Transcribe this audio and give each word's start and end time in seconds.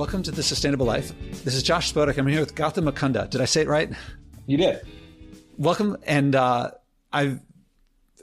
Welcome 0.00 0.22
to 0.22 0.30
The 0.30 0.42
Sustainable 0.42 0.86
Life. 0.86 1.12
This 1.44 1.54
is 1.54 1.62
Josh 1.62 1.92
Spodek. 1.92 2.16
I'm 2.16 2.26
here 2.26 2.40
with 2.40 2.54
Gautam 2.54 2.90
Mukunda. 2.90 3.28
Did 3.28 3.42
I 3.42 3.44
say 3.44 3.60
it 3.60 3.68
right? 3.68 3.92
You 4.46 4.56
did. 4.56 4.80
Welcome. 5.58 5.98
And 6.04 6.34
uh, 6.34 6.70
I've 7.12 7.38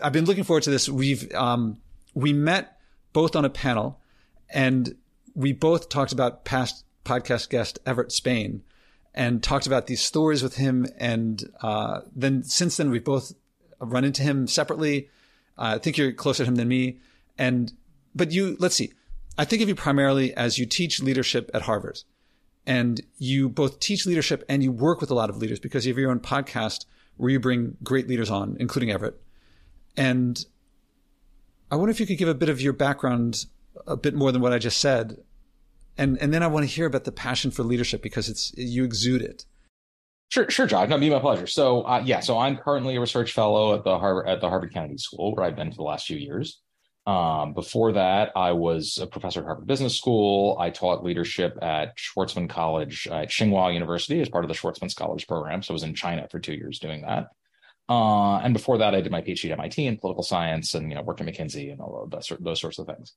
I've 0.01 0.12
been 0.12 0.26
looking 0.26 0.44
forward 0.44 0.63
to 0.63 0.71
this. 0.71 0.90
We've 0.90 1.31
um, 1.35 1.78
we 2.15 2.33
met 2.33 2.79
both 3.13 3.35
on 3.35 3.46
a 3.46 3.49
panel, 3.51 4.01
and 4.49 4.96
we 5.35 5.53
both 5.53 5.87
talked 5.87 6.12
about 6.12 6.46
past 6.46 6.83
podcast 7.05 7.49
guest 7.49 7.78
Everett 7.85 8.12
Spain, 8.12 8.63
and 9.13 9.44
talked 9.44 9.67
about 9.67 9.85
these 9.85 10.01
stories 10.01 10.41
with 10.41 10.55
him. 10.55 10.87
And 10.97 11.44
uh, 11.62 12.01
then 12.15 12.41
since 12.41 12.78
then, 12.78 12.89
we've 12.89 13.03
both 13.03 13.33
run 13.79 14.03
into 14.03 14.23
him 14.23 14.47
separately. 14.47 15.09
Uh, 15.59 15.75
I 15.75 15.78
think 15.78 15.96
you're 15.96 16.12
closer 16.12 16.44
to 16.44 16.49
him 16.49 16.55
than 16.55 16.70
me. 16.70 16.98
And 17.38 17.71
but 18.16 18.31
you 18.31 18.57
let's 18.59 18.73
see. 18.73 18.94
I 19.38 19.45
think 19.45 19.62
of 19.62 19.70
you 19.70 19.76
primarily 19.76 20.34
as 20.34 20.57
you 20.57 20.66
teach 20.66 21.02
leadership 21.02 21.52
at 21.53 21.63
Harvard. 21.63 21.99
And 22.66 23.02
you 23.17 23.48
both 23.48 23.80
teach 23.80 24.05
leadership 24.05 24.44
and 24.49 24.61
you 24.61 24.73
work 24.73 24.99
with 24.99 25.09
a 25.09 25.13
lot 25.13 25.30
of 25.30 25.38
leaders 25.38 25.59
because 25.59 25.85
you 25.85 25.94
have 25.94 25.98
your 25.98 26.11
own 26.11 26.20
podcast 26.20 26.85
where 27.16 27.30
you 27.30 27.39
bring 27.39 27.77
great 27.81 28.09
leaders 28.09 28.30
on, 28.30 28.58
including 28.59 28.91
Everett. 28.91 29.21
And 29.95 30.44
I 31.71 31.75
wonder 31.77 31.91
if 31.91 31.99
you 31.99 32.05
could 32.05 32.17
give 32.17 32.27
a 32.27 32.34
bit 32.34 32.49
of 32.49 32.59
your 32.59 32.73
background, 32.73 33.45
a 33.85 33.95
bit 33.95 34.13
more 34.13 34.34
than 34.34 34.41
what 34.41 34.52
I 34.52 34.59
just 34.59 34.81
said. 34.81 35.17
And, 35.97 36.17
and 36.22 36.33
then 36.33 36.44
I 36.44 36.47
want 36.47 36.67
to 36.67 36.73
hear 36.73 36.85
about 36.85 37.05
the 37.05 37.11
passion 37.11 37.52
for 37.52 37.63
leadership 37.63 38.02
because 38.02 38.27
it's, 38.27 38.53
you 38.58 38.83
exude 38.83 39.22
it. 39.22 39.45
Sure, 40.30 40.49
sure, 40.49 40.67
Josh. 40.67 40.89
No, 40.89 40.97
be 40.97 41.09
my 41.09 41.19
pleasure. 41.19 41.47
So, 41.47 41.83
uh, 41.83 42.03
yeah, 42.05 42.19
so 42.19 42.38
I'm 42.38 42.58
currently 42.58 42.97
a 42.97 42.99
research 42.99 43.31
fellow 43.31 43.73
at 43.75 43.85
the 43.85 43.97
Harvard 43.97 44.27
at 44.27 44.41
the 44.41 44.49
Harvard 44.49 44.73
Kennedy 44.73 44.97
School, 44.97 45.33
where 45.33 45.45
I've 45.45 45.55
been 45.55 45.72
for 45.72 45.77
the 45.77 45.83
last 45.83 46.05
few 46.05 46.17
years. 46.17 46.61
Um, 47.07 47.53
before 47.53 47.93
that, 47.93 48.34
I 48.35 48.52
was 48.52 48.99
a 49.02 49.07
professor 49.07 49.39
at 49.39 49.45
Harvard 49.45 49.66
Business 49.66 49.97
School. 49.97 50.57
I 50.59 50.70
taught 50.70 51.05
leadership 51.05 51.57
at 51.61 51.97
Schwarzman 51.97 52.49
College 52.49 53.08
at 53.08 53.30
Tsinghua 53.30 53.73
University 53.73 54.19
as 54.19 54.27
part 54.27 54.44
of 54.44 54.50
the 54.50 54.55
Schwarzman 54.55 54.91
Scholars 54.91 55.23
Program. 55.23 55.63
So 55.63 55.72
I 55.72 55.75
was 55.75 55.83
in 55.83 55.95
China 55.95 56.28
for 56.30 56.41
two 56.41 56.53
years 56.53 56.80
doing 56.80 57.03
that. 57.03 57.30
Uh, 57.88 58.39
and 58.39 58.53
before 58.53 58.80
that, 58.80 58.94
I 58.94 59.00
did 59.00 59.13
my 59.13 59.22
PhD 59.22 59.45
at 59.45 59.58
MIT 59.58 59.85
in 59.85 59.95
political 59.95 60.22
science 60.22 60.73
and 60.73 60.89
you 60.89 60.95
know 60.95 61.02
worked 61.02 61.22
at 61.22 61.28
McKinsey 61.28 61.72
and 61.72 61.80
all 61.80 62.03
of 62.03 62.11
those, 62.11 62.30
those 62.41 62.59
sorts 62.59 62.78
of 62.78 62.88
things. 62.88 63.13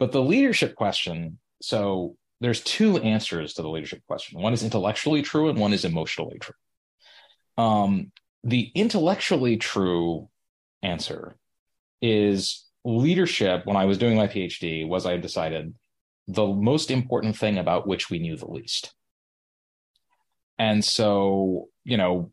But 0.00 0.10
the 0.10 0.20
leadership 0.20 0.74
question, 0.74 1.38
so 1.62 2.16
there's 2.40 2.60
two 2.62 2.98
answers 2.98 3.54
to 3.54 3.62
the 3.62 3.68
leadership 3.68 4.02
question. 4.08 4.40
One 4.40 4.52
is 4.52 4.64
intellectually 4.64 5.22
true 5.22 5.48
and 5.48 5.60
one 5.60 5.72
is 5.72 5.84
emotionally 5.84 6.40
true. 6.40 6.54
Um, 7.56 8.10
the 8.42 8.72
intellectually 8.74 9.58
true 9.58 10.28
answer 10.82 11.36
is 12.02 12.64
leadership, 12.84 13.66
when 13.66 13.76
I 13.76 13.84
was 13.84 13.98
doing 13.98 14.16
my 14.16 14.26
PhD, 14.26 14.86
was 14.86 15.06
I 15.06 15.16
decided 15.16 15.74
the 16.26 16.46
most 16.46 16.90
important 16.90 17.36
thing 17.36 17.58
about 17.58 17.86
which 17.86 18.10
we 18.10 18.18
knew 18.18 18.36
the 18.36 18.50
least. 18.50 18.94
And 20.58 20.84
so, 20.84 21.68
you 21.84 21.96
know, 21.96 22.30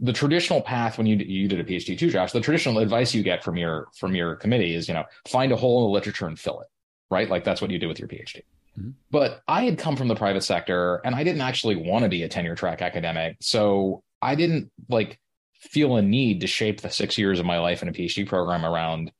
the 0.00 0.12
traditional 0.12 0.60
path 0.60 0.96
when 0.96 1.06
you 1.06 1.16
you 1.16 1.48
did 1.48 1.60
a 1.60 1.64
PhD 1.64 1.98
too, 1.98 2.10
Josh, 2.10 2.32
the 2.32 2.40
traditional 2.40 2.78
advice 2.78 3.12
you 3.14 3.22
get 3.22 3.42
from 3.42 3.56
your 3.56 3.88
from 3.96 4.14
your 4.14 4.36
committee 4.36 4.74
is, 4.74 4.88
you 4.88 4.94
know, 4.94 5.04
find 5.26 5.50
a 5.52 5.56
hole 5.56 5.80
in 5.80 5.90
the 5.90 5.94
literature 5.94 6.26
and 6.26 6.38
fill 6.38 6.60
it, 6.60 6.68
right? 7.10 7.28
Like 7.28 7.44
that's 7.44 7.60
what 7.60 7.70
you 7.70 7.78
do 7.78 7.88
with 7.88 7.98
your 7.98 8.08
PhD. 8.08 8.42
Mm-hmm. 8.78 8.90
But 9.10 9.42
I 9.48 9.64
had 9.64 9.78
come 9.78 9.96
from 9.96 10.08
the 10.08 10.14
private 10.14 10.42
sector 10.44 11.00
and 11.04 11.14
I 11.14 11.24
didn't 11.24 11.40
actually 11.40 11.76
want 11.76 12.04
to 12.04 12.08
be 12.08 12.22
a 12.22 12.28
tenure 12.28 12.54
track 12.54 12.80
academic. 12.80 13.36
So 13.40 14.02
I 14.22 14.36
didn't 14.36 14.70
like 14.88 15.18
feel 15.54 15.96
a 15.96 16.02
need 16.02 16.40
to 16.40 16.46
shape 16.46 16.80
the 16.80 16.90
six 16.90 17.18
years 17.18 17.40
of 17.40 17.46
my 17.46 17.58
life 17.58 17.82
in 17.82 17.88
a 17.88 17.92
PhD 17.92 18.26
program 18.26 18.64
around 18.64 19.10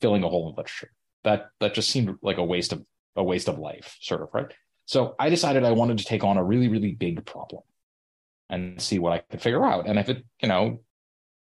filling 0.00 0.24
a 0.24 0.28
hole 0.28 0.48
in 0.48 0.56
literature. 0.56 0.90
That 1.24 1.48
that 1.60 1.74
just 1.74 1.90
seemed 1.90 2.16
like 2.22 2.38
a 2.38 2.44
waste 2.44 2.72
of 2.72 2.84
a 3.16 3.24
waste 3.24 3.48
of 3.48 3.58
life, 3.58 3.96
sort 4.00 4.22
of, 4.22 4.28
right? 4.32 4.52
So 4.86 5.14
I 5.18 5.30
decided 5.30 5.64
I 5.64 5.72
wanted 5.72 5.98
to 5.98 6.04
take 6.04 6.24
on 6.24 6.36
a 6.36 6.44
really, 6.44 6.68
really 6.68 6.92
big 6.92 7.24
problem 7.24 7.62
and 8.50 8.80
see 8.80 8.98
what 8.98 9.12
I 9.12 9.18
could 9.18 9.40
figure 9.40 9.64
out. 9.64 9.88
And 9.88 9.98
if 9.98 10.08
it, 10.08 10.24
you 10.42 10.48
know, 10.48 10.80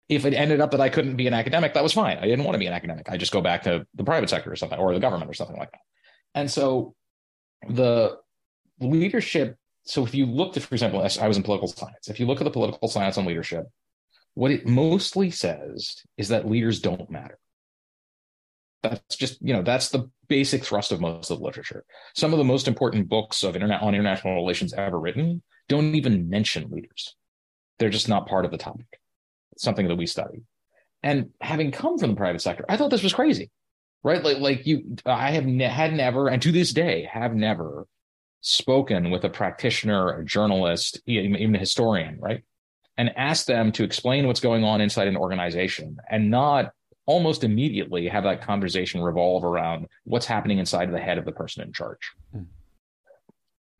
if 0.09 0.25
it 0.25 0.35
ended 0.35 0.61
up 0.61 0.71
that 0.73 0.81
I 0.81 0.89
couldn't 0.89 1.17
be 1.17 1.27
an 1.27 1.35
academic, 1.35 1.75
that 1.75 1.83
was 1.83 1.93
fine. 1.93 2.19
I 2.19 2.27
didn't 2.27 2.45
want 2.45 2.55
to 2.55 2.61
be 2.61 2.67
an 2.67 2.73
academic. 2.73 3.11
I 3.11 3.17
just 3.17 3.33
go 3.33 3.41
back 3.41 3.63
to 3.63 3.87
the 3.95 4.05
private 4.05 4.31
sector 4.31 4.53
or 4.53 4.57
something, 4.57 4.79
or 4.79 4.95
the 4.95 5.01
government 5.01 5.31
or 5.31 5.35
something 5.35 5.57
like 5.57 5.73
that. 5.73 5.81
And 6.35 6.51
so 6.51 6.95
the 7.69 8.19
leadership. 8.81 9.57
So 9.87 10.05
if 10.05 10.15
you 10.15 10.27
looked 10.27 10.57
at, 10.57 10.63
for 10.63 10.75
example, 10.75 11.01
I 11.01 11.29
was 11.29 11.37
in 11.37 11.43
political 11.43 11.69
science. 11.69 12.09
If 12.09 12.19
you 12.19 12.27
look 12.27 12.41
at 12.41 12.45
the 12.45 12.51
political 12.51 12.89
science 12.89 13.19
on 13.19 13.27
leadership, 13.27 13.67
what 14.35 14.51
it 14.51 14.67
mostly 14.67 15.31
says 15.31 15.97
is 16.17 16.29
that 16.29 16.49
leaders 16.49 16.81
don't 16.81 17.11
matter. 17.11 17.39
That's 18.85 19.17
just, 19.17 19.41
you 19.41 19.55
know, 19.55 19.63
that's 19.63 19.89
the 19.89 20.11
basic 20.29 20.63
thrust 20.65 20.93
of 20.93 21.01
most 21.01 21.31
of 21.31 21.39
the 21.39 21.45
literature. 21.45 21.85
Some 22.15 22.33
of 22.33 22.39
the 22.39 22.45
most 22.45 22.69
important 22.69 23.09
books 23.09 23.43
of 23.43 23.57
internet 23.57 23.83
on 23.83 23.95
international 23.95 24.35
relations 24.35 24.75
ever 24.75 25.01
written 25.01 25.43
don't 25.69 25.95
even 25.95 26.29
mention 26.29 26.71
leaders. 26.71 27.17
They're 27.79 27.89
just 27.89 28.09
not 28.09 28.29
part 28.29 28.45
of 28.45 28.51
the 28.51 28.59
topic. 28.59 29.01
It's 29.53 29.65
something 29.65 29.89
that 29.89 29.97
we 29.97 30.07
study. 30.07 30.43
And 31.03 31.31
having 31.41 31.73
come 31.73 31.99
from 31.99 32.11
the 32.11 32.17
private 32.17 32.43
sector, 32.43 32.67
I 32.69 32.77
thought 32.77 32.91
this 32.91 33.03
was 33.03 33.15
crazy, 33.15 33.51
right? 34.03 34.23
Like, 34.23 34.39
like 34.39 34.67
you, 34.67 34.97
I 35.07 35.31
have 35.31 35.47
ne- 35.47 35.65
had 35.65 35.95
never, 35.95 36.29
and 36.29 36.43
to 36.43 36.53
this 36.53 36.73
day, 36.73 37.09
have 37.11 37.35
never 37.35 37.87
spoken 38.43 39.11
with 39.11 39.25
a 39.25 39.31
practitioner, 39.31 40.19
a 40.19 40.25
journalist, 40.25 41.01
even 41.07 41.55
a 41.55 41.59
historian, 41.59 42.19
right? 42.21 42.45
And 42.99 43.17
asked 43.17 43.47
them 43.47 43.73
to 43.73 43.85
explain 43.85 44.27
what's 44.27 44.41
going 44.41 44.63
on 44.63 44.83
inside 44.83 45.09
an 45.09 45.17
organization 45.17 45.97
and 46.11 46.31
not 46.31 46.73
almost 47.07 47.45
immediately 47.45 48.09
have 48.09 48.25
that 48.25 48.43
conversation 48.43 49.03
revolve 49.03 49.45
around 49.45 49.89
what's 50.05 50.27
happening 50.27 50.59
inside 50.59 50.89
of 50.89 50.95
the 50.95 51.01
head 51.01 51.19
of 51.19 51.25
the 51.25 51.33
person 51.33 51.63
in 51.63 51.73
charge. 51.73 52.13
Mm. 52.35 52.47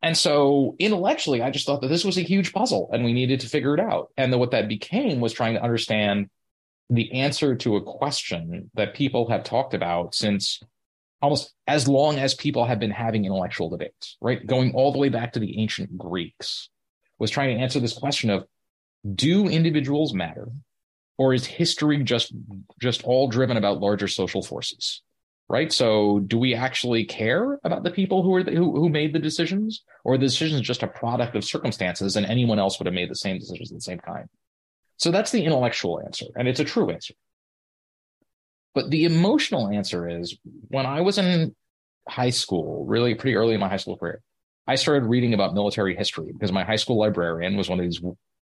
And 0.01 0.15
so 0.15 0.75
intellectually, 0.77 1.41
I 1.41 1.49
just 1.49 1.65
thought 1.65 1.81
that 1.81 1.87
this 1.87 2.05
was 2.05 2.17
a 2.17 2.21
huge 2.21 2.53
puzzle 2.53 2.89
and 2.93 3.03
we 3.03 3.13
needed 3.13 3.39
to 3.39 3.49
figure 3.49 3.73
it 3.73 3.79
out. 3.79 4.11
And 4.17 4.31
then 4.31 4.39
what 4.39 4.51
that 4.51 4.67
became 4.67 5.19
was 5.19 5.33
trying 5.33 5.55
to 5.55 5.63
understand 5.63 6.29
the 6.91 7.11
answer 7.13 7.55
to 7.55 7.75
a 7.75 7.81
question 7.81 8.69
that 8.75 8.93
people 8.93 9.27
have 9.29 9.43
talked 9.43 9.73
about 9.73 10.13
since 10.13 10.61
almost 11.23 11.53
as 11.65 11.87
long 11.87 12.19
as 12.19 12.35
people 12.35 12.65
have 12.65 12.79
been 12.79 12.91
having 12.91 13.25
intellectual 13.25 13.69
debates, 13.69 14.17
right? 14.21 14.45
Going 14.45 14.75
all 14.75 14.91
the 14.91 14.99
way 14.99 15.09
back 15.09 15.33
to 15.33 15.39
the 15.39 15.59
ancient 15.59 15.97
Greeks 15.97 16.69
was 17.17 17.31
trying 17.31 17.57
to 17.57 17.63
answer 17.63 17.79
this 17.79 17.93
question 17.93 18.29
of 18.29 18.45
do 19.15 19.47
individuals 19.47 20.13
matter? 20.13 20.49
Or 21.17 21.33
is 21.33 21.45
history 21.45 22.03
just 22.03 22.33
just 22.79 23.03
all 23.03 23.27
driven 23.27 23.57
about 23.57 23.79
larger 23.79 24.07
social 24.07 24.41
forces 24.41 25.01
right? 25.47 25.71
So 25.71 26.19
do 26.19 26.37
we 26.37 26.55
actually 26.55 27.05
care 27.05 27.59
about 27.63 27.83
the 27.83 27.91
people 27.91 28.23
who 28.23 28.33
are 28.33 28.43
the, 28.43 28.51
who, 28.51 28.71
who 28.75 28.89
made 28.89 29.13
the 29.13 29.19
decisions 29.19 29.83
or 30.03 30.17
the 30.17 30.25
decisions 30.25 30.61
just 30.61 30.83
a 30.83 30.87
product 30.87 31.35
of 31.35 31.43
circumstances 31.43 32.15
and 32.15 32.25
anyone 32.25 32.59
else 32.59 32.79
would 32.79 32.87
have 32.87 32.95
made 32.95 33.09
the 33.09 33.15
same 33.15 33.37
decisions 33.37 33.71
of 33.71 33.77
the 33.77 33.81
same 33.81 33.99
kind 33.99 34.27
so 34.97 35.11
that's 35.11 35.31
the 35.31 35.43
intellectual 35.43 36.01
answer 36.03 36.25
and 36.35 36.47
it's 36.47 36.59
a 36.59 36.65
true 36.65 36.89
answer. 36.89 37.13
But 38.73 38.89
the 38.89 39.05
emotional 39.05 39.69
answer 39.69 40.07
is 40.09 40.37
when 40.67 40.85
i 40.85 41.01
was 41.01 41.17
in 41.17 41.55
high 42.07 42.29
school 42.29 42.85
really 42.85 43.15
pretty 43.15 43.35
early 43.35 43.53
in 43.53 43.59
my 43.59 43.69
high 43.69 43.77
school 43.77 43.97
career 43.97 44.21
i 44.67 44.75
started 44.75 45.05
reading 45.05 45.33
about 45.33 45.53
military 45.53 45.95
history 45.95 46.31
because 46.31 46.51
my 46.51 46.63
high 46.63 46.75
school 46.75 46.99
librarian 46.99 47.55
was 47.55 47.69
one 47.69 47.79
of 47.79 47.85
these 47.85 48.01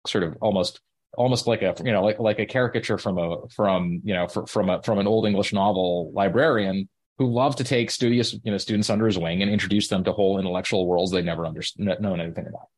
sort 0.06 0.24
of 0.24 0.36
almost 0.40 0.80
almost 1.16 1.46
like 1.46 1.62
a 1.62 1.74
you 1.84 1.92
know 1.92 2.02
like 2.02 2.18
like 2.18 2.38
a 2.38 2.46
caricature 2.46 2.98
from 2.98 3.18
a 3.18 3.48
from 3.48 4.00
you 4.04 4.14
know 4.14 4.28
from 4.28 4.68
a 4.68 4.82
from 4.82 4.98
an 4.98 5.06
old 5.06 5.26
English 5.26 5.52
novel 5.52 6.12
librarian 6.14 6.88
who 7.18 7.32
loved 7.32 7.58
to 7.58 7.64
take 7.64 7.90
studious 7.90 8.32
you 8.44 8.50
know 8.50 8.58
students 8.58 8.90
under 8.90 9.06
his 9.06 9.18
wing 9.18 9.42
and 9.42 9.50
introduce 9.50 9.88
them 9.88 10.04
to 10.04 10.12
whole 10.12 10.38
intellectual 10.38 10.86
worlds 10.86 11.10
they 11.10 11.22
never 11.22 11.46
understood 11.46 12.00
known 12.00 12.20
anything 12.20 12.46
about. 12.46 12.68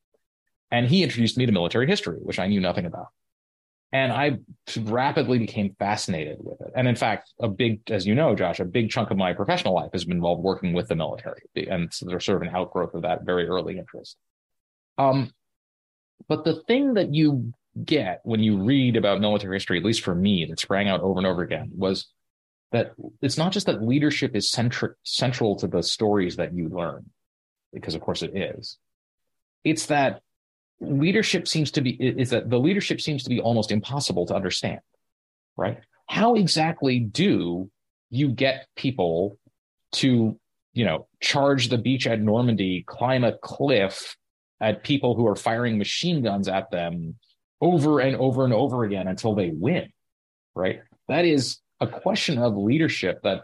And 0.71 0.87
he 0.87 1.03
introduced 1.03 1.37
me 1.37 1.47
to 1.47 1.53
military 1.53 1.87
history, 1.87 2.19
which 2.23 2.39
I 2.39 2.47
knew 2.47 2.61
nothing 2.61 2.87
about. 2.87 3.09
And 3.93 4.13
I 4.13 4.39
rapidly 4.83 5.39
became 5.39 5.75
fascinated 5.77 6.37
with 6.39 6.61
it. 6.61 6.73
And 6.77 6.87
in 6.87 6.95
fact, 6.95 7.33
a 7.41 7.49
big, 7.49 7.81
as 7.91 8.07
you 8.07 8.15
know, 8.15 8.37
Josh, 8.37 8.61
a 8.61 8.65
big 8.65 8.89
chunk 8.89 9.11
of 9.11 9.17
my 9.17 9.33
professional 9.33 9.75
life 9.75 9.91
has 9.93 10.05
been 10.05 10.19
involved 10.19 10.45
working 10.45 10.73
with 10.75 10.87
the 10.87 10.94
military. 10.94 11.43
And 11.69 11.93
so 11.93 12.06
there's 12.06 12.25
sort 12.25 12.41
of 12.41 12.49
an 12.49 12.55
outgrowth 12.55 12.94
of 12.94 13.03
that 13.03 13.25
very 13.25 13.49
early 13.49 13.79
interest. 13.79 14.17
Um, 14.97 15.33
but 16.29 16.44
the 16.44 16.62
thing 16.69 16.94
that 16.94 17.12
you 17.12 17.53
get 17.84 18.20
when 18.25 18.40
you 18.40 18.62
read 18.62 18.96
about 18.96 19.20
military 19.20 19.56
history, 19.56 19.78
at 19.78 19.84
least 19.84 20.02
for 20.02 20.14
me, 20.14 20.46
that 20.46 20.61
sprang 20.61 20.88
out 20.88 21.00
over 21.00 21.19
and 21.19 21.26
over 21.26 21.43
again, 21.43 21.70
was 21.75 22.08
that 22.72 22.93
it's 23.20 23.38
not 23.38 23.52
just 23.52 23.67
that 23.67 23.82
leadership 23.82 24.34
is 24.34 24.50
centri- 24.50 24.94
central 25.02 25.56
to 25.56 25.67
the 25.67 25.82
stories 25.82 26.37
that 26.37 26.55
you 26.55 26.69
learn, 26.69 27.06
because 27.72 27.94
of 27.94 28.00
course 28.00 28.22
it 28.22 28.37
is. 28.37 28.78
It's 29.64 29.87
that 29.87 30.22
leadership 30.81 31.46
seems 31.46 31.70
to 31.72 31.81
be 31.81 31.90
is 31.90 32.31
that 32.31 32.49
the 32.49 32.58
leadership 32.58 33.00
seems 33.00 33.25
to 33.25 33.31
be 33.31 33.40
almost 33.40 33.70
impossible 33.70 34.26
to 34.26 34.34
understand, 34.34 34.81
right? 35.56 35.78
How 36.06 36.34
exactly 36.34 37.00
do 37.00 37.70
you 38.08 38.28
get 38.28 38.66
people 38.76 39.38
to, 39.93 40.38
you 40.73 40.84
know, 40.84 41.06
charge 41.20 41.69
the 41.69 41.78
beach 41.78 42.06
at 42.06 42.20
Normandy, 42.20 42.82
climb 42.87 43.25
a 43.25 43.37
cliff 43.38 44.16
at 44.61 44.82
people 44.82 45.14
who 45.14 45.26
are 45.26 45.37
firing 45.37 45.78
machine 45.78 46.23
guns 46.23 46.49
at 46.49 46.70
them 46.70 47.16
over 47.61 48.01
and 48.01 48.17
over 48.17 48.45
and 48.45 48.53
over 48.55 48.85
again 48.85 49.09
until 49.09 49.35
they 49.35 49.51
win, 49.51 49.91
right? 50.55 50.81
That 51.09 51.25
is 51.25 51.59
a 51.81 51.87
question 51.87 52.39
of 52.39 52.57
leadership 52.57 53.21
that 53.23 53.43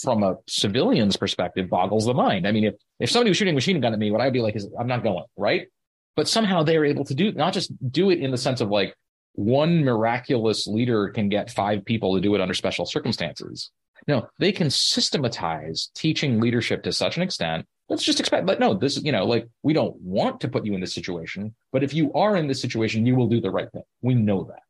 from 0.00 0.22
a 0.22 0.36
civilian's 0.46 1.16
perspective 1.16 1.70
boggles 1.70 2.06
the 2.06 2.14
mind. 2.14 2.46
I 2.46 2.52
mean, 2.52 2.64
if 2.64 2.74
if 3.00 3.10
somebody 3.10 3.30
was 3.30 3.36
shooting 3.36 3.54
a 3.54 3.54
machine 3.54 3.80
gun 3.80 3.92
at 3.92 3.98
me, 3.98 4.10
what 4.10 4.20
I'd 4.20 4.32
be 4.32 4.40
like 4.40 4.56
is 4.56 4.68
I'm 4.78 4.86
not 4.86 5.02
going, 5.02 5.24
right? 5.36 5.68
But 6.16 6.28
somehow 6.28 6.62
they're 6.62 6.84
able 6.84 7.04
to 7.04 7.14
do 7.14 7.32
not 7.32 7.52
just 7.52 7.72
do 7.92 8.10
it 8.10 8.18
in 8.18 8.30
the 8.30 8.38
sense 8.38 8.60
of 8.60 8.68
like 8.68 8.94
one 9.32 9.84
miraculous 9.84 10.66
leader 10.66 11.08
can 11.10 11.28
get 11.28 11.50
five 11.50 11.84
people 11.84 12.14
to 12.14 12.20
do 12.20 12.34
it 12.34 12.40
under 12.40 12.54
special 12.54 12.86
circumstances. 12.86 13.70
No, 14.08 14.28
they 14.38 14.52
can 14.52 14.70
systematize 14.70 15.90
teaching 15.94 16.40
leadership 16.40 16.82
to 16.84 16.92
such 16.92 17.16
an 17.16 17.22
extent. 17.22 17.66
Let's 17.88 18.02
just 18.02 18.18
expect, 18.18 18.46
but 18.46 18.58
no, 18.58 18.74
this, 18.74 19.00
you 19.02 19.12
know, 19.12 19.24
like 19.24 19.48
we 19.62 19.72
don't 19.72 19.94
want 20.00 20.40
to 20.40 20.48
put 20.48 20.66
you 20.66 20.74
in 20.74 20.80
this 20.80 20.94
situation, 20.94 21.54
but 21.72 21.84
if 21.84 21.94
you 21.94 22.12
are 22.14 22.36
in 22.36 22.48
this 22.48 22.60
situation, 22.60 23.06
you 23.06 23.14
will 23.14 23.28
do 23.28 23.40
the 23.40 23.50
right 23.50 23.70
thing. 23.70 23.84
We 24.02 24.14
know 24.14 24.44
that, 24.44 24.62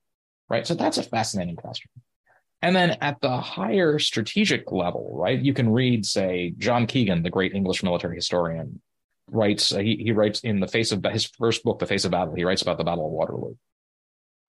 right? 0.50 0.66
So 0.66 0.74
that's 0.74 0.98
a 0.98 1.02
fascinating 1.02 1.56
question. 1.56 1.90
And 2.60 2.76
then 2.76 2.98
at 3.00 3.20
the 3.20 3.38
higher 3.38 3.98
strategic 3.98 4.70
level, 4.70 5.12
right, 5.14 5.38
you 5.38 5.54
can 5.54 5.70
read, 5.70 6.04
say, 6.04 6.54
John 6.58 6.86
Keegan, 6.86 7.22
the 7.22 7.30
great 7.30 7.54
English 7.54 7.82
military 7.82 8.16
historian, 8.16 8.80
writes, 9.30 9.72
uh, 9.72 9.78
he, 9.78 9.96
he 9.96 10.12
writes 10.12 10.40
in 10.40 10.60
the 10.60 10.68
face 10.68 10.92
of 10.92 11.04
his 11.04 11.24
first 11.24 11.64
book, 11.64 11.78
The 11.78 11.86
Face 11.86 12.04
of 12.04 12.10
Battle, 12.10 12.34
he 12.34 12.44
writes 12.44 12.62
about 12.62 12.78
the 12.78 12.84
Battle 12.84 13.06
of 13.06 13.12
Waterloo. 13.12 13.54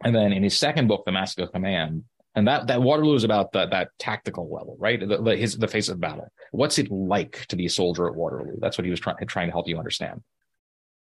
And 0.03 0.13
then 0.15 0.31
in 0.33 0.43
his 0.43 0.57
second 0.57 0.87
book, 0.87 1.03
The 1.05 1.11
Mask 1.11 1.39
of 1.39 1.51
Command, 1.51 2.03
and 2.35 2.47
that 2.47 2.67
that 2.67 2.83
Waterloo 2.83 3.15
is 3.15 3.23
about 3.23 3.51
the, 3.51 3.65
that 3.65 3.89
tactical 3.97 4.53
level, 4.53 4.77
right? 4.79 4.99
The, 4.99 5.17
the, 5.17 5.35
his 5.35 5.57
the 5.57 5.67
face 5.67 5.89
of 5.89 5.99
battle. 5.99 6.31
What's 6.51 6.79
it 6.79 6.91
like 6.91 7.45
to 7.47 7.55
be 7.55 7.65
a 7.65 7.69
soldier 7.69 8.07
at 8.07 8.15
Waterloo? 8.15 8.57
That's 8.59 8.77
what 8.77 8.85
he 8.85 8.91
was 8.91 8.99
trying 8.99 9.25
trying 9.27 9.47
to 9.47 9.51
help 9.51 9.67
you 9.67 9.77
understand. 9.77 10.23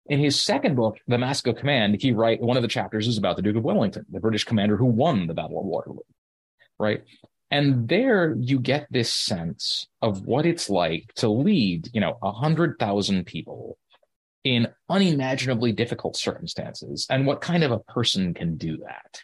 In 0.06 0.20
his 0.20 0.40
second 0.40 0.76
book, 0.76 0.98
The 1.08 1.18
Mask 1.18 1.46
of 1.46 1.56
Command, 1.56 2.00
he 2.00 2.12
write 2.12 2.42
one 2.42 2.56
of 2.56 2.62
the 2.62 2.68
chapters 2.68 3.08
is 3.08 3.16
about 3.16 3.36
the 3.36 3.42
Duke 3.42 3.56
of 3.56 3.64
Wellington, 3.64 4.04
the 4.10 4.20
British 4.20 4.44
commander 4.44 4.76
who 4.76 4.84
won 4.84 5.26
the 5.26 5.34
Battle 5.34 5.60
of 5.60 5.64
Waterloo, 5.64 6.00
right? 6.78 7.02
And 7.50 7.88
there 7.88 8.34
you 8.38 8.58
get 8.58 8.86
this 8.90 9.12
sense 9.12 9.86
of 10.02 10.26
what 10.26 10.44
it's 10.44 10.68
like 10.68 11.12
to 11.16 11.28
lead, 11.28 11.88
you 11.94 12.00
know, 12.00 12.18
a 12.22 12.32
hundred 12.32 12.78
thousand 12.78 13.24
people 13.24 13.78
in 14.42 14.68
unimaginably 14.90 15.72
difficult 15.72 16.16
circumstances 16.16 17.06
and 17.08 17.26
what 17.26 17.40
kind 17.40 17.64
of 17.64 17.70
a 17.70 17.78
person 17.78 18.34
can 18.34 18.56
do 18.56 18.76
that 18.78 19.22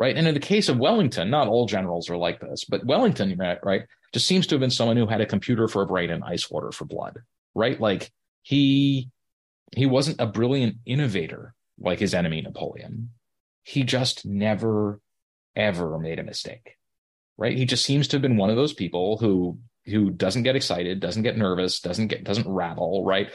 right? 0.00 0.16
And 0.16 0.26
in 0.26 0.34
the 0.34 0.40
case 0.40 0.68
of 0.68 0.78
wellington 0.78 1.30
not 1.30 1.46
all 1.46 1.66
generals 1.66 2.10
are 2.10 2.16
like 2.16 2.40
this 2.40 2.64
but 2.64 2.84
wellington 2.84 3.38
right, 3.62 3.82
just 4.12 4.26
seems 4.26 4.46
to 4.48 4.56
have 4.56 4.60
been 4.60 4.70
someone 4.70 4.96
who 4.96 5.06
had 5.06 5.20
a 5.20 5.26
computer 5.26 5.68
for 5.68 5.82
a 5.82 5.86
brain 5.86 6.10
and 6.10 6.24
ice 6.24 6.50
water 6.50 6.72
for 6.72 6.86
blood 6.86 7.18
right? 7.54 7.80
Like 7.80 8.10
he 8.42 9.10
he 9.76 9.86
wasn't 9.86 10.20
a 10.20 10.26
brilliant 10.26 10.76
innovator 10.86 11.54
like 11.78 12.00
his 12.00 12.14
enemy 12.14 12.40
napoleon. 12.40 13.10
He 13.62 13.84
just 13.84 14.26
never 14.26 15.00
ever 15.54 15.98
made 15.98 16.18
a 16.18 16.24
mistake 16.24 16.76
right? 17.40 17.56
He 17.56 17.64
just 17.64 17.84
seems 17.84 18.06
to 18.08 18.16
have 18.16 18.22
been 18.22 18.36
one 18.36 18.50
of 18.50 18.56
those 18.56 18.74
people 18.74 19.16
who 19.18 19.58
who 19.86 20.10
doesn't 20.10 20.42
get 20.42 20.56
excited 20.56 21.00
doesn't 21.00 21.22
get 21.22 21.38
nervous 21.38 21.80
doesn't 21.80 22.08
get 22.08 22.22
doesn't 22.22 22.48
rattle 22.48 23.04
right 23.04 23.30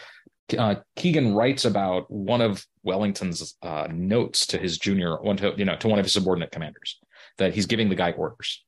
uh, 0.58 0.76
Keegan 0.96 1.34
writes 1.34 1.66
about 1.66 2.10
one 2.12 2.42
of 2.42 2.66
Wellington's 2.84 3.56
uh, 3.62 3.88
notes 3.92 4.46
to 4.48 4.58
his 4.58 4.78
junior, 4.78 5.18
one 5.22 5.38
to 5.38 5.54
you 5.58 5.66
know 5.66 5.76
to 5.78 5.88
one 5.88 6.00
of 6.00 6.06
his 6.06 6.14
subordinate 6.14 6.52
commanders, 6.52 7.00
that 7.38 7.54
he's 7.54 7.66
giving 7.66 7.90
the 7.90 7.96
guy 7.96 8.12
orders, 8.12 8.64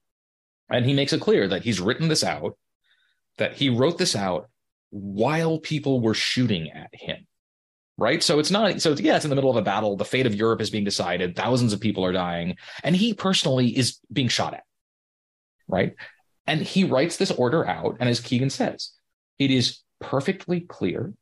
and 0.70 0.86
he 0.86 0.94
makes 0.94 1.14
it 1.14 1.22
clear 1.22 1.48
that 1.48 1.64
he's 1.64 1.80
written 1.80 2.08
this 2.08 2.24
out, 2.24 2.58
that 3.38 3.56
he 3.56 3.70
wrote 3.70 3.98
this 3.98 4.16
out 4.16 4.50
while 4.90 5.60
people 5.60 6.02
were 6.02 6.14
shooting 6.14 6.72
at 6.72 6.90
him, 6.94 7.28
right? 7.98 8.24
So 8.24 8.40
it's 8.40 8.52
not 8.52 8.82
so 8.82 8.94
yeah, 8.94 9.16
it's 9.16 9.26
in 9.26 9.30
the 9.30 9.36
middle 9.36 9.52
of 9.52 9.58
a 9.58 9.62
battle. 9.62 9.96
The 9.96 10.06
fate 10.06 10.26
of 10.26 10.36
Europe 10.36 10.62
is 10.62 10.70
being 10.70 10.86
decided. 10.86 11.36
Thousands 11.36 11.74
of 11.74 11.80
people 11.80 12.04
are 12.04 12.14
dying, 12.14 12.58
and 12.84 12.96
he 12.96 13.14
personally 13.14 13.78
is 13.78 14.00
being 14.12 14.30
shot 14.30 14.56
at, 14.56 14.64
right? 15.68 15.94
And 16.48 16.62
he 16.62 16.86
writes 16.86 17.18
this 17.18 17.32
order 17.32 17.68
out, 17.68 17.98
and 18.00 18.10
as 18.10 18.20
Keegan 18.20 18.50
says, 18.50 18.94
it 19.38 19.52
is 19.52 19.80
perfectly 20.00 20.62
clear 20.62 21.14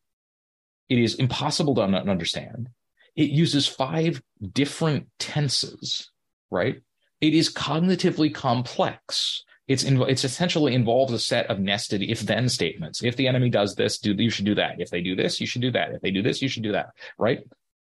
it 0.90 1.00
is 1.00 1.16
impossible 1.16 1.76
to 1.76 1.82
understand. 1.82 2.70
It 3.16 3.30
uses 3.30 3.68
five 3.68 4.22
different 4.54 5.08
tenses, 5.20 6.12
right? 6.52 6.82
It 7.22 7.34
is 7.34 7.52
cognitively 7.52 8.34
complex. 8.34 9.44
It's 9.68 9.84
in, 9.84 10.02
it's 10.04 10.24
essentially 10.24 10.76
involves 10.76 11.14
a 11.14 11.20
set 11.20 11.48
of 11.48 11.60
nested 11.60 12.04
if 12.04 12.22
then 12.22 12.50
statements. 12.50 13.04
If 13.04 13.16
the 13.16 13.28
enemy 13.28 13.50
does 13.50 13.76
this, 13.76 13.98
do 13.98 14.14
you 14.14 14.30
should 14.30 14.46
do 14.46 14.56
that. 14.56 14.80
If 14.80 14.92
they 14.92 15.02
do 15.02 15.16
this, 15.16 15.42
you 15.42 15.48
should 15.48 15.62
do 15.62 15.72
that. 15.72 15.92
If 15.92 16.02
they 16.02 16.12
do 16.12 16.22
this, 16.22 16.42
you 16.42 16.50
should 16.50 16.64
do 16.64 16.74
that, 16.74 16.90
right? 17.18 17.40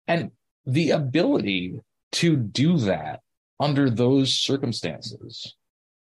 And 0.07 0.31
the 0.65 0.91
ability 0.91 1.79
to 2.13 2.35
do 2.35 2.77
that 2.79 3.21
under 3.59 3.89
those 3.89 4.33
circumstances 4.33 5.55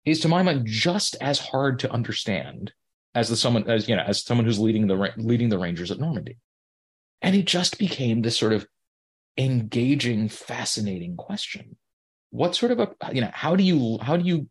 is 0.06 0.20
to 0.20 0.28
my 0.28 0.44
mind 0.44 0.68
just 0.68 1.16
as 1.22 1.40
hard 1.40 1.80
to 1.80 1.92
understand 1.92 2.74
as 3.16 3.30
the 3.30 3.36
someone 3.36 3.70
as 3.70 3.88
you 3.90 3.96
know 3.96 4.04
as 4.06 4.24
someone 4.24 4.46
who's 4.46 4.60
leading 4.60 4.88
the 4.88 5.14
leading 5.18 5.50
the 5.50 5.58
Rangers 5.58 5.92
at 5.92 6.00
Normandy. 6.00 6.38
And 7.22 7.36
it 7.36 7.46
just 7.46 7.78
became 7.78 8.22
this 8.22 8.38
sort 8.38 8.54
of 8.54 8.68
engaging, 9.38 10.30
fascinating 10.30 11.16
question. 11.16 11.78
What 12.32 12.56
sort 12.56 12.72
of 12.72 12.80
a, 12.80 12.90
you 13.14 13.22
know, 13.22 13.32
how 13.34 13.56
do 13.56 13.64
you, 13.64 13.98
how 14.02 14.18
do 14.18 14.26
you, 14.26 14.48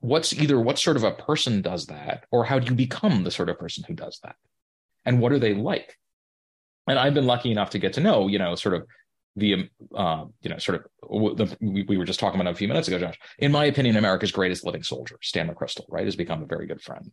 what's 0.00 0.32
either 0.32 0.60
what 0.60 0.78
sort 0.78 0.96
of 0.96 1.04
a 1.04 1.12
person 1.12 1.62
does 1.62 1.86
that, 1.86 2.24
or 2.30 2.44
how 2.44 2.58
do 2.58 2.66
you 2.66 2.74
become 2.74 3.24
the 3.24 3.30
sort 3.30 3.48
of 3.48 3.58
person 3.58 3.84
who 3.86 3.94
does 3.94 4.20
that? 4.22 4.36
And 5.04 5.20
what 5.20 5.32
are 5.32 5.38
they 5.38 5.54
like? 5.54 5.96
And 6.86 6.98
I've 6.98 7.14
been 7.14 7.26
lucky 7.26 7.50
enough 7.50 7.70
to 7.70 7.78
get 7.78 7.94
to 7.94 8.00
know, 8.00 8.28
you 8.28 8.38
know, 8.38 8.54
sort 8.54 8.74
of 8.74 8.86
the, 9.34 9.68
uh, 9.94 10.24
you 10.42 10.50
know, 10.50 10.58
sort 10.58 10.84
of 11.02 11.36
the, 11.36 11.56
we, 11.60 11.82
we 11.82 11.98
were 11.98 12.04
just 12.04 12.20
talking 12.20 12.40
about 12.40 12.52
a 12.52 12.56
few 12.56 12.68
minutes 12.68 12.88
ago, 12.88 12.98
Josh. 12.98 13.18
In 13.38 13.52
my 13.52 13.64
opinion, 13.64 13.96
America's 13.96 14.32
greatest 14.32 14.64
living 14.64 14.82
soldier, 14.82 15.18
Stan 15.22 15.48
McChrystal, 15.48 15.84
right, 15.88 16.04
has 16.04 16.16
become 16.16 16.42
a 16.42 16.46
very 16.46 16.66
good 16.66 16.80
friend. 16.80 17.10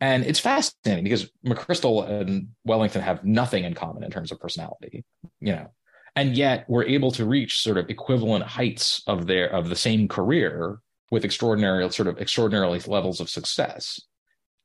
And 0.00 0.24
it's 0.24 0.40
fascinating 0.40 1.04
because 1.04 1.30
McChrystal 1.46 2.08
and 2.08 2.48
Wellington 2.64 3.02
have 3.02 3.24
nothing 3.24 3.64
in 3.64 3.74
common 3.74 4.02
in 4.02 4.10
terms 4.10 4.32
of 4.32 4.40
personality, 4.40 5.04
you 5.40 5.52
know. 5.52 5.68
And 6.16 6.36
yet 6.36 6.66
we're 6.68 6.84
able 6.84 7.12
to 7.12 7.24
reach 7.24 7.62
sort 7.62 7.78
of 7.78 7.88
equivalent 7.88 8.44
heights 8.44 9.02
of 9.06 9.26
their 9.26 9.48
of 9.48 9.68
the 9.68 9.76
same 9.76 10.08
career 10.08 10.78
with 11.10 11.24
extraordinary 11.24 11.88
sort 11.90 12.08
of 12.08 12.18
extraordinarily 12.18 12.80
levels 12.86 13.20
of 13.20 13.30
success. 13.30 14.00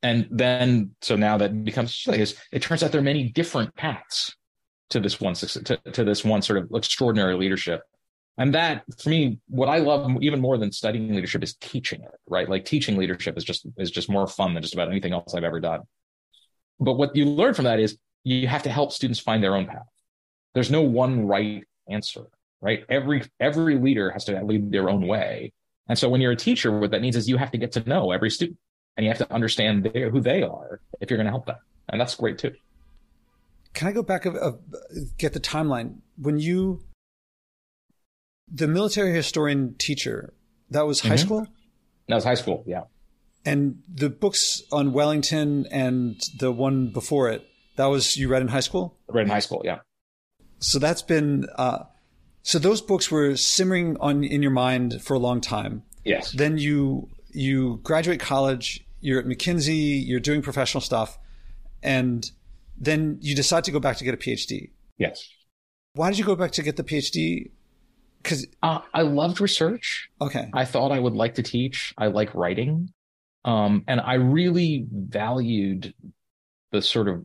And 0.02 0.26
then 0.30 0.94
so 1.02 1.16
now 1.16 1.38
that 1.38 1.64
becomes 1.64 2.04
it 2.08 2.62
turns 2.62 2.82
out 2.82 2.92
there 2.92 3.00
are 3.00 3.04
many 3.04 3.30
different 3.30 3.74
paths 3.76 4.34
to 4.90 5.00
this 5.00 5.20
one 5.20 5.34
to, 5.34 5.76
to 5.92 6.04
this 6.04 6.24
one 6.24 6.42
sort 6.42 6.58
of 6.58 6.70
extraordinary 6.74 7.36
leadership 7.36 7.82
and 8.38 8.54
that 8.54 8.84
for 9.00 9.10
me 9.10 9.38
what 9.48 9.68
i 9.68 9.78
love 9.78 10.10
even 10.22 10.40
more 10.40 10.56
than 10.56 10.72
studying 10.72 11.14
leadership 11.14 11.42
is 11.42 11.54
teaching 11.54 12.02
it 12.02 12.10
right? 12.28 12.48
Like 12.48 12.64
teaching 12.64 12.96
leadership 12.96 13.36
is 13.36 13.44
just 13.44 13.66
is 13.76 13.90
just 13.90 14.08
more 14.08 14.26
fun 14.26 14.54
than 14.54 14.62
just 14.62 14.74
about 14.74 14.88
anything 14.88 15.12
else 15.12 15.34
i've 15.34 15.44
ever 15.44 15.60
done. 15.60 15.80
But 16.80 16.94
what 16.94 17.16
you 17.16 17.24
learn 17.24 17.54
from 17.54 17.64
that 17.64 17.80
is 17.80 17.98
you 18.24 18.46
have 18.46 18.62
to 18.64 18.70
help 18.70 18.92
students 18.92 19.18
find 19.18 19.42
their 19.42 19.56
own 19.56 19.66
path. 19.66 19.86
There's 20.54 20.70
no 20.70 20.82
one 20.82 21.26
right 21.26 21.64
answer 21.88 22.26
right? 22.60 22.84
Every 22.88 23.22
every 23.40 23.76
leader 23.76 24.10
has 24.10 24.24
to 24.26 24.42
lead 24.42 24.70
their 24.70 24.90
own 24.90 25.06
way. 25.06 25.52
And 25.88 25.98
so 25.98 26.08
when 26.08 26.20
you're 26.20 26.32
a 26.32 26.36
teacher 26.36 26.78
what 26.78 26.90
that 26.90 27.00
means 27.00 27.16
is 27.16 27.28
you 27.28 27.36
have 27.36 27.50
to 27.52 27.58
get 27.58 27.72
to 27.72 27.88
know 27.88 28.12
every 28.12 28.30
student 28.30 28.58
and 28.96 29.04
you 29.04 29.10
have 29.10 29.18
to 29.18 29.32
understand 29.32 29.84
their, 29.84 30.10
who 30.10 30.20
they 30.20 30.42
are 30.42 30.80
if 31.00 31.08
you're 31.10 31.16
going 31.18 31.26
to 31.26 31.30
help 31.30 31.46
them. 31.46 31.56
And 31.88 32.00
that's 32.00 32.16
great 32.16 32.38
too. 32.38 32.52
Can 33.74 33.86
i 33.86 33.92
go 33.92 34.02
back 34.02 34.26
a, 34.26 34.58
get 35.18 35.32
the 35.34 35.40
timeline? 35.40 35.98
When 36.16 36.38
you 36.38 36.82
the 38.50 38.68
military 38.68 39.12
historian 39.12 39.74
teacher, 39.78 40.32
that 40.70 40.86
was 40.86 41.00
high 41.00 41.10
mm-hmm. 41.10 41.26
school? 41.26 41.46
That 42.08 42.14
was 42.16 42.24
high 42.24 42.34
school, 42.34 42.64
yeah. 42.66 42.84
And 43.44 43.82
the 43.92 44.10
books 44.10 44.62
on 44.72 44.92
Wellington 44.92 45.66
and 45.70 46.20
the 46.38 46.52
one 46.52 46.90
before 46.92 47.30
it, 47.30 47.46
that 47.76 47.86
was 47.86 48.16
you 48.16 48.28
read 48.28 48.42
in 48.42 48.48
high 48.48 48.60
school? 48.60 48.96
read 49.08 49.22
in 49.22 49.30
high 49.30 49.38
school, 49.40 49.62
yeah. 49.64 49.78
So 50.60 50.78
that's 50.78 51.02
been 51.02 51.46
uh, 51.56 51.84
so 52.42 52.58
those 52.58 52.80
books 52.80 53.10
were 53.10 53.36
simmering 53.36 53.96
on 54.00 54.24
in 54.24 54.42
your 54.42 54.50
mind 54.50 55.02
for 55.02 55.14
a 55.14 55.18
long 55.18 55.40
time. 55.40 55.82
Yes. 56.04 56.32
Then 56.32 56.58
you 56.58 57.08
you 57.30 57.80
graduate 57.82 58.20
college, 58.20 58.84
you're 59.00 59.20
at 59.20 59.26
McKinsey, 59.26 60.04
you're 60.04 60.20
doing 60.20 60.42
professional 60.42 60.80
stuff, 60.80 61.18
and 61.82 62.30
then 62.76 63.18
you 63.20 63.34
decide 63.34 63.64
to 63.64 63.70
go 63.70 63.80
back 63.80 63.96
to 63.98 64.04
get 64.04 64.14
a 64.14 64.16
PhD. 64.16 64.70
Yes. 64.96 65.28
Why 65.94 66.10
did 66.10 66.18
you 66.18 66.24
go 66.24 66.36
back 66.36 66.52
to 66.52 66.62
get 66.62 66.76
the 66.76 66.84
PhD? 66.84 67.50
Because 68.22 68.46
uh, 68.62 68.80
I 68.92 69.02
loved 69.02 69.40
research. 69.40 70.08
Okay. 70.20 70.50
I 70.52 70.64
thought 70.64 70.92
I 70.92 70.98
would 70.98 71.14
like 71.14 71.34
to 71.36 71.42
teach. 71.42 71.94
I 71.96 72.08
like 72.08 72.34
writing. 72.34 72.92
Um, 73.44 73.84
and 73.86 74.00
I 74.00 74.14
really 74.14 74.86
valued 74.90 75.94
the 76.72 76.82
sort 76.82 77.08
of 77.08 77.24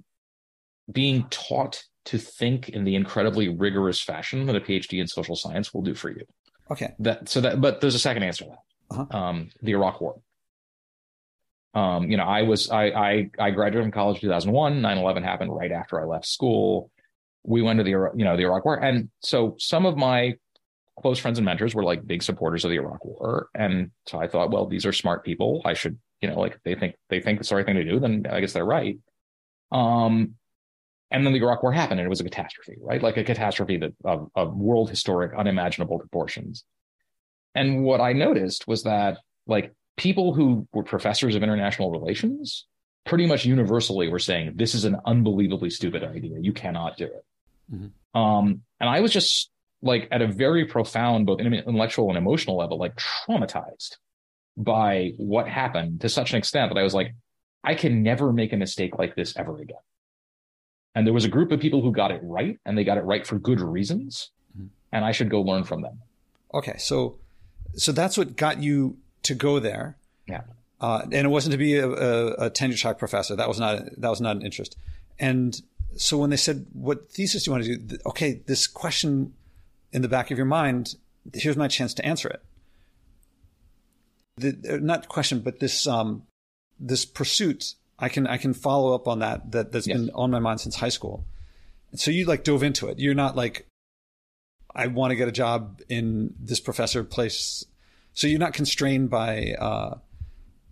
being 0.91 1.25
taught 1.29 1.83
to 2.05 2.17
think 2.17 2.69
in 2.69 2.83
the 2.83 2.95
incredibly 2.95 3.50
rigorous 3.50 4.01
fashion 4.01 4.45
that 4.45 4.55
a 4.55 4.62
PhD 4.62 5.00
in 5.00 5.07
social 5.07 5.35
science 5.35 5.73
will 5.73 5.81
do 5.81 5.95
for 5.95 6.09
you. 6.09 6.25
Okay. 6.71 6.93
That 7.00 7.29
so 7.29 7.41
that 7.41 7.62
but 7.62 7.81
there's 7.81 7.95
a 7.95 8.00
second 8.00 8.23
answer 8.23 8.45
to 8.45 8.51
that. 8.51 8.95
Uh-huh. 8.97 9.17
Um, 9.17 9.50
the 9.62 9.71
Iraq 9.71 10.01
War. 10.01 10.21
Um, 11.73 12.09
you 12.12 12.17
know, 12.17 12.23
I 12.23 12.43
was 12.43 12.69
I 12.69 12.85
I 12.85 13.29
I 13.39 13.51
graduated 13.51 13.85
from 13.85 13.91
college 13.91 14.21
2001. 14.21 14.81
9/11 14.81 15.23
happened 15.23 15.55
right 15.55 15.71
after 15.71 16.00
I 16.00 16.05
left 16.05 16.25
school. 16.25 16.91
We 17.43 17.62
went 17.62 17.79
to 17.79 17.83
the 17.83 17.89
you 17.89 18.23
know 18.23 18.38
the 18.38 18.43
Iraq 18.43 18.65
War, 18.65 18.77
and 18.77 19.09
so 19.19 19.55
some 19.57 19.85
of 19.85 19.97
my 19.97 20.35
close 21.03 21.19
friends 21.19 21.38
and 21.38 21.45
mentors 21.45 21.75
were 21.75 21.83
like 21.83 22.07
big 22.07 22.24
supporters 22.24 22.65
of 22.65 22.72
the 22.72 22.77
Iraq 22.77 23.05
War. 23.05 23.50
And 23.53 23.91
so 24.07 24.19
I 24.19 24.27
thought, 24.27 24.50
well, 24.50 24.65
these 24.65 24.88
are 24.88 24.91
smart 24.91 25.24
people. 25.24 25.62
I 25.63 25.74
should 25.74 26.00
you 26.24 26.29
know, 26.29 26.39
like 26.39 26.57
they 26.63 26.74
think 26.74 26.95
they 27.10 27.19
think 27.19 27.41
it's 27.41 27.50
the 27.50 27.57
right 27.57 27.65
thing 27.65 27.75
to 27.75 27.83
do, 27.83 28.00
then 28.00 28.25
I 28.31 28.39
guess 28.39 28.53
they're 28.53 28.65
right. 28.65 28.98
Um, 29.74 30.36
and 31.12 31.25
then 31.25 31.33
the 31.33 31.39
Iraq 31.39 31.62
War 31.62 31.74
happened, 31.74 32.00
and 32.00 32.07
it 32.07 32.10
was 32.10 32.22
a 32.22 32.24
catastrophe, 32.24 32.77
right? 32.81 33.03
Like 33.03 33.17
a 33.17 33.25
catastrophe 33.25 33.75
that 33.77 33.93
of, 34.05 34.29
of 34.33 34.55
world 34.55 34.89
historic, 34.89 35.38
unimaginable 35.38 36.00
proportions. 36.00 36.63
And 37.53 37.83
what 37.83 38.00
I 38.00 38.13
noticed 38.13 38.69
was 38.69 38.83
that 38.83 39.17
like 39.48 39.74
people 39.98 40.33
who 40.33 40.65
were 40.72 40.83
professors 40.83 41.36
of 41.36 41.43
international 41.43 41.91
relations 41.91 42.67
pretty 43.05 43.25
much 43.25 43.43
universally 43.43 44.07
were 44.07 44.17
saying 44.17 44.53
this 44.55 44.74
is 44.74 44.86
an 44.86 44.95
unbelievably 45.05 45.72
stupid 45.72 46.05
idea. 46.05 46.38
You 46.39 46.53
cannot 46.53 46.95
do 46.95 47.05
it. 47.05 47.25
Mm-hmm. 47.69 48.17
Um, 48.19 48.62
and 48.79 48.89
I 48.89 49.01
was 49.01 49.12
just 49.12 49.51
like 49.84 50.08
at 50.12 50.22
a 50.22 50.28
very 50.28 50.66
profound, 50.66 51.25
both 51.25 51.40
intellectual 51.40 52.10
and 52.10 52.18
emotional 52.18 52.58
level, 52.58 52.80
like 52.80 52.96
traumatized 52.96 53.98
by 54.56 55.12
what 55.18 55.48
happened 55.48 56.02
to 56.02 56.10
such 56.10 56.32
an 56.32 56.38
extent 56.38 56.74
that 56.74 56.80
I 56.80 56.84
was 56.84 56.94
like, 56.94 57.13
I 57.63 57.75
can 57.75 58.02
never 58.02 58.32
make 58.32 58.54
a 58.54 58.58
mistake 58.58 58.98
like 58.98 59.16
this 59.16 59.36
ever 59.38 59.60
again. 59.60 59.78
And 60.96 61.06
there 61.06 61.13
was 61.13 61.25
a 61.25 61.30
group 61.30 61.52
of 61.52 61.60
people 61.60 61.82
who 61.82 61.92
got 61.92 62.12
it 62.12 62.22
right, 62.24 62.60
and 62.66 62.78
they 62.78 62.84
got 62.84 62.98
it 62.98 63.04
right 63.04 63.25
for 63.25 63.40
good 63.40 63.60
reasons, 63.60 64.30
mm-hmm. 64.56 64.68
and 64.92 65.04
I 65.04 65.12
should 65.12 65.30
go 65.30 65.42
learn 65.42 65.63
from 65.63 65.82
them. 65.82 66.00
Okay, 66.54 66.78
so 66.78 67.18
so 67.75 67.92
that's 67.92 68.18
what 68.18 68.36
got 68.36 68.62
you 68.62 68.98
to 69.24 69.34
go 69.34 69.60
there. 69.60 69.98
Yeah. 70.28 70.42
Uh, 70.80 71.02
and 71.04 71.25
it 71.25 71.30
wasn't 71.30 71.54
to 71.54 71.58
be 71.58 71.78
a, 71.78 71.90
a, 71.90 72.34
a 72.46 72.50
tenure 72.50 72.78
track 72.78 73.00
professor. 73.00 73.36
That 73.36 73.48
was 73.48 73.60
not 73.60 73.84
that 73.98 74.10
was 74.10 74.22
not 74.22 74.36
an 74.36 74.44
interest. 74.44 74.78
And 75.18 75.60
so 75.96 76.18
when 76.18 76.30
they 76.30 76.38
said, 76.38 76.68
"What 76.74 77.10
thesis 77.10 77.44
do 77.44 77.50
you 77.50 77.54
want 77.54 77.63
to 77.66 77.78
do?" 77.78 77.98
Okay, 78.06 78.42
this 78.46 78.68
question 78.68 79.34
in 79.93 80.01
the 80.01 80.09
back 80.09 80.31
of 80.31 80.38
your 80.38 80.45
mind. 80.45 80.95
Here's 81.33 81.55
my 81.55 81.69
chance 81.69 81.93
to 81.93 82.05
answer 82.05 82.27
it. 82.27 82.41
The, 84.35 84.79
not 84.81 85.07
question, 85.07 85.39
but 85.39 85.59
this 85.59 85.88
um, 85.88 86.23
this 86.79 87.05
pursuit. 87.05 87.75
I 88.00 88.09
can 88.09 88.25
I 88.27 88.38
can 88.38 88.53
follow 88.53 88.95
up 88.95 89.07
on 89.07 89.19
that. 89.19 89.51
That 89.51 89.71
that's 89.71 89.88
yes. 89.88 89.97
been 89.97 90.09
on 90.15 90.31
my 90.31 90.39
mind 90.39 90.59
since 90.59 90.75
high 90.75 90.89
school. 90.89 91.25
so 91.95 92.09
you 92.12 92.25
like 92.25 92.43
dove 92.43 92.63
into 92.63 92.88
it. 92.88 93.00
You're 93.00 93.13
not 93.13 93.35
like, 93.35 93.67
I 94.75 94.88
want 94.88 95.12
to 95.12 95.15
get 95.15 95.27
a 95.27 95.31
job 95.31 95.81
in 95.88 96.33
this 96.39 96.59
professor 96.59 97.03
place. 97.03 97.63
So 98.13 98.27
you're 98.27 98.39
not 98.39 98.53
constrained 98.53 99.09
by. 99.09 99.55
Uh, 99.59 99.97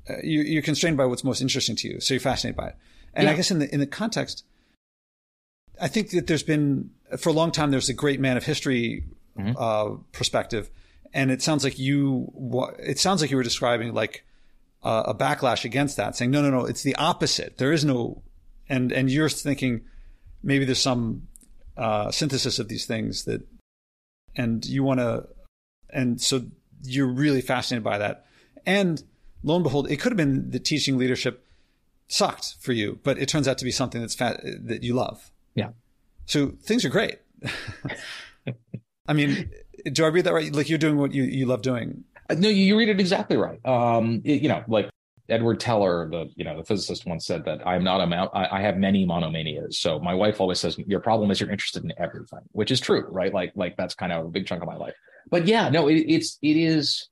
uh 0.09 0.15
you're 0.23 0.63
constrained 0.63 0.97
by 0.97 1.05
what's 1.05 1.23
most 1.23 1.41
interesting 1.41 1.75
to 1.77 1.87
you. 1.87 1.99
So 1.99 2.15
you're 2.15 2.21
fascinated 2.21 2.57
by 2.57 2.69
it. 2.69 2.75
And 3.13 3.25
yeah. 3.25 3.33
I 3.33 3.35
guess 3.35 3.51
in 3.51 3.59
the 3.59 3.71
in 3.71 3.79
the 3.79 3.87
context, 3.87 4.43
I 5.79 5.87
think 5.87 6.09
that 6.11 6.25
there's 6.25 6.43
been 6.43 6.89
for 7.17 7.29
a 7.29 7.33
long 7.33 7.51
time 7.51 7.71
there's 7.71 7.89
a 7.89 7.93
great 7.93 8.19
man 8.19 8.37
of 8.37 8.43
history 8.43 9.05
mm-hmm. 9.37 9.53
uh, 9.57 9.97
perspective, 10.11 10.69
and 11.13 11.31
it 11.31 11.41
sounds 11.41 11.63
like 11.63 11.79
you 11.79 12.31
it 12.79 12.99
sounds 12.99 13.21
like 13.21 13.31
you 13.31 13.37
were 13.37 13.43
describing 13.43 13.93
like 13.93 14.25
uh, 14.83 15.03
a 15.07 15.13
backlash 15.13 15.65
against 15.65 15.97
that, 15.97 16.15
saying 16.15 16.31
no, 16.31 16.41
no, 16.41 16.49
no, 16.49 16.65
it's 16.65 16.83
the 16.83 16.95
opposite. 16.95 17.57
There 17.57 17.71
is 17.71 17.85
no, 17.85 18.21
and 18.69 18.91
and 18.91 19.09
you're 19.09 19.29
thinking 19.29 19.81
maybe 20.43 20.65
there's 20.65 20.79
some 20.79 21.27
uh, 21.77 22.11
synthesis 22.11 22.59
of 22.59 22.67
these 22.67 22.85
things 22.85 23.25
that, 23.25 23.41
and 24.35 24.65
you 24.65 24.83
want 24.83 24.99
to, 24.99 25.27
and 25.89 26.21
so 26.21 26.45
you're 26.83 27.07
really 27.07 27.41
fascinated 27.41 27.83
by 27.83 27.97
that, 27.97 28.25
and 28.65 29.03
lo 29.43 29.55
and 29.55 29.63
behold, 29.63 29.89
it 29.89 29.97
could 29.97 30.11
have 30.11 30.17
been 30.17 30.51
the 30.51 30.59
teaching 30.59 30.97
leadership 30.97 31.45
sucked 32.07 32.55
for 32.59 32.73
you, 32.73 32.99
but 33.03 33.17
it 33.17 33.29
turns 33.29 33.47
out 33.47 33.57
to 33.57 33.65
be 33.65 33.71
something 33.71 34.01
that's 34.01 34.15
fat, 34.15 34.41
that 34.43 34.83
you 34.83 34.93
love. 34.93 35.30
So 36.25 36.53
things 36.63 36.85
are 36.85 36.89
great. 36.89 37.19
I 39.07 39.13
mean, 39.13 39.51
do 39.91 40.05
I 40.05 40.07
read 40.07 40.25
that 40.25 40.33
right? 40.33 40.53
Like 40.53 40.69
you're 40.69 40.77
doing 40.77 40.97
what 40.97 41.13
you, 41.13 41.23
you 41.23 41.45
love 41.45 41.61
doing. 41.61 42.03
Uh, 42.29 42.35
no, 42.35 42.49
you 42.49 42.77
read 42.77 42.89
it 42.89 42.99
exactly 42.99 43.37
right. 43.37 43.63
Um, 43.65 44.21
it, 44.23 44.41
you 44.41 44.49
know, 44.49 44.63
like 44.67 44.89
Edward 45.29 45.59
Teller, 45.59 46.09
the 46.09 46.29
you 46.35 46.43
know 46.43 46.57
the 46.57 46.63
physicist, 46.63 47.05
once 47.05 47.25
said 47.25 47.45
that 47.45 47.65
I'm 47.65 47.83
not 47.83 48.01
a 48.01 48.29
I, 48.33 48.59
I 48.59 48.61
have 48.61 48.77
many 48.77 49.05
monomanias. 49.05 49.75
So 49.75 49.99
my 49.99 50.13
wife 50.13 50.39
always 50.39 50.59
says 50.59 50.77
your 50.77 50.99
problem 50.99 51.31
is 51.31 51.39
you're 51.39 51.51
interested 51.51 51.83
in 51.83 51.93
everything, 51.97 52.41
which 52.51 52.71
is 52.71 52.79
true, 52.79 53.07
right? 53.09 53.33
Like 53.33 53.53
like 53.55 53.77
that's 53.77 53.95
kind 53.95 54.11
of 54.11 54.25
a 54.25 54.29
big 54.29 54.45
chunk 54.45 54.61
of 54.61 54.67
my 54.67 54.75
life. 54.75 54.93
But 55.29 55.47
yeah, 55.47 55.69
no, 55.69 55.87
it, 55.87 55.95
it's 55.95 56.37
it 56.41 56.57
is. 56.57 57.07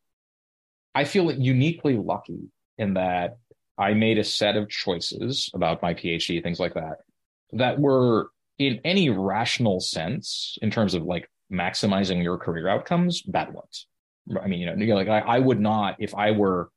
I 0.94 1.06
feel 1.06 1.32
uniquely 1.32 1.98
lucky 1.98 2.50
in 2.78 2.96
that 2.96 3.38
I 3.78 3.94
made 3.94 4.18
a 4.18 4.24
set 4.24 4.58
of 4.58 4.70
choices 4.70 5.50
about 5.54 5.82
my 5.82 5.94
PhD, 5.94 6.44
things 6.44 6.60
like 6.60 6.74
that, 6.74 6.98
that 7.54 7.80
were 7.80 8.30
in 8.60 8.82
any 8.84 9.10
rational 9.10 9.80
sense, 9.80 10.58
in 10.62 10.70
terms 10.70 10.94
of 10.94 11.04
like 11.04 11.30
maximizing 11.52 12.22
your 12.22 12.38
career 12.38 12.68
outcomes, 12.68 13.22
bad 13.24 13.54
ones. 13.54 13.88
I 14.40 14.48
mean, 14.48 14.60
you 14.60 14.76
know, 14.76 14.96
like 14.96 15.08
I, 15.08 15.20
I 15.20 15.40
would 15.40 15.60
not, 15.60 15.96
if 16.00 16.14
I 16.14 16.32
were 16.32 16.70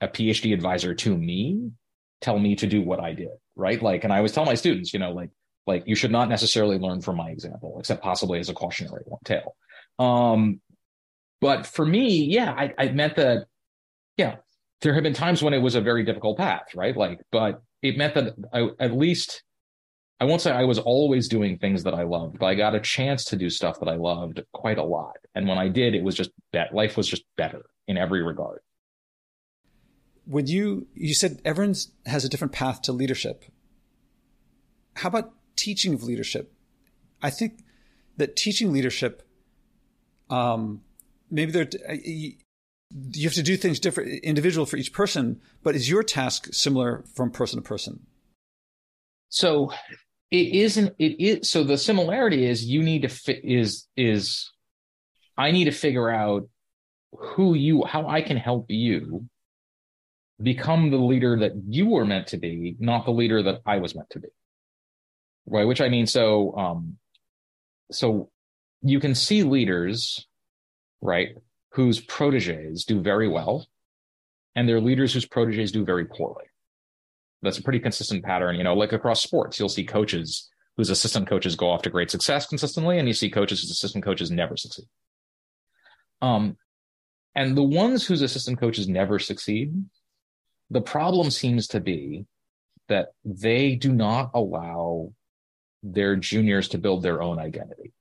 a 0.00 0.06
PhD 0.06 0.54
advisor 0.54 0.94
to 0.94 1.16
me, 1.16 1.72
tell 2.20 2.38
me 2.38 2.54
to 2.56 2.66
do 2.66 2.82
what 2.82 3.00
I 3.00 3.14
did, 3.14 3.30
right? 3.56 3.82
Like, 3.82 4.04
and 4.04 4.12
I 4.12 4.18
always 4.18 4.32
tell 4.32 4.44
my 4.44 4.54
students, 4.54 4.92
you 4.92 5.00
know, 5.00 5.10
like, 5.10 5.30
like 5.66 5.84
you 5.86 5.96
should 5.96 6.12
not 6.12 6.28
necessarily 6.28 6.78
learn 6.78 7.00
from 7.00 7.16
my 7.16 7.30
example, 7.30 7.76
except 7.80 8.02
possibly 8.02 8.38
as 8.38 8.48
a 8.48 8.54
cautionary 8.54 9.02
tale. 9.24 9.56
Um, 9.98 10.60
but 11.40 11.66
for 11.66 11.84
me, 11.84 12.24
yeah, 12.24 12.52
I, 12.52 12.72
I 12.78 12.88
meant 12.90 13.16
that, 13.16 13.46
yeah, 14.16 14.36
there 14.82 14.94
have 14.94 15.02
been 15.02 15.14
times 15.14 15.42
when 15.42 15.54
it 15.54 15.58
was 15.58 15.74
a 15.74 15.80
very 15.80 16.04
difficult 16.04 16.38
path, 16.38 16.74
right? 16.74 16.96
Like, 16.96 17.20
but 17.32 17.62
it 17.80 17.96
meant 17.96 18.14
that 18.14 18.34
I, 18.52 18.68
at 18.78 18.92
least 18.92 19.42
I 20.20 20.24
won't 20.24 20.40
say 20.40 20.52
I 20.52 20.64
was 20.64 20.78
always 20.78 21.28
doing 21.28 21.58
things 21.58 21.82
that 21.82 21.94
I 21.94 22.04
loved, 22.04 22.38
but 22.38 22.46
I 22.46 22.54
got 22.54 22.74
a 22.74 22.80
chance 22.80 23.24
to 23.26 23.36
do 23.36 23.50
stuff 23.50 23.80
that 23.80 23.88
I 23.88 23.96
loved 23.96 24.40
quite 24.52 24.78
a 24.78 24.84
lot. 24.84 25.16
And 25.34 25.48
when 25.48 25.58
I 25.58 25.68
did, 25.68 25.94
it 25.94 26.04
was 26.04 26.14
just 26.14 26.30
that 26.52 26.74
life 26.74 26.96
was 26.96 27.08
just 27.08 27.24
better 27.36 27.62
in 27.88 27.96
every 27.96 28.22
regard. 28.22 28.60
When 30.24 30.46
you 30.46 30.86
you 30.94 31.14
said 31.14 31.42
everyone 31.44 31.74
has 32.06 32.24
a 32.24 32.28
different 32.28 32.52
path 32.52 32.82
to 32.82 32.92
leadership. 32.92 33.44
How 34.94 35.08
about 35.08 35.32
teaching 35.56 35.94
of 35.94 36.04
leadership? 36.04 36.52
I 37.20 37.30
think 37.30 37.64
that 38.16 38.36
teaching 38.36 38.72
leadership, 38.72 39.26
um, 40.30 40.82
maybe 41.30 41.50
there 41.50 41.68
you 43.14 43.24
have 43.24 43.34
to 43.34 43.42
do 43.42 43.56
things 43.56 43.80
different, 43.80 44.22
individual 44.22 44.66
for 44.66 44.76
each 44.76 44.92
person. 44.92 45.40
But 45.62 45.74
is 45.74 45.88
your 45.88 46.02
task 46.02 46.48
similar 46.52 47.04
from 47.14 47.30
person 47.30 47.60
to 47.60 47.66
person? 47.66 48.06
So 49.32 49.72
it 50.30 50.54
isn't. 50.54 50.94
It 50.98 51.18
is. 51.18 51.50
So 51.50 51.64
the 51.64 51.78
similarity 51.78 52.44
is 52.44 52.66
you 52.66 52.82
need 52.82 53.02
to 53.02 53.08
fit. 53.08 53.40
Is 53.42 53.88
is 53.96 54.52
I 55.38 55.52
need 55.52 55.64
to 55.64 55.72
figure 55.72 56.10
out 56.10 56.48
who 57.12 57.54
you, 57.54 57.84
how 57.84 58.06
I 58.06 58.20
can 58.20 58.36
help 58.36 58.66
you 58.68 59.26
become 60.42 60.90
the 60.90 60.98
leader 60.98 61.38
that 61.38 61.52
you 61.66 61.88
were 61.88 62.04
meant 62.04 62.26
to 62.28 62.36
be, 62.36 62.76
not 62.78 63.06
the 63.06 63.10
leader 63.10 63.42
that 63.42 63.62
I 63.64 63.78
was 63.78 63.94
meant 63.94 64.10
to 64.10 64.20
be. 64.20 64.28
Right. 65.46 65.64
Which 65.64 65.80
I 65.80 65.88
mean, 65.88 66.06
so, 66.06 66.54
um, 66.56 66.98
so 67.90 68.30
you 68.82 69.00
can 69.00 69.14
see 69.14 69.44
leaders, 69.44 70.26
right, 71.00 71.36
whose 71.70 72.00
proteges 72.00 72.84
do 72.84 73.00
very 73.00 73.28
well, 73.28 73.66
and 74.54 74.68
they're 74.68 74.80
leaders 74.80 75.14
whose 75.14 75.26
proteges 75.26 75.72
do 75.72 75.84
very 75.84 76.04
poorly. 76.04 76.44
That's 77.42 77.58
a 77.58 77.62
pretty 77.62 77.80
consistent 77.80 78.24
pattern. 78.24 78.56
You 78.56 78.64
know, 78.64 78.74
like 78.74 78.92
across 78.92 79.22
sports, 79.22 79.58
you'll 79.58 79.68
see 79.68 79.84
coaches 79.84 80.48
whose 80.76 80.90
assistant 80.90 81.28
coaches 81.28 81.56
go 81.56 81.70
off 81.70 81.82
to 81.82 81.90
great 81.90 82.10
success 82.10 82.46
consistently, 82.46 82.98
and 82.98 83.06
you 83.06 83.14
see 83.14 83.30
coaches 83.30 83.60
whose 83.60 83.70
assistant 83.70 84.04
coaches 84.04 84.30
never 84.30 84.56
succeed. 84.56 84.86
Um, 86.22 86.56
and 87.34 87.56
the 87.56 87.62
ones 87.62 88.06
whose 88.06 88.22
assistant 88.22 88.58
coaches 88.60 88.88
never 88.88 89.18
succeed, 89.18 89.74
the 90.70 90.80
problem 90.80 91.30
seems 91.30 91.66
to 91.68 91.80
be 91.80 92.26
that 92.88 93.08
they 93.24 93.74
do 93.74 93.92
not 93.92 94.30
allow 94.34 95.12
their 95.82 96.16
juniors 96.16 96.68
to 96.68 96.78
build 96.78 97.02
their 97.02 97.22
own 97.22 97.38
identity. 97.38 97.92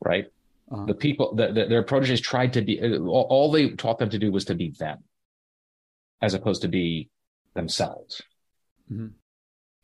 Right? 0.00 0.26
Uh-huh. 0.70 0.84
The 0.86 0.94
people 0.94 1.34
that 1.36 1.54
the, 1.54 1.66
their 1.66 1.82
proteges 1.82 2.20
tried 2.20 2.52
to 2.54 2.62
be 2.62 2.80
all, 2.98 3.26
all 3.28 3.50
they 3.50 3.70
taught 3.70 3.98
them 3.98 4.10
to 4.10 4.18
do 4.18 4.30
was 4.30 4.44
to 4.46 4.54
be 4.54 4.70
them, 4.70 4.98
as 6.20 6.34
opposed 6.34 6.62
to 6.62 6.68
be 6.68 7.10
themselves. 7.54 8.22
Mm-hmm. 8.92 9.08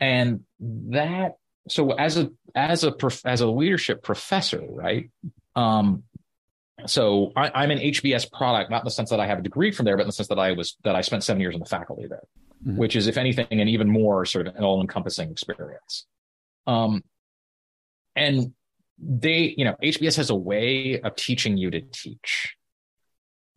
And 0.01 0.41
that 0.61 1.37
so 1.69 1.93
as 1.93 2.17
a 2.17 2.31
as 2.55 2.85
a 2.85 2.95
as 3.25 3.41
a 3.41 3.47
leadership 3.47 4.03
professor, 4.03 4.63
right? 4.69 5.11
Um, 5.55 6.05
so 6.87 7.33
I, 7.37 7.65
am 7.65 7.71
an 7.71 7.79
HBS 7.79 8.31
product, 8.33 8.71
not 8.71 8.83
in 8.83 8.85
the 8.85 8.91
sense 8.91 9.11
that 9.11 9.21
I 9.21 9.27
have 9.27 9.39
a 9.39 9.43
degree 9.43 9.71
from 9.71 9.85
there, 9.85 9.97
but 9.97 10.03
in 10.03 10.09
the 10.09 10.13
sense 10.13 10.29
that 10.29 10.39
I 10.39 10.53
was 10.53 10.77
that 10.85 10.97
I 10.97 11.03
spent 11.03 11.25
seven 11.25 11.41
years 11.41 11.55
in 11.55 11.61
the 11.61 11.67
faculty 11.67 12.07
there, 12.07 12.23
mm-hmm. 12.67 12.77
which 12.77 12.97
is, 12.97 13.07
if 13.07 13.17
anything, 13.17 13.47
an 13.51 13.69
even 13.69 13.89
more 13.89 14.25
sort 14.25 14.47
of 14.47 14.57
an 14.57 14.65
all-encompassing 14.65 15.31
experience. 15.31 16.07
Um, 16.67 17.05
and 18.17 18.53
they, 18.99 19.55
you 19.57 19.65
know, 19.65 19.77
HBS 19.83 20.17
has 20.17 20.31
a 20.31 20.35
way 20.35 21.01
of 21.01 21.17
teaching 21.17 21.57
you 21.57 21.71
to 21.71 21.81
teach. 21.81 22.57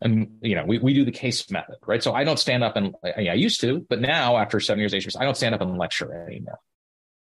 And 0.04 0.38
you 0.42 0.56
know, 0.56 0.66
we, 0.66 0.80
we 0.80 0.94
do 0.94 1.06
the 1.06 1.12
case 1.12 1.50
method, 1.50 1.76
right? 1.86 2.04
So 2.04 2.14
I 2.14 2.24
don't 2.24 2.40
stand 2.40 2.64
up 2.64 2.76
and 2.76 2.96
I, 3.04 3.28
I 3.28 3.34
used 3.34 3.62
to, 3.62 3.86
but 3.90 4.02
now 4.02 4.38
after 4.38 4.60
seven 4.60 4.80
years 4.80 4.94
HBS, 4.94 5.16
I 5.20 5.24
don't 5.24 5.38
stand 5.38 5.56
up 5.56 5.62
and 5.62 5.78
lecture 5.78 6.28
anymore. 6.28 6.60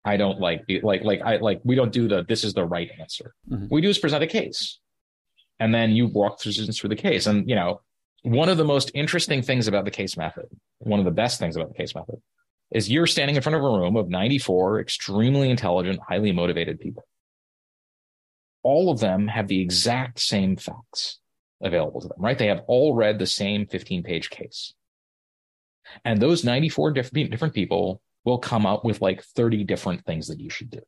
I 0.04 0.16
don't 0.16 0.40
like 0.40 0.64
like 0.82 1.02
like 1.02 1.20
I 1.22 1.36
like 1.38 1.60
we 1.64 1.74
don't 1.74 1.92
do 1.92 2.06
the 2.06 2.22
this 2.22 2.44
is 2.44 2.54
the 2.54 2.64
right 2.64 2.88
answer. 3.00 3.34
Mm-hmm. 3.50 3.66
We 3.70 3.80
do 3.80 3.88
is 3.88 3.98
present 3.98 4.22
a 4.22 4.28
case 4.28 4.78
and 5.58 5.74
then 5.74 5.90
you 5.90 6.06
walk 6.06 6.40
through 6.40 6.52
students 6.52 6.78
through 6.78 6.90
the 6.90 6.96
case 6.96 7.26
and 7.26 7.48
you 7.48 7.56
know 7.56 7.80
one 8.22 8.48
of 8.48 8.56
the 8.56 8.64
most 8.64 8.90
interesting 8.94 9.42
things 9.42 9.68
about 9.68 9.84
the 9.84 9.90
case 9.90 10.16
method, 10.16 10.46
one 10.78 10.98
of 10.98 11.04
the 11.04 11.12
best 11.12 11.38
things 11.38 11.56
about 11.56 11.68
the 11.68 11.74
case 11.74 11.94
method, 11.94 12.20
is 12.72 12.90
you're 12.90 13.06
standing 13.06 13.36
in 13.36 13.42
front 13.42 13.56
of 13.56 13.62
a 13.62 13.68
room 13.68 13.96
of 13.96 14.08
94 14.08 14.80
extremely 14.80 15.50
intelligent, 15.50 16.00
highly 16.06 16.32
motivated 16.32 16.80
people. 16.80 17.04
All 18.62 18.90
of 18.90 18.98
them 18.98 19.28
have 19.28 19.46
the 19.46 19.60
exact 19.60 20.18
same 20.18 20.56
facts 20.56 21.18
available 21.62 22.00
to 22.00 22.08
them, 22.08 22.18
right? 22.18 22.38
They 22.38 22.48
have 22.48 22.62
all 22.66 22.94
read 22.94 23.18
the 23.18 23.26
same 23.26 23.66
15 23.66 24.02
page 24.02 24.30
case. 24.30 24.74
And 26.04 26.20
those 26.20 26.44
94 26.44 26.92
different, 26.92 27.30
different 27.30 27.54
people 27.54 28.00
will 28.24 28.38
come 28.38 28.66
up 28.66 28.84
with 28.84 29.00
like 29.00 29.22
30 29.22 29.64
different 29.64 30.04
things 30.04 30.28
that 30.28 30.40
you 30.40 30.50
should 30.50 30.70
do. 30.70 30.80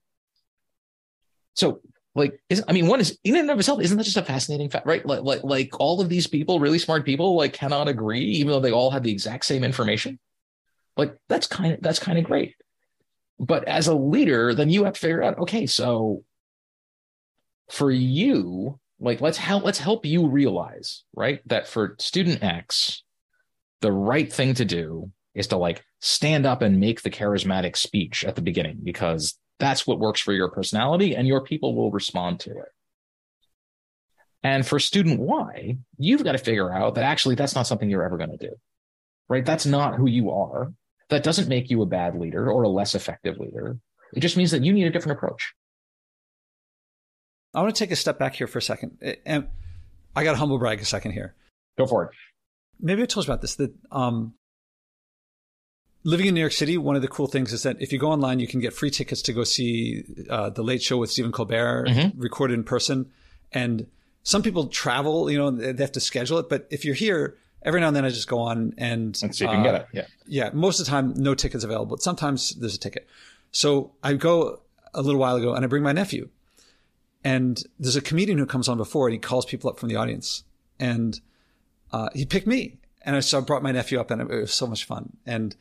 So 1.54 1.80
like 2.14 2.40
is, 2.48 2.62
i 2.68 2.72
mean 2.72 2.86
one 2.86 3.00
is 3.00 3.18
in 3.24 3.36
and 3.36 3.50
of 3.50 3.58
itself 3.58 3.80
isn't 3.80 3.96
that 3.96 4.04
just 4.04 4.16
a 4.16 4.22
fascinating 4.22 4.68
fact 4.68 4.86
right 4.86 5.06
like, 5.06 5.22
like 5.22 5.44
like 5.44 5.80
all 5.80 6.00
of 6.00 6.08
these 6.08 6.26
people 6.26 6.60
really 6.60 6.78
smart 6.78 7.04
people 7.04 7.36
like 7.36 7.52
cannot 7.52 7.88
agree 7.88 8.24
even 8.24 8.48
though 8.48 8.60
they 8.60 8.72
all 8.72 8.90
have 8.90 9.02
the 9.02 9.12
exact 9.12 9.44
same 9.44 9.64
information 9.64 10.18
like 10.96 11.16
that's 11.28 11.46
kind 11.46 11.74
of 11.74 11.80
that's 11.80 11.98
kind 11.98 12.18
of 12.18 12.24
great 12.24 12.56
but 13.38 13.64
as 13.68 13.86
a 13.86 13.94
leader 13.94 14.54
then 14.54 14.68
you 14.68 14.84
have 14.84 14.94
to 14.94 15.00
figure 15.00 15.22
out 15.22 15.38
okay 15.38 15.66
so 15.66 16.24
for 17.70 17.90
you 17.90 18.78
like 19.00 19.20
let's 19.20 19.38
help 19.38 19.64
let's 19.64 19.78
help 19.78 20.04
you 20.04 20.26
realize 20.26 21.04
right 21.14 21.40
that 21.46 21.66
for 21.66 21.94
student 21.98 22.42
x 22.42 23.02
the 23.80 23.92
right 23.92 24.32
thing 24.32 24.54
to 24.54 24.64
do 24.64 25.10
is 25.34 25.46
to 25.48 25.56
like 25.56 25.84
stand 26.00 26.46
up 26.46 26.62
and 26.62 26.80
make 26.80 27.02
the 27.02 27.10
charismatic 27.10 27.76
speech 27.76 28.24
at 28.24 28.34
the 28.34 28.42
beginning 28.42 28.80
because 28.82 29.38
that's 29.58 29.86
what 29.86 29.98
works 29.98 30.20
for 30.20 30.32
your 30.32 30.50
personality 30.50 31.14
and 31.14 31.26
your 31.26 31.42
people 31.42 31.74
will 31.74 31.90
respond 31.90 32.40
to 32.40 32.50
it. 32.50 32.68
And 34.42 34.66
for 34.66 34.78
student 34.78 35.20
Y, 35.20 35.78
you've 35.96 36.22
got 36.22 36.32
to 36.32 36.38
figure 36.38 36.72
out 36.72 36.94
that 36.94 37.04
actually 37.04 37.34
that's 37.34 37.54
not 37.54 37.66
something 37.66 37.90
you're 37.90 38.04
ever 38.04 38.16
going 38.16 38.30
to 38.30 38.36
do, 38.36 38.54
right? 39.28 39.44
That's 39.44 39.66
not 39.66 39.96
who 39.96 40.08
you 40.08 40.30
are. 40.30 40.72
That 41.10 41.24
doesn't 41.24 41.48
make 41.48 41.70
you 41.70 41.82
a 41.82 41.86
bad 41.86 42.18
leader 42.18 42.50
or 42.50 42.62
a 42.62 42.68
less 42.68 42.94
effective 42.94 43.38
leader. 43.38 43.78
It 44.14 44.20
just 44.20 44.36
means 44.36 44.52
that 44.52 44.64
you 44.64 44.72
need 44.72 44.86
a 44.86 44.90
different 44.90 45.18
approach. 45.18 45.54
I 47.54 47.62
want 47.62 47.74
to 47.74 47.78
take 47.78 47.90
a 47.90 47.96
step 47.96 48.18
back 48.18 48.34
here 48.34 48.46
for 48.46 48.58
a 48.58 48.62
second. 48.62 48.98
And 49.24 49.48
I 50.14 50.24
got 50.24 50.32
to 50.32 50.38
humble 50.38 50.58
brag 50.58 50.80
a 50.80 50.84
second 50.84 51.12
here. 51.12 51.34
Go 51.76 51.86
for 51.86 52.04
it. 52.04 52.10
Maybe 52.80 53.02
I 53.02 53.06
told 53.06 53.26
you 53.26 53.32
about 53.32 53.40
this 53.40 53.56
that 53.56 53.72
um, 53.90 54.34
living 56.04 56.26
in 56.26 56.34
New 56.34 56.40
York 56.40 56.52
City, 56.52 56.76
one 56.76 56.96
of 56.96 57.02
the 57.02 57.08
cool 57.08 57.26
things 57.26 57.52
is 57.52 57.62
that 57.62 57.80
if 57.80 57.92
you 57.92 57.98
go 57.98 58.10
online, 58.10 58.38
you 58.38 58.46
can 58.46 58.60
get 58.60 58.72
free 58.72 58.90
tickets 58.90 59.22
to 59.22 59.32
go 59.32 59.44
see 59.44 60.04
uh, 60.30 60.50
the 60.50 60.62
Late 60.62 60.82
Show 60.82 60.98
with 60.98 61.10
Stephen 61.10 61.32
Colbert 61.32 61.86
mm-hmm. 61.88 62.20
recorded 62.20 62.54
in 62.54 62.64
person. 62.64 63.10
And 63.52 63.86
some 64.22 64.42
people 64.42 64.66
travel, 64.66 65.30
you 65.30 65.38
know, 65.38 65.50
they 65.50 65.82
have 65.82 65.92
to 65.92 66.00
schedule 66.00 66.38
it. 66.38 66.48
But 66.48 66.68
if 66.70 66.84
you're 66.84 66.94
here, 66.94 67.36
every 67.62 67.80
now 67.80 67.88
and 67.88 67.96
then 67.96 68.04
I 68.04 68.10
just 68.10 68.28
go 68.28 68.40
on 68.40 68.74
and, 68.78 69.18
and 69.22 69.34
see 69.34 69.44
if 69.44 69.50
you 69.50 69.56
can 69.56 69.62
get 69.62 69.74
it. 69.74 69.86
Yeah. 69.92 70.06
Yeah. 70.26 70.50
Most 70.52 70.80
of 70.80 70.86
the 70.86 70.90
time, 70.90 71.14
no 71.16 71.34
tickets 71.34 71.64
available. 71.64 71.96
But 71.96 72.02
sometimes 72.02 72.54
there's 72.56 72.74
a 72.74 72.78
ticket. 72.78 73.08
So 73.50 73.92
I 74.02 74.12
go 74.12 74.60
a 74.94 75.02
little 75.02 75.20
while 75.20 75.36
ago 75.36 75.54
and 75.54 75.64
I 75.64 75.68
bring 75.68 75.82
my 75.82 75.92
nephew. 75.92 76.28
And 77.24 77.62
there's 77.78 77.96
a 77.96 78.00
comedian 78.00 78.38
who 78.38 78.46
comes 78.46 78.68
on 78.68 78.76
before 78.76 79.08
and 79.08 79.12
he 79.12 79.18
calls 79.18 79.44
people 79.44 79.70
up 79.70 79.78
from 79.78 79.88
the 79.88 79.96
audience. 79.96 80.44
And 80.78 81.20
uh, 81.92 82.08
he 82.14 82.24
picked 82.24 82.46
me. 82.46 82.78
And 83.02 83.16
I, 83.16 83.20
so 83.20 83.38
I 83.38 83.40
brought 83.40 83.62
my 83.62 83.72
nephew 83.72 84.00
up 84.00 84.10
and 84.10 84.20
it 84.20 84.28
was 84.28 84.54
so 84.54 84.66
much 84.66 84.84
fun. 84.84 85.16
And 85.26 85.56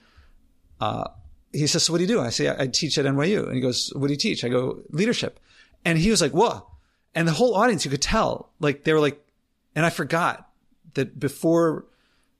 uh, 0.79 1.05
he 1.51 1.67
says, 1.67 1.83
so 1.83 1.93
what 1.93 1.99
do 1.99 2.03
you 2.03 2.07
do? 2.07 2.21
I 2.21 2.29
say, 2.29 2.49
I, 2.49 2.63
I, 2.63 2.67
teach 2.67 2.97
at 2.97 3.05
NYU. 3.05 3.45
And 3.45 3.55
he 3.55 3.61
goes, 3.61 3.91
what 3.95 4.07
do 4.07 4.13
you 4.13 4.17
teach? 4.17 4.43
I 4.43 4.49
go, 4.49 4.81
leadership. 4.89 5.39
And 5.85 5.97
he 5.97 6.11
was 6.11 6.21
like, 6.21 6.31
whoa. 6.31 6.67
And 7.15 7.27
the 7.27 7.33
whole 7.33 7.55
audience, 7.55 7.85
you 7.85 7.91
could 7.91 8.01
tell, 8.01 8.51
like, 8.59 8.83
they 8.83 8.93
were 8.93 8.99
like, 8.99 9.25
and 9.75 9.85
I 9.85 9.89
forgot 9.89 10.49
that 10.93 11.19
before 11.19 11.85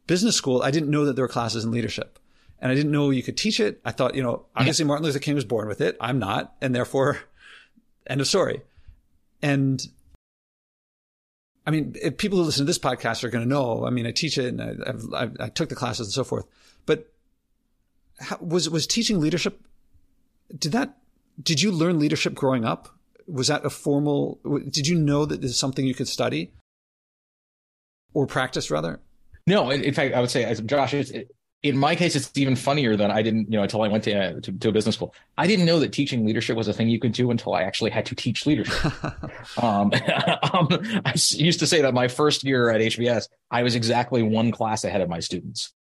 business 0.06 0.36
school, 0.36 0.62
I 0.62 0.72
didn't 0.72 0.90
know 0.90 1.06
that 1.06 1.16
there 1.16 1.24
were 1.24 1.30
classes 1.30 1.64
in 1.64 1.72
leadership. 1.72 2.20
And 2.60 2.72
I 2.72 2.76
didn't 2.76 2.92
know 2.92 3.12
you 3.12 3.24
could 3.24 3.38
teach 3.38 3.60
it. 3.60 3.80
I 3.86 3.92
thought, 3.92 4.16
you 4.16 4.24
know, 4.24 4.46
obviously 4.56 4.86
Martin 4.86 5.06
Luther 5.06 5.20
King 5.20 5.36
was 5.36 5.46
born 5.46 5.68
with 5.68 5.80
it. 5.82 5.96
I'm 6.02 6.18
not. 6.18 6.56
And 6.62 6.74
therefore, 6.74 7.20
end 8.08 8.20
of 8.22 8.28
story. 8.28 8.62
And 9.42 9.86
I 11.66 11.72
mean, 11.72 11.94
people 12.18 12.38
who 12.38 12.46
listen 12.46 12.66
to 12.66 12.70
this 12.70 12.80
podcast 12.80 13.24
are 13.24 13.30
going 13.30 13.44
to 13.44 13.50
know. 13.50 13.86
I 13.86 13.90
mean, 13.90 14.08
I 14.08 14.12
teach 14.12 14.38
it 14.38 14.46
and 14.46 14.62
I, 14.62 15.22
I've, 15.22 15.38
I 15.40 15.50
took 15.50 15.70
the 15.70 15.76
classes 15.76 16.08
and 16.08 16.14
so 16.14 16.24
forth. 16.24 16.46
But 16.86 17.12
how, 18.20 18.38
was 18.40 18.70
was 18.70 18.88
teaching 18.88 19.20
leadership? 19.20 19.62
Did 20.58 20.72
that? 20.72 20.98
Did 21.42 21.62
you 21.62 21.72
learn 21.72 22.00
leadership 22.00 22.34
growing 22.34 22.66
up? 22.66 22.90
Was 23.28 23.48
that 23.48 23.66
a 23.66 23.70
formal? 23.70 24.40
Did 24.70 24.88
you 24.88 24.98
know 24.98 25.26
that 25.26 25.42
this 25.42 25.52
is 25.52 25.60
something 25.60 25.86
you 25.86 25.94
could 25.94 26.08
study 26.08 26.54
or 28.14 28.26
practice 28.26 28.72
rather? 28.72 29.02
No, 29.46 29.70
in, 29.70 29.94
fact, 29.94 30.14
I 30.14 30.20
would 30.20 30.30
say, 30.30 30.54
Josh, 30.66 30.94
it, 30.94 31.32
in 31.68 31.78
my 31.78 31.96
case, 31.96 32.16
it's 32.16 32.32
even 32.36 32.56
funnier 32.56 32.96
than 32.96 33.12
I 33.12 33.22
didn't, 33.22 33.52
you 33.52 33.58
know, 33.58 33.64
until 33.64 33.82
I 33.82 33.88
went 33.88 34.04
to, 34.06 34.14
uh, 34.14 34.40
to, 34.42 34.52
to 34.52 34.70
a 34.70 34.72
business 34.72 34.96
school. 34.96 35.14
I 35.38 35.48
didn't 35.48 35.66
know 35.66 35.80
that 35.80 35.94
teaching 35.94 36.26
leadership 36.26 36.58
was 36.58 36.68
a 36.68 36.74
thing 36.74 36.90
you 36.90 37.00
could 37.00 37.12
do 37.12 37.32
until 37.32 37.54
I 37.54 37.64
actually 37.64 37.92
had 37.92 38.06
to 38.08 38.16
teach 38.16 38.46
leadership. 38.46 38.92
um, 39.62 39.92
um, 40.54 40.68
I 41.06 41.14
used 41.16 41.60
to 41.60 41.68
say 41.68 41.82
that 41.82 41.94
my 41.94 42.08
first 42.08 42.44
year 42.44 42.70
at 42.70 42.82
HBS, 42.82 43.28
I 43.52 43.64
was 43.64 43.76
exactly 43.76 44.24
one 44.24 44.52
class 44.52 44.84
ahead 44.84 45.02
of 45.02 45.10
my 45.10 45.20
students. 45.20 45.74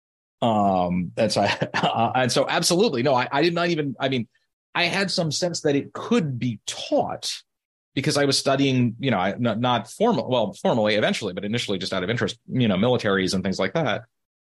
Um, 0.41 1.11
and 1.17 1.31
so, 1.31 1.41
I, 1.41 1.69
uh, 1.73 2.11
and 2.15 2.31
so 2.31 2.45
absolutely, 2.47 3.03
no, 3.03 3.13
I, 3.13 3.27
I 3.31 3.41
did 3.41 3.53
not 3.53 3.69
even, 3.69 3.95
I 3.99 4.09
mean, 4.09 4.27
I 4.73 4.85
had 4.85 5.09
some 5.09 5.31
sense 5.31 5.61
that 5.61 5.75
it 5.75 5.93
could 5.93 6.37
be 6.37 6.59
taught 6.65 7.31
because 7.93 8.17
I 8.17 8.25
was 8.25 8.37
studying, 8.37 8.95
you 8.99 9.09
know, 9.09 9.33
not, 9.39 9.59
not 9.59 9.89
formal, 9.89 10.29
well, 10.29 10.53
formally 10.53 10.95
eventually, 10.95 11.33
but 11.33 11.45
initially 11.45 11.77
just 11.77 11.93
out 11.93 12.03
of 12.03 12.09
interest, 12.09 12.37
you 12.51 12.67
know, 12.67 12.75
militaries 12.75 13.33
and 13.33 13.43
things 13.43 13.57
like 13.57 13.73
that. 13.73 14.03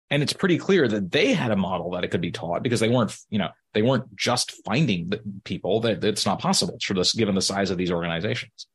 And 0.09 0.23
it's 0.23 0.33
pretty 0.33 0.57
clear 0.57 0.87
that 0.87 1.11
they 1.11 1.35
had 1.35 1.51
a 1.51 1.57
model 1.57 1.91
that 1.91 2.05
it 2.05 2.13
could 2.13 2.21
be 2.21 2.31
taught 2.31 2.63
because 2.63 2.79
they 2.79 2.89
weren't, 2.89 3.17
you 3.29 3.39
know, 3.39 3.49
they 3.73 3.83
weren't 3.83 4.15
just 4.15 4.65
finding 4.65 5.09
the 5.09 5.21
people 5.43 5.81
that 5.81 6.05
it's 6.05 6.25
not 6.25 6.39
possible 6.39 6.79
for 6.81 6.95
this, 6.95 7.13
given 7.13 7.35
the 7.35 7.43
size 7.43 7.71
of 7.71 7.77
these 7.77 7.91
organizations. 7.91 8.69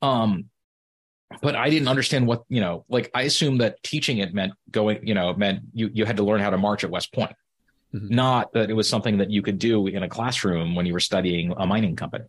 Um, 0.00 0.44
but 1.42 1.56
I 1.56 1.70
didn't 1.70 1.88
understand 1.88 2.26
what, 2.26 2.44
you 2.48 2.60
know, 2.60 2.84
like 2.88 3.10
I 3.14 3.22
assumed 3.22 3.60
that 3.60 3.82
teaching 3.82 4.18
it 4.18 4.32
meant 4.32 4.52
going, 4.70 5.06
you 5.06 5.14
know, 5.14 5.34
meant 5.34 5.60
you, 5.72 5.90
you 5.92 6.04
had 6.04 6.18
to 6.18 6.22
learn 6.22 6.40
how 6.40 6.50
to 6.50 6.58
march 6.58 6.84
at 6.84 6.90
West 6.90 7.12
Point, 7.12 7.34
mm-hmm. 7.92 8.14
not 8.14 8.52
that 8.52 8.70
it 8.70 8.74
was 8.74 8.88
something 8.88 9.18
that 9.18 9.30
you 9.30 9.42
could 9.42 9.58
do 9.58 9.88
in 9.88 10.04
a 10.04 10.08
classroom 10.08 10.76
when 10.76 10.86
you 10.86 10.92
were 10.92 11.00
studying 11.00 11.52
a 11.56 11.66
mining 11.66 11.96
company. 11.96 12.26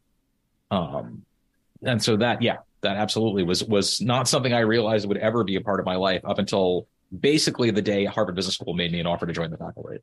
Um, 0.71 1.25
and 1.83 2.01
so 2.01 2.17
that, 2.17 2.41
yeah, 2.41 2.57
that 2.81 2.97
absolutely 2.97 3.43
was, 3.43 3.63
was 3.63 4.01
not 4.01 4.27
something 4.27 4.53
I 4.53 4.59
realized 4.59 5.07
would 5.07 5.17
ever 5.17 5.43
be 5.43 5.57
a 5.57 5.61
part 5.61 5.79
of 5.79 5.85
my 5.85 5.95
life 5.95 6.21
up 6.25 6.39
until 6.39 6.87
basically 7.17 7.71
the 7.71 7.81
day 7.81 8.05
Harvard 8.05 8.35
Business 8.35 8.55
School 8.55 8.73
made 8.73 8.91
me 8.91 8.99
an 8.99 9.07
offer 9.07 9.25
to 9.25 9.33
join 9.33 9.51
the 9.51 9.57
faculty. 9.57 9.97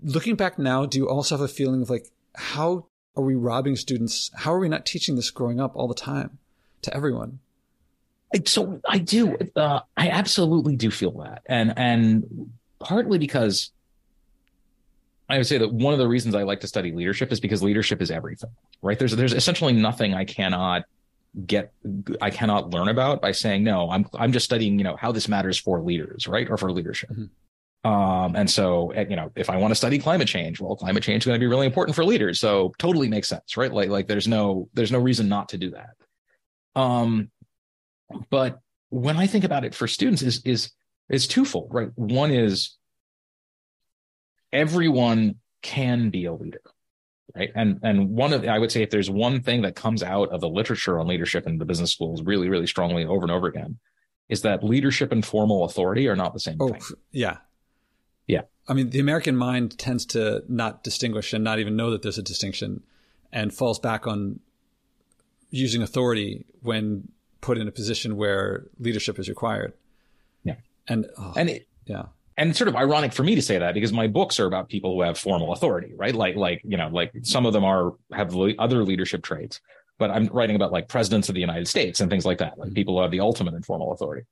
Looking 0.00 0.36
back 0.36 0.58
now, 0.58 0.86
do 0.86 0.98
you 0.98 1.08
also 1.08 1.36
have 1.36 1.44
a 1.44 1.48
feeling 1.48 1.82
of 1.82 1.90
like, 1.90 2.06
how 2.34 2.86
are 3.16 3.24
we 3.24 3.34
robbing 3.34 3.74
students? 3.76 4.30
How 4.36 4.54
are 4.54 4.60
we 4.60 4.68
not 4.68 4.86
teaching 4.86 5.16
this 5.16 5.30
growing 5.30 5.60
up 5.60 5.74
all 5.74 5.88
the 5.88 5.94
time? 5.94 6.38
to 6.82 6.94
everyone. 6.94 7.38
So 8.46 8.80
I 8.86 8.98
do. 8.98 9.36
Uh, 9.56 9.80
I 9.96 10.10
absolutely 10.10 10.76
do 10.76 10.90
feel 10.90 11.12
that, 11.22 11.42
and 11.46 11.72
and 11.78 12.50
partly 12.78 13.18
because 13.18 13.70
I 15.30 15.38
would 15.38 15.46
say 15.46 15.56
that 15.56 15.72
one 15.72 15.94
of 15.94 15.98
the 15.98 16.08
reasons 16.08 16.34
I 16.34 16.42
like 16.42 16.60
to 16.60 16.66
study 16.66 16.92
leadership 16.92 17.32
is 17.32 17.40
because 17.40 17.62
leadership 17.62 18.02
is 18.02 18.10
everything, 18.10 18.50
right? 18.82 18.98
There's 18.98 19.16
there's 19.16 19.32
essentially 19.32 19.72
nothing 19.72 20.12
I 20.12 20.26
cannot 20.26 20.84
get 21.46 21.72
I 22.20 22.30
cannot 22.30 22.70
learn 22.70 22.88
about 22.88 23.20
by 23.20 23.32
saying 23.32 23.64
no. 23.64 23.90
I'm 23.90 24.06
I'm 24.14 24.32
just 24.32 24.44
studying 24.44 24.78
you 24.78 24.84
know 24.84 24.96
how 24.96 25.12
this 25.12 25.28
matters 25.28 25.58
for 25.58 25.82
leaders, 25.82 26.26
right, 26.26 26.48
or 26.48 26.56
for 26.56 26.72
leadership. 26.72 27.10
Mm-hmm. 27.10 27.24
Um, 27.84 28.34
and 28.34 28.50
so, 28.50 28.92
you 28.92 29.16
know, 29.16 29.30
if 29.36 29.48
I 29.48 29.56
want 29.56 29.70
to 29.70 29.76
study 29.76 29.98
climate 29.98 30.28
change, 30.28 30.60
well, 30.60 30.74
climate 30.76 31.02
change 31.02 31.22
is 31.22 31.26
going 31.26 31.38
to 31.38 31.42
be 31.42 31.46
really 31.46 31.64
important 31.64 31.94
for 31.94 32.04
leaders. 32.04 32.40
So 32.40 32.74
totally 32.78 33.08
makes 33.08 33.28
sense, 33.28 33.56
right? 33.56 33.72
Like, 33.72 33.88
like 33.88 34.08
there's 34.08 34.26
no, 34.26 34.68
there's 34.74 34.90
no 34.90 34.98
reason 34.98 35.28
not 35.28 35.50
to 35.50 35.58
do 35.58 35.70
that. 35.70 35.90
Um, 36.74 37.30
but 38.30 38.58
when 38.90 39.16
I 39.16 39.26
think 39.26 39.44
about 39.44 39.64
it 39.64 39.74
for 39.74 39.86
students 39.86 40.22
is 40.22 40.42
is 40.44 40.70
is 41.08 41.26
twofold, 41.26 41.68
right? 41.70 41.90
One 41.94 42.30
is 42.30 42.76
everyone 44.52 45.36
can 45.62 46.10
be 46.10 46.24
a 46.24 46.32
leader, 46.32 46.62
right? 47.34 47.50
And 47.54 47.80
and 47.82 48.10
one 48.10 48.32
of 48.32 48.44
I 48.44 48.58
would 48.58 48.72
say 48.72 48.82
if 48.82 48.90
there's 48.90 49.10
one 49.10 49.42
thing 49.42 49.62
that 49.62 49.76
comes 49.76 50.02
out 50.02 50.30
of 50.30 50.40
the 50.40 50.48
literature 50.48 50.98
on 50.98 51.06
leadership 51.06 51.46
in 51.46 51.58
the 51.58 51.64
business 51.64 51.92
schools 51.92 52.22
really 52.22 52.48
really 52.48 52.66
strongly 52.66 53.04
over 53.04 53.22
and 53.22 53.30
over 53.30 53.46
again 53.46 53.78
is 54.28 54.42
that 54.42 54.62
leadership 54.62 55.10
and 55.10 55.24
formal 55.24 55.64
authority 55.64 56.06
are 56.06 56.16
not 56.16 56.34
the 56.34 56.40
same 56.40 56.56
oh, 56.60 56.68
thing. 56.68 56.82
Yeah. 57.10 57.38
Yeah. 58.26 58.42
I 58.68 58.74
mean, 58.74 58.90
the 58.90 59.00
American 59.00 59.36
mind 59.36 59.78
tends 59.78 60.04
to 60.06 60.42
not 60.48 60.84
distinguish 60.84 61.32
and 61.32 61.42
not 61.42 61.58
even 61.58 61.76
know 61.76 61.90
that 61.90 62.02
there's 62.02 62.18
a 62.18 62.22
distinction 62.22 62.82
and 63.32 63.54
falls 63.54 63.78
back 63.78 64.06
on 64.06 64.40
using 65.50 65.82
authority 65.82 66.44
when 66.60 67.08
put 67.40 67.56
in 67.56 67.66
a 67.66 67.72
position 67.72 68.16
where 68.16 68.66
leadership 68.78 69.18
is 69.18 69.28
required. 69.28 69.72
Yeah. 70.44 70.56
And, 70.86 71.06
oh, 71.16 71.32
and 71.36 71.48
it, 71.48 71.68
yeah. 71.86 72.06
And 72.38 72.50
it's 72.50 72.58
sort 72.58 72.68
of 72.68 72.76
ironic 72.76 73.12
for 73.12 73.24
me 73.24 73.34
to 73.34 73.42
say 73.42 73.58
that 73.58 73.74
because 73.74 73.92
my 73.92 74.06
books 74.06 74.38
are 74.38 74.46
about 74.46 74.68
people 74.68 74.94
who 74.94 75.02
have 75.02 75.18
formal 75.18 75.52
authority, 75.52 75.92
right? 75.96 76.14
Like, 76.14 76.36
like, 76.36 76.62
you 76.64 76.76
know, 76.76 76.88
like 76.88 77.12
some 77.22 77.44
of 77.44 77.52
them 77.52 77.64
are, 77.64 77.94
have 78.12 78.34
other 78.58 78.84
leadership 78.84 79.24
traits, 79.24 79.60
but 79.98 80.10
I'm 80.10 80.26
writing 80.28 80.54
about 80.54 80.70
like 80.70 80.88
presidents 80.88 81.28
of 81.28 81.34
the 81.34 81.40
United 81.40 81.66
States 81.66 82.00
and 82.00 82.08
things 82.08 82.24
like 82.24 82.38
that, 82.38 82.56
like 82.56 82.72
people 82.74 82.94
who 82.94 83.02
have 83.02 83.10
the 83.10 83.20
ultimate 83.20 83.54
informal 83.54 83.92
authority. 83.92 84.24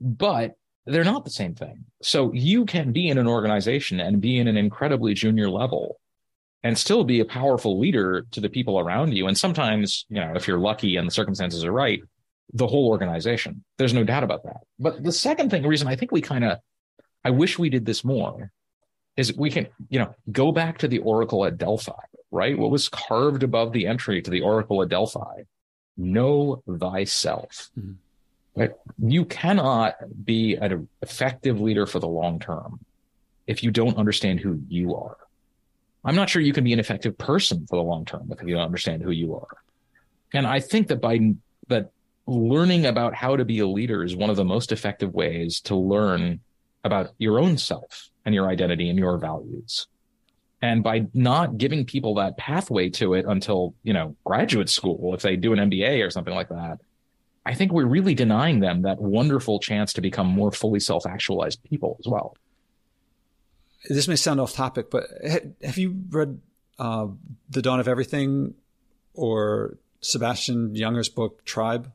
But 0.00 0.56
they're 0.86 1.04
not 1.04 1.24
the 1.24 1.30
same 1.30 1.54
thing. 1.54 1.84
So 2.02 2.32
you 2.32 2.64
can 2.64 2.92
be 2.92 3.08
in 3.08 3.18
an 3.18 3.26
organization 3.26 4.00
and 4.00 4.22
be 4.22 4.38
in 4.38 4.48
an 4.48 4.56
incredibly 4.56 5.12
junior 5.12 5.50
level 5.50 6.00
and 6.62 6.78
still 6.78 7.04
be 7.04 7.20
a 7.20 7.26
powerful 7.26 7.78
leader 7.78 8.26
to 8.30 8.40
the 8.40 8.48
people 8.48 8.78
around 8.78 9.12
you. 9.12 9.26
And 9.26 9.36
sometimes, 9.36 10.06
you 10.08 10.18
know, 10.18 10.32
if 10.34 10.48
you're 10.48 10.58
lucky 10.58 10.96
and 10.96 11.06
the 11.06 11.12
circumstances 11.12 11.62
are 11.62 11.72
right, 11.72 12.00
the 12.54 12.66
whole 12.66 12.88
organization. 12.88 13.64
There's 13.76 13.92
no 13.92 14.02
doubt 14.02 14.24
about 14.24 14.44
that. 14.44 14.60
But 14.78 15.04
the 15.04 15.12
second 15.12 15.50
thing, 15.50 15.60
the 15.60 15.68
reason 15.68 15.88
I 15.88 15.96
think 15.96 16.10
we 16.10 16.22
kind 16.22 16.44
of, 16.44 16.58
I 17.24 17.30
wish 17.30 17.58
we 17.58 17.70
did 17.70 17.84
this 17.84 18.04
more, 18.04 18.50
is 19.16 19.36
we 19.36 19.50
can, 19.50 19.66
you 19.88 19.98
know, 19.98 20.14
go 20.30 20.52
back 20.52 20.78
to 20.78 20.88
the 20.88 20.98
Oracle 20.98 21.44
at 21.44 21.58
Delphi, 21.58 21.92
right? 22.30 22.56
What 22.56 22.70
was 22.70 22.88
carved 22.88 23.42
above 23.42 23.72
the 23.72 23.86
entry 23.86 24.22
to 24.22 24.30
the 24.30 24.42
Oracle 24.42 24.82
at 24.82 24.88
Delphi? 24.88 25.42
Know 25.96 26.62
thyself. 26.68 27.70
Mm-hmm. 27.78 27.92
Right? 28.60 28.70
You 28.98 29.24
cannot 29.24 29.96
be 30.24 30.56
an 30.56 30.88
effective 31.02 31.60
leader 31.60 31.86
for 31.86 32.00
the 32.00 32.08
long 32.08 32.40
term 32.40 32.80
if 33.46 33.62
you 33.62 33.70
don't 33.70 33.96
understand 33.96 34.40
who 34.40 34.60
you 34.68 34.96
are. 34.96 35.16
I'm 36.04 36.16
not 36.16 36.28
sure 36.28 36.42
you 36.42 36.52
can 36.52 36.64
be 36.64 36.72
an 36.72 36.80
effective 36.80 37.16
person 37.18 37.66
for 37.66 37.76
the 37.76 37.82
long 37.82 38.04
term 38.04 38.30
if 38.32 38.42
you 38.42 38.54
don't 38.54 38.64
understand 38.64 39.02
who 39.02 39.10
you 39.10 39.34
are. 39.34 39.56
And 40.32 40.46
I 40.46 40.60
think 40.60 40.88
that 40.88 41.00
by 41.00 41.34
that 41.68 41.90
learning 42.26 42.86
about 42.86 43.14
how 43.14 43.36
to 43.36 43.44
be 43.44 43.60
a 43.60 43.66
leader 43.66 44.04
is 44.04 44.14
one 44.14 44.30
of 44.30 44.36
the 44.36 44.44
most 44.44 44.70
effective 44.72 45.14
ways 45.14 45.60
to 45.62 45.74
learn 45.74 46.40
about 46.84 47.10
your 47.18 47.38
own 47.38 47.58
self 47.58 48.10
and 48.24 48.34
your 48.34 48.48
identity 48.48 48.88
and 48.88 48.98
your 48.98 49.18
values. 49.18 49.86
And 50.60 50.82
by 50.82 51.06
not 51.14 51.56
giving 51.56 51.84
people 51.84 52.14
that 52.14 52.36
pathway 52.36 52.90
to 52.90 53.14
it 53.14 53.24
until, 53.26 53.74
you 53.84 53.92
know, 53.92 54.16
graduate 54.24 54.68
school, 54.68 55.14
if 55.14 55.22
they 55.22 55.36
do 55.36 55.52
an 55.52 55.70
MBA 55.70 56.04
or 56.04 56.10
something 56.10 56.34
like 56.34 56.48
that, 56.48 56.80
I 57.46 57.54
think 57.54 57.72
we're 57.72 57.86
really 57.86 58.14
denying 58.14 58.60
them 58.60 58.82
that 58.82 59.00
wonderful 59.00 59.60
chance 59.60 59.92
to 59.94 60.00
become 60.00 60.26
more 60.26 60.50
fully 60.50 60.80
self 60.80 61.06
actualized 61.06 61.62
people 61.64 61.96
as 62.00 62.06
well. 62.06 62.36
This 63.88 64.08
may 64.08 64.16
sound 64.16 64.40
off 64.40 64.52
topic, 64.52 64.90
but 64.90 65.04
have 65.62 65.78
you 65.78 66.02
read 66.10 66.40
uh, 66.78 67.06
The 67.48 67.62
Dawn 67.62 67.80
of 67.80 67.88
Everything 67.88 68.54
or 69.14 69.78
Sebastian 70.00 70.74
Junger's 70.74 71.08
book, 71.08 71.44
Tribe? 71.44 71.90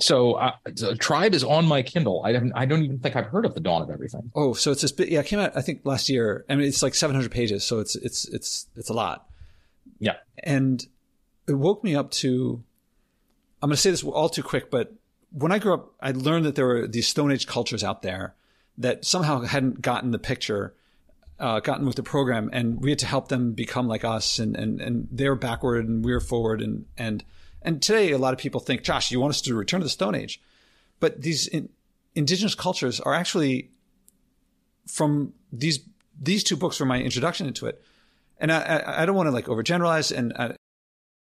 So, 0.00 0.34
uh, 0.34 0.52
so, 0.74 0.94
Tribe 0.94 1.34
is 1.34 1.44
on 1.44 1.66
my 1.66 1.82
Kindle. 1.82 2.22
I 2.24 2.32
haven't, 2.32 2.52
I 2.56 2.66
don't 2.66 2.82
even 2.82 2.98
think 2.98 3.14
I've 3.14 3.26
heard 3.26 3.46
of 3.46 3.54
the 3.54 3.60
Dawn 3.60 3.80
of 3.80 3.90
Everything. 3.90 4.32
Oh, 4.34 4.52
so 4.52 4.72
it's 4.72 4.82
this 4.82 4.90
bit. 4.90 5.08
Yeah, 5.08 5.20
it 5.20 5.26
came 5.26 5.38
out 5.38 5.56
I 5.56 5.62
think 5.62 5.82
last 5.84 6.08
year. 6.08 6.44
I 6.48 6.56
mean, 6.56 6.66
it's 6.66 6.82
like 6.82 6.94
700 6.94 7.30
pages, 7.30 7.64
so 7.64 7.78
it's 7.78 7.94
it's 7.94 8.26
it's 8.28 8.66
it's 8.74 8.90
a 8.90 8.92
lot. 8.92 9.28
Yeah, 10.00 10.16
and 10.42 10.84
it 11.46 11.54
woke 11.54 11.84
me 11.84 11.94
up 11.94 12.10
to 12.12 12.62
I'm 13.62 13.68
going 13.68 13.76
to 13.76 13.80
say 13.80 13.90
this 13.90 14.04
all 14.04 14.28
too 14.28 14.42
quick, 14.42 14.70
but 14.70 14.92
when 15.30 15.50
I 15.50 15.58
grew 15.58 15.72
up, 15.74 15.94
I 15.98 16.10
learned 16.10 16.44
that 16.44 16.54
there 16.54 16.66
were 16.66 16.86
these 16.86 17.08
Stone 17.08 17.32
Age 17.32 17.46
cultures 17.46 17.82
out 17.82 18.02
there 18.02 18.34
that 18.76 19.06
somehow 19.06 19.40
hadn't 19.40 19.80
gotten 19.80 20.10
the 20.10 20.18
picture, 20.18 20.74
uh, 21.38 21.60
gotten 21.60 21.86
with 21.86 21.96
the 21.96 22.02
program, 22.02 22.50
and 22.52 22.80
we 22.82 22.90
had 22.90 22.98
to 22.98 23.06
help 23.06 23.28
them 23.28 23.52
become 23.52 23.88
like 23.88 24.04
us, 24.04 24.38
and 24.38 24.54
and 24.54 24.82
and 24.82 25.08
they're 25.10 25.34
backward 25.34 25.88
and 25.88 26.04
we're 26.04 26.20
forward, 26.20 26.60
and 26.60 26.84
and 26.98 27.24
and 27.64 27.82
today 27.82 28.12
a 28.12 28.18
lot 28.18 28.34
of 28.34 28.38
people 28.38 28.60
think, 28.60 28.82
Josh, 28.82 29.10
you 29.10 29.20
want 29.20 29.30
us 29.30 29.40
to 29.42 29.54
return 29.54 29.80
to 29.80 29.84
the 29.84 29.90
Stone 29.90 30.14
Age, 30.14 30.40
but 31.00 31.22
these 31.22 31.46
in, 31.46 31.68
indigenous 32.14 32.54
cultures 32.54 33.00
are 33.00 33.14
actually 33.14 33.70
from 34.86 35.32
these 35.52 35.80
these 36.20 36.44
two 36.44 36.56
books 36.56 36.78
were 36.78 36.86
my 36.86 37.00
introduction 37.00 37.46
into 37.46 37.66
it, 37.66 37.82
and 38.38 38.52
I 38.52 38.60
I, 38.60 39.02
I 39.02 39.06
don't 39.06 39.16
want 39.16 39.26
to 39.26 39.32
like 39.32 39.46
overgeneralize, 39.46 40.16
and 40.16 40.32
I, 40.38 40.56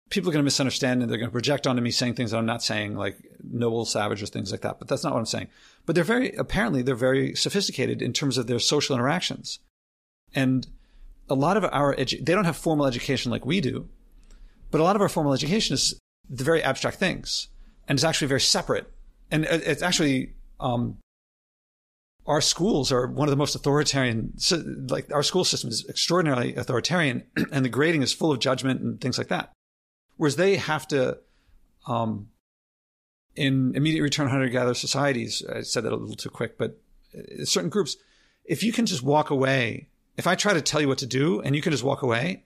people 0.10 0.30
are 0.30 0.34
going 0.34 0.42
to 0.42 0.46
misunderstand 0.46 1.02
and 1.02 1.10
they're 1.10 1.18
going 1.18 1.30
to 1.30 1.32
project 1.32 1.68
onto 1.68 1.82
me 1.82 1.92
saying 1.92 2.16
things 2.16 2.32
that 2.32 2.38
I'm 2.38 2.46
not 2.46 2.64
saying, 2.64 2.96
like 2.96 3.18
noble 3.44 3.86
savage 3.86 4.22
or 4.24 4.26
things 4.26 4.52
like 4.52 4.62
that. 4.62 4.80
But 4.80 4.88
that's 4.88 5.04
not 5.04 5.14
what 5.14 5.20
I'm 5.20 5.26
saying. 5.26 5.48
But 5.86 5.96
they're 5.96 6.04
very, 6.04 6.34
apparently, 6.36 6.82
they're 6.82 6.96
very 6.96 7.36
sophisticated 7.36 8.02
in 8.02 8.14
terms 8.14 8.38
of 8.38 8.48
their 8.48 8.60
social 8.60 8.96
interactions. 8.96 9.60
And 10.34 10.68
a 11.30 11.36
lot 11.36 11.58
of 11.58 11.64
our, 11.66 11.96
edu- 11.96 12.26
they 12.26 12.34
don't 12.34 12.46
have 12.46 12.58
formal 12.58 12.86
education 12.86 13.32
like 13.32 13.46
we 13.46 13.62
do, 13.62 13.88
but 14.72 14.82
a 14.82 14.84
lot 14.84 14.96
of 14.96 15.02
our 15.02 15.10
formal 15.10 15.34
education 15.34 15.76
is 15.76 16.00
the 16.30 16.44
very 16.44 16.62
abstract 16.64 16.98
things 16.98 17.48
and 17.90 17.98
it's 17.98 18.04
actually 18.04 18.28
very 18.28 18.40
separate. 18.40 18.90
And 19.32 19.46
it's 19.46 19.82
actually, 19.82 20.36
um, 20.60 20.98
our 22.28 22.40
schools 22.40 22.92
are 22.92 23.08
one 23.08 23.28
of 23.28 23.32
the 23.32 23.38
most 23.38 23.56
authoritarian, 23.56 24.34
like 24.88 25.12
our 25.12 25.24
school 25.24 25.44
system 25.44 25.72
is 25.72 25.86
extraordinarily 25.90 26.56
authoritarian 26.56 27.24
and 27.52 27.66
the 27.66 27.70
grading 27.70 28.04
is 28.04 28.14
full 28.14 28.32
of 28.32 28.40
judgment 28.40 28.82
and 28.82 29.02
things 29.02 29.18
like 29.18 29.28
that. 29.30 29.52
Whereas 30.18 30.36
they 30.36 30.58
have 30.58 30.88
to, 30.90 31.18
um, 31.88 32.30
in 33.36 33.74
immediate 33.76 34.04
return 34.04 34.30
hunter 34.30 34.50
gatherer 34.50 34.76
societies, 34.76 35.44
I 35.52 35.62
said 35.62 35.84
that 35.84 35.94
a 35.94 35.96
little 35.96 36.16
too 36.16 36.30
quick, 36.30 36.58
but 36.58 36.80
uh, 37.18 37.46
certain 37.46 37.70
groups, 37.70 37.98
if 38.46 38.62
you 38.64 38.72
can 38.72 38.86
just 38.86 39.02
walk 39.02 39.32
away, 39.32 39.90
if 40.18 40.28
I 40.28 40.36
try 40.36 40.54
to 40.54 40.62
tell 40.62 40.82
you 40.82 40.88
what 40.88 40.98
to 41.00 41.08
do 41.08 41.42
and 41.42 41.56
you 41.56 41.62
can 41.62 41.72
just 41.72 41.84
walk 41.84 42.04
away, 42.04 42.46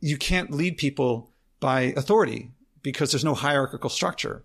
you 0.00 0.16
can't 0.16 0.50
lead 0.50 0.78
people 0.78 1.32
by 1.60 1.92
authority 1.96 2.50
because 2.82 3.10
there's 3.10 3.24
no 3.24 3.34
hierarchical 3.34 3.90
structure. 3.90 4.44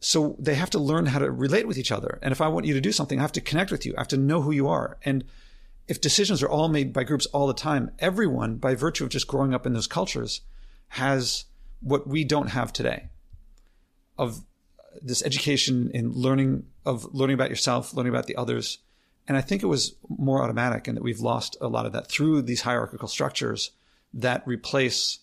So 0.00 0.36
they 0.38 0.54
have 0.54 0.70
to 0.70 0.78
learn 0.78 1.06
how 1.06 1.18
to 1.18 1.30
relate 1.30 1.66
with 1.66 1.78
each 1.78 1.92
other. 1.92 2.18
And 2.22 2.32
if 2.32 2.40
I 2.40 2.48
want 2.48 2.66
you 2.66 2.74
to 2.74 2.80
do 2.80 2.92
something, 2.92 3.18
I 3.18 3.22
have 3.22 3.32
to 3.32 3.40
connect 3.40 3.70
with 3.70 3.86
you. 3.86 3.94
I 3.96 4.00
have 4.00 4.08
to 4.08 4.16
know 4.16 4.42
who 4.42 4.52
you 4.52 4.68
are. 4.68 4.98
And 5.04 5.24
if 5.88 6.00
decisions 6.00 6.42
are 6.42 6.48
all 6.48 6.68
made 6.68 6.92
by 6.92 7.04
groups 7.04 7.26
all 7.26 7.46
the 7.46 7.54
time, 7.54 7.90
everyone, 7.98 8.56
by 8.56 8.74
virtue 8.74 9.04
of 9.04 9.10
just 9.10 9.28
growing 9.28 9.54
up 9.54 9.66
in 9.66 9.72
those 9.72 9.86
cultures, 9.86 10.40
has 10.88 11.44
what 11.80 12.06
we 12.06 12.24
don't 12.24 12.48
have 12.48 12.72
today 12.72 13.08
of 14.18 14.42
this 15.02 15.22
education 15.24 15.90
in 15.92 16.12
learning 16.12 16.64
of 16.84 17.06
learning 17.12 17.34
about 17.34 17.50
yourself, 17.50 17.92
learning 17.94 18.12
about 18.12 18.26
the 18.26 18.36
others. 18.36 18.78
And 19.28 19.36
I 19.36 19.40
think 19.40 19.62
it 19.62 19.66
was 19.66 19.94
more 20.08 20.42
automatic 20.42 20.88
and 20.88 20.96
that 20.96 21.02
we've 21.02 21.20
lost 21.20 21.56
a 21.60 21.68
lot 21.68 21.86
of 21.86 21.92
that 21.92 22.08
through 22.08 22.42
these 22.42 22.62
hierarchical 22.62 23.08
structures 23.08 23.72
that 24.14 24.42
replace 24.46 25.18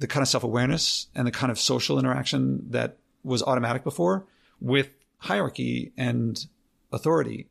the 0.00 0.08
kind 0.08 0.22
of 0.22 0.28
self-awareness 0.28 1.06
and 1.14 1.26
the 1.26 1.30
kind 1.30 1.52
of 1.52 1.58
social 1.58 1.98
interaction 1.98 2.68
that 2.70 2.96
was 3.22 3.42
automatic 3.42 3.84
before 3.84 4.26
with 4.60 4.88
hierarchy 5.18 5.92
and 5.96 6.46
authority. 6.92 7.48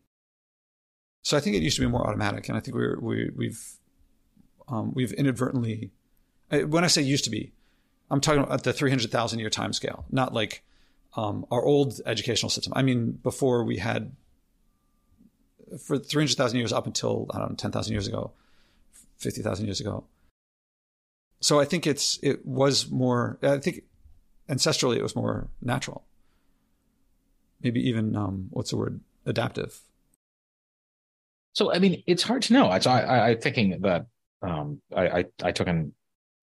So 1.21 1.37
I 1.37 1.39
think 1.39 1.55
it 1.55 1.61
used 1.61 1.77
to 1.77 1.81
be 1.81 1.87
more 1.87 2.05
automatic, 2.05 2.49
and 2.49 2.57
I 2.57 2.59
think 2.59 2.75
we're, 2.75 2.99
we, 2.99 3.31
we've 3.35 3.63
um, 4.67 4.91
we've 4.93 5.13
inadvertently 5.13 5.91
when 6.49 6.83
I 6.83 6.87
say 6.87 7.01
used 7.01 7.23
to 7.25 7.29
be, 7.29 7.53
I'm 8.09 8.21
talking 8.21 8.41
about 8.41 8.63
the 8.63 8.73
300,000 8.73 9.39
year 9.39 9.49
time 9.49 9.73
scale, 9.73 10.05
not 10.09 10.33
like 10.33 10.63
um, 11.15 11.45
our 11.51 11.63
old 11.63 11.99
educational 12.05 12.49
system. 12.49 12.73
I 12.75 12.81
mean, 12.81 13.11
before 13.11 13.63
we 13.63 13.77
had, 13.77 14.11
for 15.85 15.99
300,000 15.99 16.57
years 16.57 16.73
up 16.73 16.87
until, 16.87 17.27
I 17.31 17.39
don't 17.39 17.51
know, 17.51 17.55
10,000 17.55 17.93
years 17.93 18.07
ago, 18.07 18.31
50,000 19.17 19.65
years 19.65 19.79
ago. 19.79 20.05
So 21.41 21.59
I 21.59 21.65
think 21.65 21.87
it's, 21.87 22.19
it 22.21 22.45
was 22.45 22.89
more, 22.89 23.37
I 23.41 23.57
think 23.59 23.83
ancestrally 24.49 24.97
it 24.97 25.03
was 25.03 25.15
more 25.15 25.47
natural. 25.61 26.05
Maybe 27.61 27.87
even, 27.87 28.15
um, 28.15 28.47
what's 28.51 28.71
the 28.71 28.77
word, 28.77 28.99
adaptive. 29.25 29.79
So, 31.53 31.73
I 31.73 31.79
mean, 31.79 32.03
it's 32.07 32.23
hard 32.23 32.41
to 32.43 32.53
know. 32.53 32.67
I, 32.67 32.79
I, 32.85 33.29
I 33.29 33.35
thinking 33.35 33.81
that 33.81 34.05
um, 34.41 34.81
I, 34.95 35.07
I, 35.07 35.25
I 35.43 35.51
took 35.51 35.67
an 35.67 35.93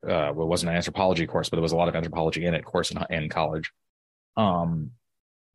uh, 0.06 0.30
it 0.30 0.37
wasn't 0.37 0.70
an 0.70 0.76
anthropology 0.76 1.26
course, 1.26 1.48
but 1.48 1.56
there 1.56 1.62
was 1.62 1.72
a 1.72 1.76
lot 1.76 1.88
of 1.88 1.96
anthropology 1.96 2.44
in 2.44 2.54
it 2.54 2.64
course 2.64 2.90
in, 2.90 2.98
in 3.11 3.28
college. 3.28 3.72
Um, 4.37 4.92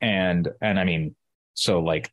and, 0.01 0.49
and 0.61 0.79
I 0.79 0.83
mean, 0.83 1.15
so 1.53 1.79
like 1.79 2.11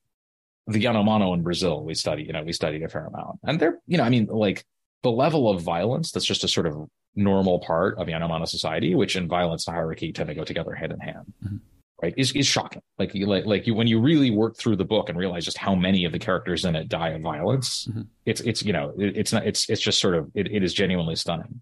the 0.66 0.84
Yanomamo 0.84 1.34
in 1.34 1.42
Brazil, 1.42 1.82
we 1.82 1.94
study, 1.94 2.24
you 2.24 2.32
know, 2.32 2.42
we 2.42 2.52
studied 2.52 2.82
a 2.82 2.88
fair 2.88 3.06
amount 3.06 3.40
and 3.42 3.58
they're, 3.58 3.78
you 3.86 3.96
know, 3.96 4.04
I 4.04 4.10
mean, 4.10 4.26
like 4.26 4.64
the 5.02 5.10
level 5.10 5.48
of 5.48 5.62
violence 5.62 6.12
that's 6.12 6.26
just 6.26 6.44
a 6.44 6.48
sort 6.48 6.66
of 6.66 6.88
normal 7.14 7.58
part 7.60 7.98
of 7.98 8.06
Yanomamo 8.06 8.46
society, 8.46 8.94
which 8.94 9.16
in 9.16 9.28
violence 9.28 9.66
and 9.66 9.76
hierarchy 9.76 10.12
tend 10.12 10.28
to 10.28 10.34
go 10.34 10.44
together 10.44 10.74
hand 10.74 10.92
in 10.92 11.00
hand. 11.00 11.32
Mm-hmm. 11.44 11.56
Right, 12.00 12.14
is 12.16 12.30
is 12.30 12.46
shocking. 12.46 12.82
Like 12.96 13.12
you 13.12 13.26
like 13.26 13.44
like 13.44 13.66
you 13.66 13.74
when 13.74 13.88
you 13.88 14.00
really 14.00 14.30
work 14.30 14.56
through 14.56 14.76
the 14.76 14.84
book 14.84 15.08
and 15.08 15.18
realize 15.18 15.44
just 15.44 15.58
how 15.58 15.74
many 15.74 16.04
of 16.04 16.12
the 16.12 16.20
characters 16.20 16.64
in 16.64 16.76
it 16.76 16.88
die 16.88 17.08
of 17.08 17.22
violence. 17.22 17.86
Mm-hmm. 17.86 18.02
It's 18.24 18.40
it's 18.42 18.62
you 18.62 18.72
know 18.72 18.94
it, 18.96 19.16
it's 19.16 19.32
not 19.32 19.44
it's 19.44 19.68
it's 19.68 19.80
just 19.80 20.00
sort 20.00 20.14
of 20.14 20.30
it, 20.32 20.46
it 20.46 20.62
is 20.62 20.72
genuinely 20.72 21.16
stunning. 21.16 21.60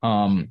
Um, 0.00 0.50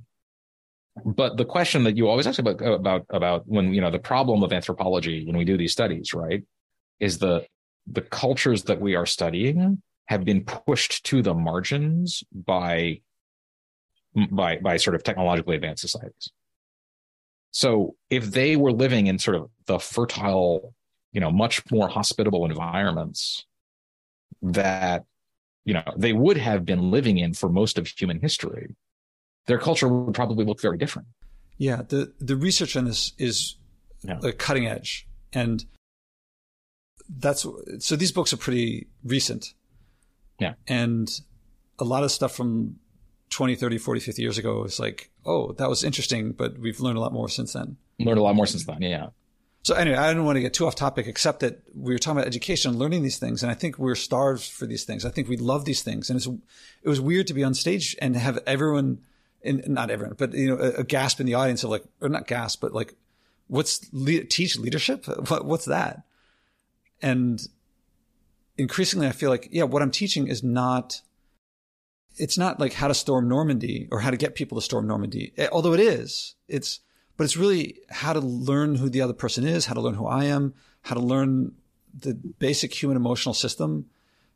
but 1.05 1.37
the 1.37 1.45
question 1.45 1.83
that 1.83 1.95
you 1.95 2.09
always 2.09 2.27
ask 2.27 2.39
about 2.39 2.61
about 2.61 3.05
about 3.09 3.43
when 3.47 3.73
you 3.73 3.79
know 3.79 3.91
the 3.91 3.99
problem 3.99 4.43
of 4.43 4.51
anthropology 4.51 5.25
when 5.25 5.37
we 5.37 5.45
do 5.45 5.57
these 5.57 5.71
studies, 5.71 6.13
right, 6.13 6.43
is 6.99 7.19
the 7.19 7.45
the 7.85 8.01
cultures 8.01 8.63
that 8.63 8.81
we 8.81 8.95
are 8.95 9.05
studying 9.05 9.81
have 10.07 10.25
been 10.25 10.43
pushed 10.43 11.05
to 11.05 11.21
the 11.21 11.33
margins 11.33 12.23
by 12.33 13.01
by 14.31 14.57
by 14.57 14.77
sort 14.77 14.95
of 14.95 15.03
technologically 15.03 15.55
advanced 15.55 15.81
societies. 15.81 16.29
So 17.51 17.95
if 18.09 18.31
they 18.31 18.55
were 18.55 18.71
living 18.71 19.07
in 19.07 19.19
sort 19.19 19.37
of 19.37 19.49
the 19.65 19.79
fertile, 19.79 20.73
you 21.11 21.21
know, 21.21 21.31
much 21.31 21.63
more 21.71 21.87
hospitable 21.87 22.45
environments 22.45 23.45
that 24.41 25.05
you 25.65 25.73
know 25.73 25.83
they 25.97 26.13
would 26.13 26.37
have 26.37 26.65
been 26.65 26.91
living 26.91 27.17
in 27.17 27.33
for 27.33 27.49
most 27.49 27.77
of 27.77 27.87
human 27.87 28.19
history, 28.19 28.75
their 29.47 29.57
culture 29.57 29.87
would 29.87 30.13
probably 30.13 30.45
look 30.45 30.61
very 30.61 30.77
different. 30.77 31.07
Yeah, 31.57 31.81
the 31.87 32.13
the 32.19 32.35
research 32.35 32.75
on 32.75 32.85
this 32.85 33.13
is 33.17 33.57
yeah. 34.03 34.19
cutting 34.37 34.67
edge, 34.67 35.07
and 35.33 35.65
that's 37.09 37.45
so 37.79 37.95
these 37.95 38.11
books 38.11 38.33
are 38.33 38.37
pretty 38.37 38.87
recent. 39.03 39.53
Yeah. 40.39 40.53
And 40.67 41.09
a 41.79 41.83
lot 41.83 42.03
of 42.03 42.11
stuff 42.11 42.35
from 42.35 42.75
20, 43.29 43.55
30, 43.55 43.77
40, 43.77 43.99
50 43.99 44.21
years 44.21 44.37
ago 44.37 44.63
is 44.63 44.79
like, 44.79 45.09
oh, 45.25 45.51
that 45.53 45.69
was 45.69 45.83
interesting, 45.83 46.31
but 46.31 46.57
we've 46.57 46.79
learned 46.79 46.97
a 46.97 47.01
lot 47.01 47.13
more 47.13 47.29
since 47.29 47.53
then. 47.53 47.77
Learned 47.99 48.19
a 48.19 48.23
lot 48.23 48.35
more 48.35 48.45
since 48.45 48.65
then. 48.65 48.81
Yeah. 48.81 49.09
So 49.67 49.75
anyway, 49.75 49.97
I 49.97 50.07
didn't 50.07 50.23
want 50.23 50.37
to 50.37 50.41
get 50.41 50.53
too 50.53 50.65
off 50.65 50.75
topic, 50.75 51.07
except 51.07 51.41
that 51.41 51.61
we 51.75 51.93
were 51.93 51.99
talking 51.99 52.17
about 52.17 52.27
education, 52.27 52.77
learning 52.77 53.03
these 53.03 53.19
things, 53.19 53.43
and 53.43 53.51
I 53.51 53.53
think 53.53 53.77
we're 53.77 53.95
starved 53.95 54.43
for 54.43 54.65
these 54.65 54.85
things. 54.85 55.03
I 55.03 55.09
think 55.09 55.27
we 55.27 55.35
love 55.35 55.65
these 55.65 55.83
things, 55.83 56.09
and 56.09 56.15
it's 56.15 56.25
it 56.25 56.87
was 56.87 57.01
weird 57.01 57.27
to 57.27 57.33
be 57.33 57.43
on 57.43 57.53
stage 57.53 57.93
and 58.01 58.15
have 58.15 58.39
everyone, 58.47 58.99
in, 59.41 59.61
not 59.67 59.91
everyone, 59.91 60.15
but 60.17 60.33
you 60.33 60.47
know, 60.47 60.55
a, 60.55 60.79
a, 60.79 60.83
gasp 60.85 61.19
in 61.19 61.25
the 61.25 61.33
audience 61.33 61.65
of 61.65 61.69
like, 61.69 61.83
or 61.99 62.07
not 62.07 62.27
gasp, 62.27 62.61
but 62.61 62.71
like, 62.71 62.93
what's 63.47 63.85
le- 63.91 64.23
teach 64.23 64.57
leadership? 64.57 65.05
What, 65.27 65.43
what's 65.43 65.65
that? 65.65 66.03
And 67.01 67.45
increasingly, 68.57 69.07
I 69.07 69.11
feel 69.11 69.29
like, 69.29 69.49
yeah, 69.51 69.63
what 69.63 69.81
I'm 69.81 69.91
teaching 69.91 70.27
is 70.27 70.43
not. 70.43 71.01
It's 72.17 72.37
not 72.37 72.59
like 72.59 72.73
how 72.73 72.87
to 72.87 72.93
storm 72.93 73.27
Normandy 73.29 73.87
or 73.91 73.99
how 73.99 74.11
to 74.11 74.17
get 74.17 74.35
people 74.35 74.57
to 74.57 74.61
storm 74.61 74.87
Normandy, 74.87 75.33
eh, 75.37 75.47
although 75.51 75.73
it 75.73 75.79
is. 75.79 76.35
It's 76.47 76.79
but 77.15 77.23
it's 77.23 77.37
really 77.37 77.79
how 77.89 78.13
to 78.13 78.19
learn 78.19 78.75
who 78.75 78.89
the 78.89 79.01
other 79.01 79.13
person 79.13 79.43
is, 79.45 79.65
how 79.65 79.73
to 79.73 79.81
learn 79.81 79.95
who 79.95 80.05
I 80.05 80.25
am, 80.25 80.53
how 80.83 80.93
to 80.93 81.01
learn 81.01 81.53
the 81.99 82.13
basic 82.13 82.73
human 82.79 82.95
emotional 82.95 83.33
system, 83.33 83.87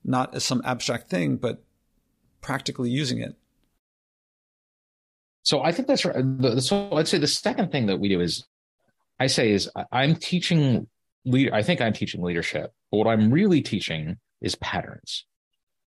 not 0.04 0.34
as 0.34 0.44
some 0.44 0.64
abstract 0.66 1.10
thing, 1.10 1.38
but 1.38 1.64
practically 2.42 2.90
using 2.90 3.20
it. 3.20 3.36
So 5.44 5.62
I 5.62 5.72
think 5.72 5.88
that's 5.88 6.06
right. 6.06 6.24
So 6.62 6.92
I'd 6.94 7.08
say 7.08 7.20
the 7.20 7.28
second 7.28 7.72
thing 7.72 7.86
that 7.88 8.00
we 8.00 8.10
do 8.10 8.20
is, 8.20 8.46
I 9.20 9.28
say 9.28 9.52
is 9.52 9.70
I'm 9.92 10.16
teaching 10.16 10.88
lead. 11.26 11.52
I 11.52 11.62
think 11.62 11.82
I'm 11.82 11.94
teaching 11.94 12.24
leadership, 12.24 12.74
but 12.90 12.98
what 12.98 13.08
I'm 13.08 13.32
really 13.32 13.62
teaching 13.62 14.18
is 14.42 14.56
patterns. 14.56 15.26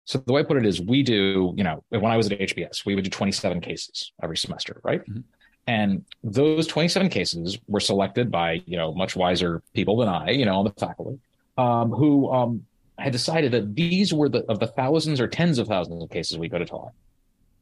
So 0.05 0.19
the 0.19 0.33
way 0.33 0.41
I 0.41 0.45
put 0.45 0.57
it 0.57 0.67
is, 0.67 0.81
we 0.81 1.03
do. 1.03 1.55
You 1.57 1.65
know, 1.65 1.85
when 1.91 2.07
I 2.07 2.17
was 2.17 2.31
at 2.31 2.39
HBS, 2.39 2.85
we 2.85 2.95
would 2.95 3.05
do 3.05 3.11
27 3.11 3.61
cases 3.61 4.13
every 4.23 4.37
semester, 4.37 4.81
right? 4.83 5.01
Mm-hmm. 5.03 5.21
And 5.67 6.05
those 6.25 6.67
27 6.67 7.09
cases 7.09 7.59
were 7.69 7.81
selected 7.81 8.31
by, 8.31 8.63
you 8.67 8.77
know, 8.77 8.93
much 8.93 9.15
wiser 9.15 9.63
people 9.75 9.97
than 9.99 10.09
I, 10.09 10.31
you 10.31 10.45
know, 10.45 10.59
on 10.59 10.65
the 10.65 10.73
faculty, 10.73 11.21
um, 11.57 11.91
who 11.91 12.33
um, 12.33 12.67
had 12.99 13.13
decided 13.13 13.53
that 13.53 13.75
these 13.75 14.13
were 14.13 14.29
the 14.29 14.45
of 14.51 14.59
the 14.59 14.67
thousands 14.67 15.21
or 15.21 15.29
tens 15.29 15.59
of 15.59 15.69
thousands 15.69 16.03
of 16.03 16.11
cases 16.11 16.37
we 16.37 16.49
go 16.49 16.59
to 16.59 16.65
talk. 16.65 16.93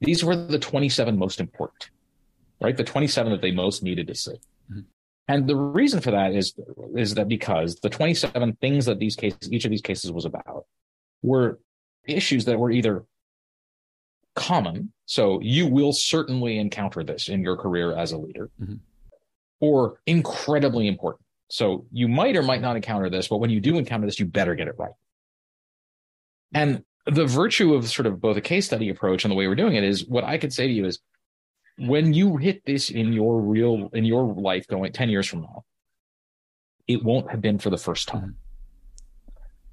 These 0.01 0.25
were 0.25 0.35
the 0.35 0.59
27 0.59 1.19
most 1.19 1.41
important, 1.41 1.91
right? 2.61 2.77
The 2.77 2.85
27 2.85 3.33
that 3.33 3.43
they 3.43 3.51
most 3.51 3.83
needed 3.83 4.07
to 4.07 4.15
see. 4.15 4.33
Mm-hmm. 4.71 4.81
And 5.29 5.47
the 5.47 5.57
reason 5.57 6.01
for 6.01 6.11
that 6.11 6.35
is 6.35 6.55
is 6.97 7.15
that 7.15 7.29
because 7.29 7.77
the 7.77 7.91
27 7.91 8.57
things 8.63 8.87
that 8.87 8.99
these 8.99 9.15
cases, 9.15 9.53
each 9.53 9.67
of 9.67 9.71
these 9.71 9.83
cases 9.83 10.11
was 10.11 10.25
about, 10.25 10.65
were 11.23 11.61
issues 12.07 12.45
that 12.47 12.59
were 12.59 12.71
either 12.71 13.05
common. 14.35 14.93
So 15.07 15.41
you 15.41 15.67
will 15.67 15.93
certainly 15.93 16.59
encounter 16.59 17.03
this 17.03 17.29
in 17.29 17.43
your 17.43 17.57
career 17.57 17.97
as 17.97 18.13
a 18.13 18.19
leader, 18.19 18.51
mm-hmm. 18.61 18.77
or 19.61 20.01
incredibly 20.07 20.87
important. 20.87 21.25
So 21.49 21.87
you 21.93 22.07
might 22.07 22.37
or 22.37 22.43
might 22.43 22.61
not 22.61 22.77
encounter 22.77 23.11
this, 23.11 23.29
but 23.29 23.39
when 23.39 23.51
you 23.51 23.61
do 23.61 23.77
encounter 23.77 24.07
this, 24.07 24.21
you 24.21 24.27
better 24.27 24.55
get 24.55 24.69
it 24.69 24.77
right. 24.79 24.93
And 26.55 26.85
the 27.07 27.27
virtue 27.27 27.75
of 27.75 27.89
sort 27.89 28.07
of 28.07 28.21
both 28.21 28.37
a 28.37 28.41
case 28.41 28.67
study 28.67 28.89
approach 28.89 29.25
and 29.25 29.33
the 29.33 29.35
way 29.35 29.49
we're 29.49 29.55
doing 29.55 29.75
it 29.75 29.85
is 29.85 30.07
what 30.07 30.25
I 30.25 30.39
could 30.39 30.53
say 30.53 30.67
to 30.67 30.73
you 30.73 30.87
is 30.87 31.01
when 31.79 32.13
you 32.13 32.37
hit 32.37 32.65
this 32.65 32.91
in 32.91 33.13
your 33.13 33.41
real 33.41 33.89
in 33.93 34.05
your 34.05 34.33
life 34.35 34.67
going 34.69 34.93
10 34.93 35.09
years 35.09 35.27
from 35.27 35.43
now, 35.43 35.65
it 36.87 37.03
won't 37.03 37.31
have 37.31 37.41
been 37.41 37.59
for 37.59 37.71
the 37.71 37.79
first 37.79 38.07
time. 38.07 38.37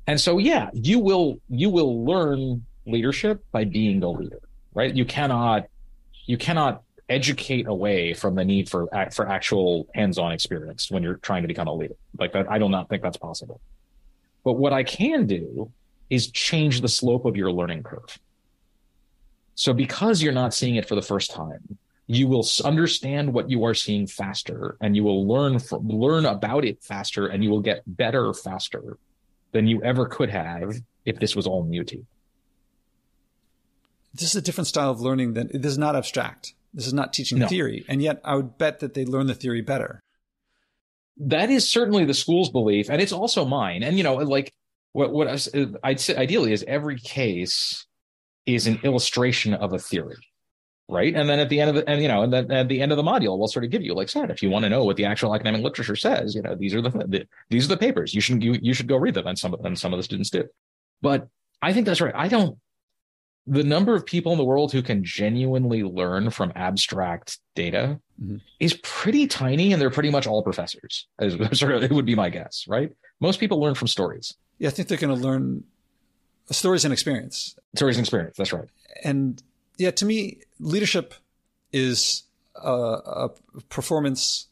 And 0.07 0.19
so 0.19 0.37
yeah, 0.37 0.69
you 0.73 0.99
will 0.99 1.39
you 1.49 1.69
will 1.69 2.05
learn 2.05 2.65
leadership 2.85 3.43
by 3.51 3.65
being 3.65 4.01
a 4.03 4.09
leader 4.09 4.39
right? 4.77 4.95
You 4.95 5.05
cannot 5.05 5.65
you 6.27 6.37
cannot 6.37 6.83
educate 7.09 7.67
away 7.67 8.13
from 8.13 8.35
the 8.35 8.45
need 8.45 8.69
for 8.69 8.87
for 9.11 9.27
actual 9.27 9.87
hands-on 9.95 10.31
experience 10.31 10.91
when 10.91 11.01
you're 11.01 11.15
trying 11.15 11.41
to 11.41 11.47
become 11.47 11.67
a 11.67 11.73
leader. 11.73 11.95
Like 12.17 12.31
that, 12.33 12.49
I 12.49 12.59
do 12.59 12.69
not 12.69 12.87
think 12.87 13.01
that's 13.01 13.17
possible. 13.17 13.59
But 14.45 14.53
what 14.53 14.71
I 14.71 14.83
can 14.83 15.25
do 15.25 15.71
is 16.09 16.31
change 16.31 16.81
the 16.81 16.87
slope 16.87 17.25
of 17.25 17.35
your 17.35 17.51
learning 17.51 17.83
curve. 17.83 18.19
So 19.55 19.73
because 19.73 20.21
you're 20.21 20.39
not 20.43 20.53
seeing 20.53 20.75
it 20.75 20.87
for 20.87 20.93
the 20.93 21.01
first 21.01 21.31
time, 21.31 21.79
you 22.05 22.27
will 22.27 22.45
understand 22.63 23.33
what 23.33 23.49
you 23.49 23.65
are 23.65 23.73
seeing 23.73 24.05
faster 24.05 24.77
and 24.79 24.95
you 24.95 25.03
will 25.03 25.27
learn 25.27 25.57
from, 25.57 25.89
learn 25.89 26.25
about 26.25 26.63
it 26.63 26.83
faster 26.83 27.27
and 27.27 27.43
you 27.43 27.49
will 27.49 27.61
get 27.61 27.81
better 27.87 28.31
faster 28.33 28.97
than 29.57 29.67
you 29.67 29.81
ever 29.83 30.05
could 30.05 30.29
have 30.29 30.75
if 31.05 31.19
this 31.19 31.35
was 31.35 31.47
all 31.47 31.63
new 31.63 31.83
to 31.83 31.97
you 31.97 32.05
this 34.13 34.29
is 34.29 34.35
a 34.35 34.41
different 34.41 34.67
style 34.67 34.89
of 34.89 35.01
learning 35.01 35.33
than 35.33 35.49
this 35.53 35.71
is 35.71 35.77
not 35.77 35.95
abstract. 35.95 36.53
This 36.73 36.87
is 36.87 36.93
not 36.93 37.13
teaching 37.13 37.39
no. 37.39 37.47
theory. 37.47 37.85
And 37.87 38.01
yet 38.01 38.21
I 38.23 38.35
would 38.35 38.57
bet 38.57 38.79
that 38.79 38.93
they 38.93 39.05
learn 39.05 39.27
the 39.27 39.35
theory 39.35 39.61
better. 39.61 40.01
That 41.17 41.49
is 41.49 41.69
certainly 41.69 42.05
the 42.05 42.13
school's 42.13 42.49
belief. 42.49 42.89
And 42.89 43.01
it's 43.01 43.11
also 43.11 43.45
mine. 43.45 43.83
And, 43.83 43.97
you 43.97 44.03
know, 44.03 44.15
like 44.15 44.51
what, 44.93 45.11
what 45.11 45.27
I'd 45.83 45.99
say 45.99 46.15
ideally 46.15 46.51
is 46.51 46.63
every 46.67 46.99
case 46.99 47.85
is 48.45 48.67
an 48.67 48.79
illustration 48.83 49.53
of 49.53 49.73
a 49.73 49.79
theory. 49.79 50.15
Right. 50.89 51.13
And 51.13 51.29
then 51.29 51.39
at 51.39 51.49
the 51.49 51.59
end 51.59 51.69
of 51.69 51.75
the, 51.75 51.89
and, 51.89 52.01
you 52.01 52.07
know, 52.07 52.23
and 52.23 52.31
then 52.31 52.49
at 52.49 52.69
the 52.69 52.81
end 52.81 52.93
of 52.93 52.97
the 52.97 53.03
module, 53.03 53.37
we'll 53.37 53.49
sort 53.49 53.65
of 53.65 53.71
give 53.71 53.81
you 53.81 53.93
like 53.93 54.07
said, 54.07 54.31
if 54.31 54.41
you 54.41 54.49
want 54.49 54.63
to 54.63 54.69
know 54.69 54.85
what 54.85 54.95
the 54.95 55.03
actual 55.03 55.35
academic 55.35 55.61
literature 55.61 55.97
says, 55.97 56.33
you 56.33 56.41
know, 56.41 56.55
these 56.55 56.73
are 56.73 56.81
the, 56.81 56.89
the 56.89 57.27
these 57.49 57.65
are 57.65 57.67
the 57.67 57.77
papers 57.77 58.13
you 58.13 58.21
should, 58.21 58.41
you, 58.41 58.57
you 58.61 58.73
should 58.73 58.87
go 58.87 58.95
read 58.95 59.13
them. 59.13 59.27
And 59.27 59.37
some 59.37 59.53
of 59.53 59.61
them, 59.61 59.75
some 59.75 59.93
of 59.93 59.97
the 59.97 60.03
students 60.03 60.29
do. 60.29 60.45
But 61.01 61.27
I 61.61 61.73
think 61.73 61.87
that's 61.87 61.99
right. 61.99 62.15
I 62.15 62.29
don't, 62.29 62.57
the 63.47 63.63
number 63.63 63.95
of 63.95 64.05
people 64.05 64.33
in 64.33 64.37
the 64.37 64.43
world 64.43 64.73
who 64.73 64.81
can 64.81 65.03
genuinely 65.03 65.81
learn 65.81 66.29
from 66.29 66.51
abstract 66.55 67.39
data 67.55 67.99
mm-hmm. 68.21 68.37
is 68.59 68.73
pretty 68.83 69.25
tiny 69.25 69.71
and 69.71 69.81
they're 69.81 69.89
pretty 69.89 70.11
much 70.11 70.27
all 70.27 70.43
professors 70.43 71.07
it 71.19 71.91
would 71.91 72.05
be 72.05 72.15
my 72.15 72.29
guess 72.29 72.65
right 72.67 72.91
most 73.21 73.39
people 73.39 73.59
learn 73.59 73.73
from 73.73 73.87
stories 73.87 74.35
yeah 74.59 74.67
i 74.67 74.71
think 74.71 74.89
they're 74.89 74.97
going 74.97 75.15
to 75.15 75.23
learn 75.23 75.63
stories 76.51 76.83
and 76.83 76.91
experience 76.91 77.55
stories 77.75 77.95
and 77.97 78.05
experience 78.05 78.35
that's 78.37 78.51
right 78.51 78.69
and 79.03 79.41
yeah 79.77 79.91
to 79.91 80.05
me 80.05 80.41
leadership 80.59 81.13
is 81.71 82.23
a, 82.55 82.71
a 82.71 83.29
performance 83.69 84.47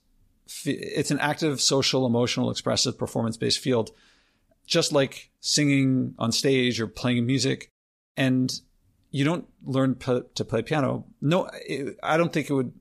it's 0.66 1.12
an 1.12 1.20
active 1.20 1.60
social 1.60 2.06
emotional 2.06 2.50
expressive 2.50 2.98
performance 2.98 3.38
based 3.38 3.60
field 3.60 3.92
just 4.66 4.92
like 4.92 5.32
singing 5.40 6.16
on 6.18 6.32
stage 6.32 6.80
or 6.80 6.88
playing 6.88 7.26
music 7.26 7.72
and 8.18 8.62
you 9.12 9.24
don't 9.24 9.48
learn 9.64 9.96
p- 9.96 10.24
to 10.36 10.44
play 10.46 10.62
piano. 10.62 11.06
No, 11.22 11.50
I 12.04 12.18
don't 12.18 12.34
think 12.34 12.50
it 12.50 12.54
would. 12.54 12.74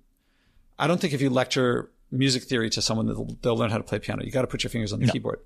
I 0.78 0.86
don't 0.86 1.00
think 1.00 1.12
if 1.12 1.20
you 1.20 1.30
lecture 1.30 1.92
music 2.10 2.42
theory 2.42 2.70
to 2.70 2.82
someone, 2.82 3.06
they'll, 3.06 3.36
they'll 3.40 3.56
learn 3.56 3.70
how 3.70 3.78
to 3.78 3.84
play 3.84 4.00
piano. 4.00 4.24
You 4.24 4.32
got 4.32 4.40
to 4.40 4.48
put 4.48 4.64
your 4.64 4.70
fingers 4.70 4.92
on 4.92 5.00
the 5.00 5.06
no. 5.06 5.12
keyboard. 5.12 5.40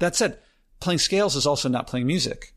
That 0.00 0.16
said, 0.16 0.38
playing 0.80 0.98
scales 0.98 1.36
is 1.36 1.46
also 1.46 1.68
not 1.68 1.86
playing 1.86 2.06
music. 2.06 2.53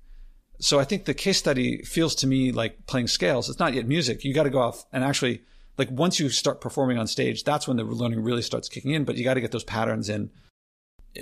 So 0.59 0.79
I 0.79 0.85
think 0.85 1.05
the 1.05 1.13
case 1.13 1.37
study 1.37 1.83
feels 1.83 2.15
to 2.15 2.27
me 2.27 2.51
like 2.51 2.87
playing 2.87 3.07
scales. 3.07 3.49
It's 3.49 3.59
not 3.59 3.73
yet 3.73 3.87
music. 3.87 4.23
You 4.23 4.33
got 4.33 4.43
to 4.43 4.49
go 4.49 4.59
off 4.59 4.85
and 4.91 5.03
actually, 5.03 5.43
like 5.77 5.91
once 5.91 6.19
you 6.19 6.29
start 6.29 6.61
performing 6.61 6.97
on 6.97 7.05
stage, 7.05 7.43
that's 7.43 7.67
when 7.67 7.77
the 7.77 7.83
learning 7.83 8.23
really 8.23 8.41
starts 8.41 8.67
kicking 8.67 8.91
in. 8.91 9.03
But 9.03 9.17
you 9.17 9.23
got 9.23 9.35
to 9.35 9.41
get 9.41 9.51
those 9.51 9.63
patterns 9.63 10.09
in. 10.09 10.31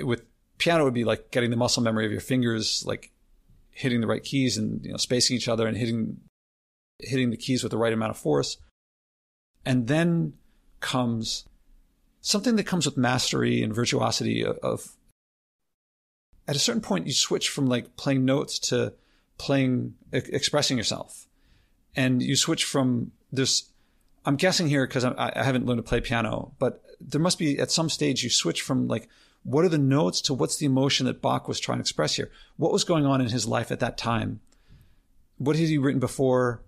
With 0.01 0.23
piano, 0.57 0.85
would 0.85 0.93
be 0.93 1.03
like 1.03 1.31
getting 1.31 1.49
the 1.49 1.57
muscle 1.57 1.83
memory 1.83 2.05
of 2.05 2.11
your 2.11 2.21
fingers, 2.21 2.83
like 2.85 3.11
hitting 3.71 3.99
the 3.99 4.07
right 4.07 4.23
keys 4.23 4.57
and 4.57 4.83
you 4.85 4.91
know 4.91 4.97
spacing 4.97 5.35
each 5.35 5.49
other 5.49 5.67
and 5.67 5.77
hitting 5.77 6.17
hitting 6.99 7.29
the 7.29 7.37
keys 7.37 7.61
with 7.61 7.71
the 7.71 7.77
right 7.77 7.93
amount 7.93 8.11
of 8.11 8.17
force. 8.17 8.57
And 9.65 9.87
then 9.87 10.33
comes 10.79 11.45
something 12.21 12.55
that 12.55 12.65
comes 12.65 12.85
with 12.85 12.97
mastery 12.97 13.61
and 13.61 13.73
virtuosity 13.73 14.43
of, 14.43 14.57
of 14.59 14.95
at 16.47 16.55
a 16.55 16.59
certain 16.59 16.81
point 16.81 17.07
you 17.07 17.13
switch 17.13 17.49
from 17.49 17.67
like 17.67 17.95
playing 17.97 18.23
notes 18.23 18.59
to 18.59 18.93
playing 19.37 19.93
expressing 20.11 20.77
yourself 20.77 21.27
and 21.95 22.21
you 22.21 22.35
switch 22.35 22.63
from 22.63 23.11
this 23.31 23.69
i'm 24.25 24.35
guessing 24.35 24.67
here 24.67 24.87
because 24.87 25.03
I, 25.03 25.33
I 25.35 25.43
haven't 25.43 25.65
learned 25.65 25.79
to 25.79 25.83
play 25.83 26.01
piano 26.01 26.53
but 26.57 26.81
there 27.01 27.21
must 27.21 27.37
be 27.37 27.59
at 27.59 27.71
some 27.71 27.89
stage 27.89 28.23
you 28.23 28.29
switch 28.29 28.61
from 28.61 28.87
like 28.87 29.09
what 29.43 29.65
are 29.65 29.69
the 29.69 29.77
notes 29.77 30.21
to 30.21 30.33
what's 30.33 30.57
the 30.57 30.65
emotion 30.65 31.05
that 31.05 31.21
bach 31.21 31.47
was 31.47 31.59
trying 31.59 31.79
to 31.79 31.81
express 31.81 32.15
here 32.15 32.31
what 32.57 32.71
was 32.71 32.83
going 32.83 33.05
on 33.05 33.19
in 33.19 33.27
his 33.27 33.45
life 33.45 33.71
at 33.71 33.81
that 33.81 33.97
time 33.97 34.39
what 35.37 35.55
had 35.57 35.67
he 35.67 35.77
written 35.77 35.99
before 35.99 36.61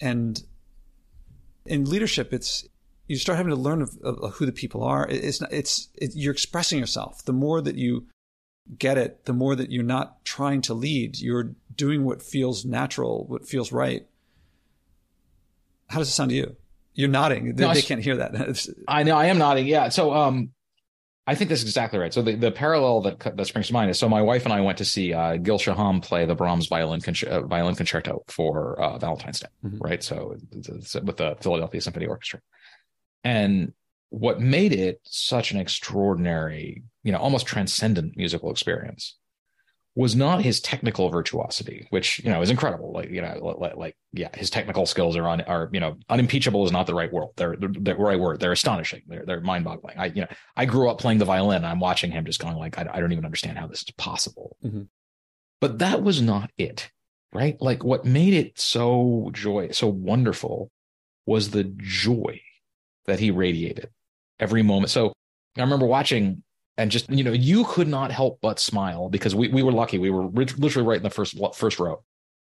and 0.00 0.42
in 1.66 1.84
leadership, 1.84 2.32
it's 2.32 2.66
you 3.06 3.16
start 3.16 3.36
having 3.36 3.50
to 3.50 3.60
learn 3.60 3.82
of, 3.82 3.96
of 4.02 4.34
who 4.34 4.46
the 4.46 4.52
people 4.52 4.82
are. 4.82 5.06
It's 5.08 5.40
not, 5.40 5.52
it's 5.52 5.88
it, 5.94 6.12
you're 6.14 6.32
expressing 6.32 6.78
yourself. 6.78 7.24
The 7.24 7.32
more 7.32 7.60
that 7.60 7.76
you 7.76 8.06
get 8.78 8.98
it, 8.98 9.24
the 9.24 9.32
more 9.32 9.54
that 9.54 9.70
you're 9.70 9.82
not 9.82 10.24
trying 10.24 10.62
to 10.62 10.74
lead. 10.74 11.18
You're 11.18 11.54
doing 11.74 12.04
what 12.04 12.22
feels 12.22 12.64
natural, 12.64 13.24
what 13.26 13.46
feels 13.46 13.72
right. 13.72 14.06
How 15.88 15.98
does 15.98 16.08
it 16.08 16.12
sound 16.12 16.30
to 16.30 16.36
you? 16.36 16.56
You're 16.94 17.08
nodding. 17.08 17.56
They, 17.56 17.66
no, 17.66 17.74
they 17.74 17.82
can't 17.82 18.02
hear 18.02 18.16
that. 18.16 18.68
I 18.88 19.02
know. 19.02 19.16
I 19.16 19.26
am 19.26 19.38
nodding. 19.38 19.66
Yeah. 19.66 19.88
So, 19.88 20.14
um, 20.14 20.50
I 21.26 21.34
think 21.34 21.48
that's 21.48 21.62
exactly 21.62 21.98
right. 21.98 22.12
So 22.12 22.20
the, 22.20 22.34
the 22.34 22.50
parallel 22.50 23.00
that 23.02 23.18
that 23.36 23.46
springs 23.46 23.68
to 23.68 23.72
mind 23.72 23.90
is 23.90 23.98
so 23.98 24.08
my 24.08 24.20
wife 24.20 24.44
and 24.44 24.52
I 24.52 24.60
went 24.60 24.78
to 24.78 24.84
see 24.84 25.14
uh, 25.14 25.38
Gil 25.38 25.58
Shaham 25.58 26.02
play 26.02 26.26
the 26.26 26.34
Brahms 26.34 26.66
violin 26.66 27.00
concer- 27.00 27.28
uh, 27.28 27.40
violin 27.46 27.74
concerto 27.74 28.22
for 28.28 28.78
uh, 28.78 28.98
Valentine's 28.98 29.40
Day, 29.40 29.48
mm-hmm. 29.64 29.78
right? 29.78 30.02
So 30.02 30.36
it's 30.52 30.94
with 30.94 31.16
the 31.16 31.36
Philadelphia 31.40 31.80
Symphony 31.80 32.06
Orchestra, 32.06 32.40
and 33.22 33.72
what 34.14 34.40
made 34.40 34.72
it 34.72 35.00
such 35.02 35.50
an 35.50 35.58
extraordinary, 35.58 36.84
you 37.02 37.10
know, 37.10 37.18
almost 37.18 37.46
transcendent 37.46 38.16
musical 38.16 38.52
experience 38.52 39.16
was 39.96 40.14
not 40.14 40.40
his 40.40 40.60
technical 40.60 41.08
virtuosity, 41.08 41.88
which 41.90 42.20
you 42.20 42.30
know 42.30 42.40
is 42.40 42.50
incredible. 42.50 42.92
Like 42.92 43.10
you 43.10 43.22
know, 43.22 43.56
like, 43.58 43.76
like 43.76 43.96
yeah, 44.12 44.28
his 44.34 44.50
technical 44.50 44.86
skills 44.86 45.16
are 45.16 45.26
on 45.26 45.40
are 45.42 45.68
you 45.72 45.80
know 45.80 45.96
unimpeachable 46.08 46.64
is 46.64 46.70
not 46.70 46.86
the 46.86 46.94
right 46.94 47.12
word. 47.12 47.28
They're, 47.36 47.56
they're 47.56 47.68
the 47.68 47.96
right 47.96 48.18
word. 48.18 48.38
They're 48.38 48.52
astonishing. 48.52 49.02
They're 49.08 49.24
they're 49.26 49.40
mind 49.40 49.64
boggling. 49.64 49.98
I 49.98 50.06
you 50.06 50.22
know 50.22 50.28
I 50.56 50.64
grew 50.64 50.88
up 50.88 50.98
playing 50.98 51.18
the 51.18 51.24
violin. 51.24 51.58
and 51.58 51.66
I'm 51.66 51.80
watching 51.80 52.12
him 52.12 52.24
just 52.24 52.40
going 52.40 52.56
like 52.56 52.78
I, 52.78 52.88
I 52.92 53.00
don't 53.00 53.12
even 53.12 53.24
understand 53.24 53.58
how 53.58 53.66
this 53.66 53.82
is 53.82 53.90
possible. 53.96 54.56
Mm-hmm. 54.64 54.82
But 55.60 55.80
that 55.80 56.02
was 56.02 56.22
not 56.22 56.50
it, 56.56 56.88
right? 57.32 57.60
Like 57.60 57.82
what 57.82 58.04
made 58.04 58.34
it 58.34 58.60
so 58.60 59.30
joy 59.32 59.70
so 59.72 59.88
wonderful 59.88 60.70
was 61.26 61.50
the 61.50 61.64
joy 61.64 62.40
that 63.06 63.18
he 63.18 63.32
radiated 63.32 63.90
every 64.40 64.62
moment. 64.62 64.90
So 64.90 65.12
I 65.56 65.60
remember 65.60 65.86
watching 65.86 66.42
and 66.76 66.90
just 66.90 67.10
you 67.10 67.24
know 67.24 67.32
you 67.32 67.64
could 67.64 67.88
not 67.88 68.10
help 68.10 68.38
but 68.40 68.58
smile 68.58 69.08
because 69.08 69.34
we, 69.34 69.48
we 69.48 69.62
were 69.62 69.72
lucky 69.72 69.98
we 69.98 70.10
were 70.10 70.26
literally 70.26 70.86
right 70.86 70.96
in 70.96 71.02
the 71.02 71.10
first 71.10 71.36
first 71.54 71.78
row 71.78 72.02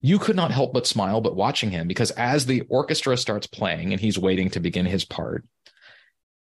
you 0.01 0.19
could 0.19 0.35
not 0.35 0.51
help 0.51 0.73
but 0.73 0.87
smile 0.87 1.21
but 1.21 1.35
watching 1.35 1.71
him 1.71 1.87
because 1.87 2.11
as 2.11 2.45
the 2.45 2.61
orchestra 2.69 3.17
starts 3.17 3.47
playing 3.47 3.91
and 3.91 4.01
he's 4.01 4.17
waiting 4.17 4.49
to 4.49 4.59
begin 4.59 4.85
his 4.85 5.05
part 5.05 5.45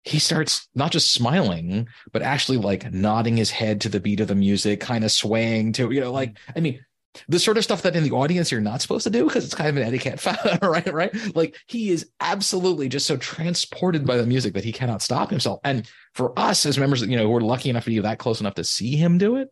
he 0.04 0.20
starts 0.20 0.68
not 0.76 0.92
just 0.92 1.12
smiling 1.12 1.88
but 2.12 2.22
actually 2.22 2.58
like 2.58 2.92
nodding 2.94 3.38
his 3.38 3.52
head 3.52 3.82
to 3.82 3.90
the 3.90 4.00
beat 4.00 4.20
of 4.20 4.28
the 4.28 4.36
music 4.36 4.80
kind 4.80 5.04
of 5.04 5.12
swaying 5.12 5.74
to 5.74 5.92
you 5.92 6.02
know 6.02 6.12
like 6.12 6.38
i 6.56 6.60
mean 6.60 6.85
the 7.28 7.40
sort 7.40 7.58
of 7.58 7.64
stuff 7.64 7.82
that 7.84 7.96
in 7.96 8.04
the 8.04 8.12
audience 8.12 8.52
you're 8.52 8.62
not 8.62 8.82
supposed 8.82 9.04
to 9.04 9.10
do 9.10 9.26
because 9.26 9.46
it's 9.46 9.56
kind 9.56 9.70
of 9.70 9.78
an 9.78 9.84
etiquette, 9.84 10.26
right? 10.62 10.94
Right? 10.94 11.36
Like 11.36 11.56
he 11.68 11.90
is 11.90 12.10
absolutely 12.20 12.90
just 12.90 13.06
so 13.06 13.18
transported 13.18 14.06
by 14.06 14.18
the 14.18 14.26
music 14.26 14.54
that 14.54 14.64
he 14.64 14.72
cannot 14.72 15.02
stop 15.02 15.30
himself. 15.30 15.60
And 15.64 15.90
for 16.14 16.38
us 16.38 16.66
as 16.66 16.78
members, 16.78 17.02
you 17.02 17.18
know, 17.18 17.30
we're 17.30 17.42
lucky 17.42 17.70
enough 17.70 17.86
to 17.86 17.90
be 17.90 18.00
that 18.00 18.20
close 18.20 18.40
enough 18.40 18.56
to 18.56 18.64
see 18.64 18.96
him 18.96 19.18
do 19.18 19.36
it, 19.38 19.50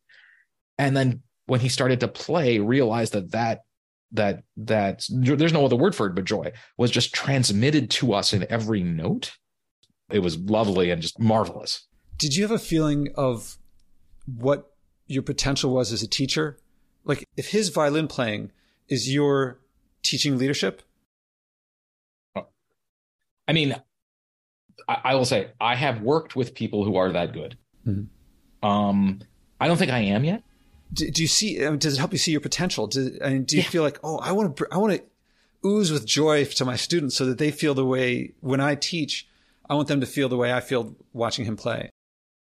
and 0.78 0.96
then 0.96 1.22
when 1.46 1.60
he 1.60 1.70
started 1.70 2.00
to 2.00 2.08
play, 2.08 2.60
realized 2.60 3.14
that 3.14 3.32
that 3.32 3.62
that 4.14 4.44
that 4.58 5.04
there's 5.10 5.54
no 5.54 5.66
other 5.66 5.76
word 5.76 5.96
for 5.96 6.06
it 6.06 6.14
but 6.14 6.24
joy 6.24 6.52
was 6.78 6.92
just 6.92 7.14
transmitted 7.16 7.90
to 7.90 8.14
us 8.14 8.34
in 8.34 8.46
every 8.50 8.84
note. 8.84 9.34
It 10.12 10.20
was 10.20 10.38
lovely 10.38 10.92
and 10.92 11.02
just 11.02 11.20
marvelous. 11.20 11.88
Did 12.18 12.36
you 12.36 12.44
have 12.44 12.52
a 12.52 12.60
feeling 12.60 13.10
of 13.16 13.58
what 14.26 14.72
your 15.08 15.24
potential 15.24 15.74
was 15.74 15.92
as 15.92 16.04
a 16.04 16.08
teacher 16.08 16.58
like 17.06 17.28
if 17.38 17.50
his 17.50 17.70
violin 17.70 18.08
playing 18.08 18.52
is 18.90 19.14
your 19.14 19.60
teaching 20.02 20.38
leadership 20.38 20.82
i 23.48 23.54
mean 23.54 23.76
i, 24.88 25.02
I 25.04 25.16
will 25.16 25.26
say 25.26 25.52
i 25.60 25.76
have 25.76 26.02
worked 26.02 26.36
with 26.36 26.54
people 26.54 26.84
who 26.84 26.96
are 26.96 27.12
that 27.12 27.34
good 27.34 27.58
mm-hmm. 27.86 28.68
um 28.68 29.22
i 29.60 29.68
don't 29.68 29.78
think 29.78 29.92
i 29.92 30.00
am 30.00 30.24
yet 30.24 30.44
do, 30.92 31.10
do 31.10 31.22
you 31.22 31.28
see 31.28 31.66
I 31.66 31.70
mean, 31.70 31.80
does 31.80 31.96
it 31.96 32.00
help 32.00 32.12
you 32.12 32.18
see 32.18 32.32
your 32.32 32.42
potential 32.42 32.88
do, 32.88 33.18
I 33.24 33.30
mean, 33.30 33.44
do 33.44 33.56
you 33.56 33.64
yeah. 33.64 33.70
feel 33.70 33.84
like 33.84 34.00
oh 34.04 34.18
i 34.18 34.32
want 34.32 34.56
to 34.56 34.68
i 34.72 34.78
want 34.78 34.94
to 34.94 35.04
ooze 35.66 35.92
with 35.92 36.06
joy 36.06 36.44
to 36.46 36.66
my 36.66 36.76
students 36.76 37.16
so 37.16 37.26
that 37.26 37.38
they 37.38 37.52
feel 37.52 37.74
the 37.74 37.86
way 37.86 38.34
when 38.42 38.60
i 38.60 38.76
teach 38.76 39.28
i 39.70 39.74
want 39.74 39.88
them 39.88 40.02
to 40.02 40.06
feel 40.06 40.28
the 40.30 40.38
way 40.38 40.52
i 40.52 40.60
feel 40.60 40.96
watching 41.14 41.46
him 41.46 41.56
play 41.56 41.90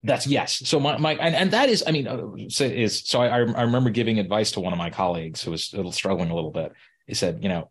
that's 0.03 0.27
yes. 0.27 0.69
So 0.69 0.79
my, 0.79 0.97
my 0.99 1.15
and, 1.15 1.35
and 1.35 1.51
that 1.51 1.69
is, 1.69 1.83
I 1.87 1.91
mean, 1.91 2.07
uh, 2.07 2.35
is 2.37 3.03
so 3.05 3.21
I, 3.21 3.29
I 3.29 3.63
remember 3.63 3.91
giving 3.91 4.19
advice 4.19 4.53
to 4.53 4.61
one 4.61 4.73
of 4.73 4.79
my 4.79 4.91
colleagues 4.91 5.43
who 5.43 5.51
was 5.51 5.75
struggling 5.91 6.31
a 6.31 6.35
little 6.35 6.53
bit. 6.53 6.73
He 7.07 7.15
said, 7.15 7.43
you 7.43 7.49
know, 7.49 7.71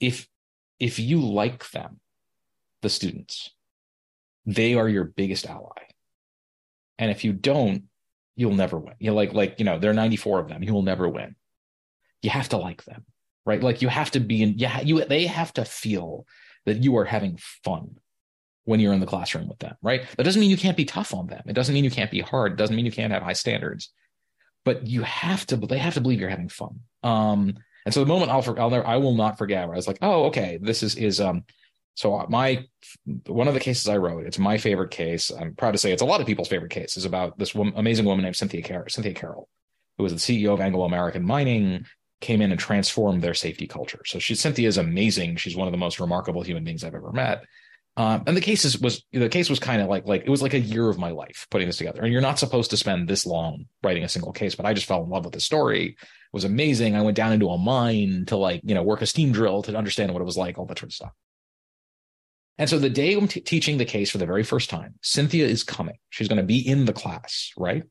if 0.00 0.28
if 0.80 0.98
you 0.98 1.20
like 1.20 1.70
them, 1.70 2.00
the 2.82 2.90
students, 2.90 3.50
they 4.46 4.74
are 4.74 4.88
your 4.88 5.04
biggest 5.04 5.46
ally. 5.46 5.70
And 6.98 7.10
if 7.10 7.24
you 7.24 7.32
don't, 7.32 7.84
you'll 8.34 8.54
never 8.54 8.78
win. 8.78 8.94
You 8.98 9.12
like 9.12 9.32
like 9.32 9.58
you 9.58 9.64
know, 9.64 9.78
there 9.78 9.90
are 9.90 9.94
94 9.94 10.40
of 10.40 10.48
them. 10.48 10.62
You 10.62 10.74
will 10.74 10.82
never 10.82 11.08
win. 11.08 11.36
You 12.20 12.30
have 12.30 12.48
to 12.48 12.56
like 12.56 12.84
them, 12.84 13.04
right? 13.46 13.62
Like 13.62 13.80
you 13.80 13.88
have 13.88 14.10
to 14.12 14.20
be 14.20 14.42
in. 14.42 14.58
Yeah, 14.58 14.80
you 14.80 15.04
they 15.04 15.26
have 15.26 15.52
to 15.54 15.64
feel 15.64 16.26
that 16.66 16.82
you 16.82 16.96
are 16.96 17.04
having 17.04 17.38
fun 17.62 17.98
when 18.64 18.80
you're 18.80 18.92
in 18.92 19.00
the 19.00 19.06
classroom 19.06 19.48
with 19.48 19.58
them, 19.58 19.76
right? 19.82 20.02
That 20.16 20.24
doesn't 20.24 20.40
mean 20.40 20.50
you 20.50 20.56
can't 20.56 20.76
be 20.76 20.84
tough 20.84 21.12
on 21.12 21.26
them. 21.26 21.42
It 21.46 21.52
doesn't 21.52 21.74
mean 21.74 21.84
you 21.84 21.90
can't 21.90 22.10
be 22.10 22.20
hard. 22.20 22.52
It 22.52 22.56
doesn't 22.56 22.74
mean 22.74 22.86
you 22.86 22.92
can't 22.92 23.12
have 23.12 23.22
high 23.22 23.34
standards, 23.34 23.90
but 24.64 24.86
you 24.86 25.02
have 25.02 25.46
to, 25.46 25.56
they 25.56 25.78
have 25.78 25.94
to 25.94 26.00
believe 26.00 26.20
you're 26.20 26.30
having 26.30 26.48
fun. 26.48 26.80
Um, 27.02 27.58
and 27.84 27.92
so 27.92 28.00
the 28.00 28.06
moment 28.06 28.30
I'll, 28.30 28.58
I'll 28.58 28.70
never, 28.70 28.86
I 28.86 28.96
will 28.96 29.14
not 29.14 29.36
forget 29.36 29.66
where 29.66 29.74
I 29.74 29.76
was 29.76 29.86
like, 29.86 29.98
oh, 30.00 30.24
okay, 30.24 30.58
this 30.60 30.82
is, 30.82 30.96
is, 30.96 31.20
um, 31.20 31.44
so 31.94 32.26
my, 32.28 32.66
one 33.26 33.46
of 33.46 33.54
the 33.54 33.60
cases 33.60 33.88
I 33.88 33.98
wrote, 33.98 34.26
it's 34.26 34.38
my 34.38 34.58
favorite 34.58 34.90
case. 34.90 35.30
I'm 35.30 35.54
proud 35.54 35.72
to 35.72 35.78
say 35.78 35.92
it's 35.92 36.02
a 36.02 36.06
lot 36.06 36.20
of 36.20 36.26
people's 36.26 36.48
favorite 36.48 36.72
case 36.72 36.96
is 36.96 37.04
about 37.04 37.38
this 37.38 37.54
woman, 37.54 37.74
amazing 37.76 38.04
woman 38.04 38.24
named 38.24 38.36
Cynthia 38.36 38.62
Carroll, 38.62 38.88
Cynthia 38.88 39.14
Carroll, 39.14 39.48
who 39.96 40.02
was 40.02 40.12
the 40.12 40.18
CEO 40.18 40.54
of 40.54 40.60
Anglo 40.60 40.84
American 40.84 41.24
Mining, 41.24 41.86
came 42.20 42.40
in 42.40 42.50
and 42.50 42.58
transformed 42.58 43.22
their 43.22 43.34
safety 43.34 43.66
culture. 43.66 44.00
So 44.06 44.18
she, 44.18 44.34
Cynthia 44.34 44.66
is 44.66 44.78
amazing. 44.78 45.36
She's 45.36 45.56
one 45.56 45.68
of 45.68 45.72
the 45.72 45.78
most 45.78 46.00
remarkable 46.00 46.42
human 46.42 46.64
beings 46.64 46.82
I've 46.82 46.94
ever 46.94 47.12
met. 47.12 47.44
Um, 47.96 48.24
and 48.26 48.36
the 48.36 48.40
case 48.40 48.64
is, 48.64 48.78
was 48.80 49.04
the 49.12 49.28
case 49.28 49.48
was 49.48 49.60
kind 49.60 49.80
of 49.80 49.88
like 49.88 50.04
like 50.04 50.22
it 50.22 50.30
was 50.30 50.42
like 50.42 50.54
a 50.54 50.58
year 50.58 50.88
of 50.88 50.98
my 50.98 51.10
life 51.10 51.46
putting 51.50 51.68
this 51.68 51.76
together. 51.76 52.02
And 52.02 52.12
you're 52.12 52.20
not 52.20 52.40
supposed 52.40 52.70
to 52.70 52.76
spend 52.76 53.08
this 53.08 53.24
long 53.24 53.66
writing 53.84 54.02
a 54.02 54.08
single 54.08 54.32
case, 54.32 54.56
but 54.56 54.66
I 54.66 54.74
just 54.74 54.86
fell 54.86 55.04
in 55.04 55.10
love 55.10 55.24
with 55.24 55.34
the 55.34 55.40
story. 55.40 55.90
It 55.90 55.96
was 56.32 56.44
amazing. 56.44 56.96
I 56.96 57.02
went 57.02 57.16
down 57.16 57.32
into 57.32 57.48
a 57.50 57.58
mine 57.58 58.24
to 58.26 58.36
like 58.36 58.62
you 58.64 58.74
know 58.74 58.82
work 58.82 59.02
a 59.02 59.06
steam 59.06 59.30
drill 59.30 59.62
to 59.62 59.76
understand 59.76 60.12
what 60.12 60.22
it 60.22 60.26
was 60.26 60.36
like, 60.36 60.58
all 60.58 60.66
that 60.66 60.78
sort 60.78 60.90
of 60.90 60.94
stuff. 60.94 61.12
And 62.58 62.68
so 62.68 62.78
the 62.78 62.90
day 62.90 63.14
I'm 63.14 63.28
t- 63.28 63.40
teaching 63.40 63.78
the 63.78 63.84
case 63.84 64.10
for 64.10 64.18
the 64.18 64.26
very 64.26 64.44
first 64.44 64.70
time, 64.70 64.94
Cynthia 65.02 65.46
is 65.46 65.64
coming. 65.64 65.98
She's 66.10 66.28
going 66.28 66.38
to 66.38 66.44
be 66.44 66.66
in 66.66 66.84
the 66.84 66.92
class, 66.92 67.52
right? 67.56 67.82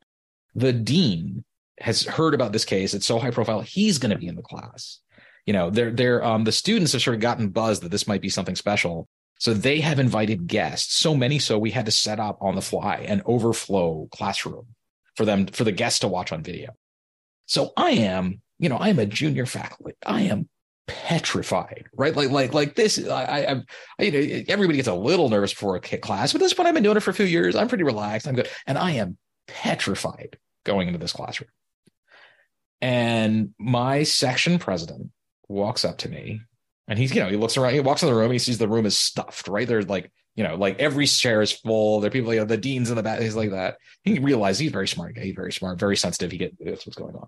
The 0.56 0.72
dean 0.72 1.44
has 1.80 2.04
heard 2.04 2.34
about 2.34 2.54
this 2.54 2.66
case. 2.66 2.94
It's 2.94 3.06
so 3.06 3.20
high 3.20 3.32
profile. 3.32 3.62
He's 3.62 3.98
going 3.98 4.12
to 4.12 4.18
be 4.18 4.28
in 4.28 4.36
the 4.36 4.42
class. 4.42 5.00
You 5.46 5.54
know, 5.54 5.70
they're 5.70 5.92
they're 5.92 6.24
um 6.24 6.44
the 6.44 6.52
students 6.52 6.94
have 6.94 7.02
sort 7.02 7.16
of 7.16 7.22
gotten 7.22 7.50
buzzed 7.50 7.84
that 7.84 7.90
this 7.90 8.08
might 8.08 8.22
be 8.22 8.30
something 8.30 8.56
special. 8.56 9.08
So 9.40 9.54
they 9.54 9.82
have 9.82 10.00
invited 10.00 10.48
guests, 10.48 10.96
so 10.96 11.16
many 11.16 11.40
so 11.40 11.60
we 11.60 11.72
had 11.72 11.86
to 11.86 11.92
set 11.92 12.20
up 12.20 12.38
on 12.42 12.56
the 12.56 12.62
fly 12.62 12.98
an 12.98 13.22
overflow 13.26 14.08
classroom 14.12 14.68
for 15.16 15.26
them 15.26 15.48
for 15.48 15.64
the 15.64 15.72
guests 15.72 16.00
to 16.00 16.08
watch 16.08 16.32
on 16.32 16.44
video. 16.44 16.72
So 17.46 17.74
I 17.76 17.92
am, 17.92 18.42
you 18.60 18.70
know, 18.70 18.78
I 18.78 18.90
am 18.90 19.00
a 19.00 19.06
junior 19.06 19.46
faculty. 19.46 19.94
I 20.06 20.22
am 20.22 20.48
petrified, 20.88 21.86
right? 21.94 22.16
Like, 22.16 22.30
like, 22.30 22.54
like 22.54 22.76
this. 22.76 23.06
I, 23.08 23.24
I, 23.24 23.64
I, 24.00 24.04
you 24.04 24.12
know, 24.12 24.44
everybody 24.48 24.78
gets 24.78 24.88
a 24.88 24.94
little 24.94 25.30
nervous 25.30 25.54
before 25.54 25.76
a 25.76 25.80
class, 25.80 26.32
but 26.32 26.40
this 26.40 26.54
point 26.54 26.68
I've 26.68 26.74
been 26.74 26.84
doing 26.84 26.98
it 26.98 27.02
for 27.02 27.12
a 27.12 27.16
few 27.16 27.26
years. 27.26 27.56
I'm 27.56 27.68
pretty 27.68 27.84
relaxed. 27.84 28.28
I'm 28.28 28.36
good, 28.36 28.50
and 28.66 28.78
I 28.78 28.92
am 28.92 29.18
petrified 29.48 30.38
going 30.66 30.88
into 30.88 31.00
this 31.00 31.14
classroom. 31.14 31.50
And 32.82 33.54
my 33.58 34.04
section 34.04 34.60
president 34.60 35.12
walks 35.48 35.86
up 35.86 36.00
to 36.00 36.10
me 36.10 36.42
and 36.88 37.00
he's, 37.00 37.14
you 37.14 37.22
know, 37.22 37.30
he 37.30 37.38
looks 37.38 37.58
around, 37.58 37.74
he 37.74 37.80
walks 37.80 38.04
in 38.04 38.10
the 38.10 38.16
room, 38.16 38.32
he 38.32 38.40
sees 38.40 38.58
the 38.58 38.68
room 38.68 38.86
is 38.86 38.98
stuffed, 38.98 39.48
right? 39.48 39.68
There's 39.68 39.88
like, 39.88 40.12
you 40.36 40.44
know, 40.44 40.56
like 40.56 40.80
every 40.80 41.08
chair 41.08 41.42
is 41.42 41.52
full. 41.52 42.00
There 42.00 42.08
are 42.08 42.12
people, 42.12 42.34
you 42.34 42.40
know, 42.42 42.46
the 42.46 42.58
dean's 42.58 42.90
in 42.90 42.96
the 42.96 43.04
back, 43.04 43.22
he's 43.22 43.36
like 43.36 43.52
that. 43.52 43.78
He 44.04 44.20
realizes 44.20 44.60
he's 44.60 44.72
very 44.72 44.88
smart 44.88 45.16
guy, 45.16 45.22
he's 45.22 45.36
very 45.36 45.54
smart, 45.54 45.80
very 45.80 45.96
sensitive. 45.96 46.32
He 46.32 46.38
gets 46.38 46.86
what's 46.86 46.96
going 46.96 47.16
on. 47.16 47.28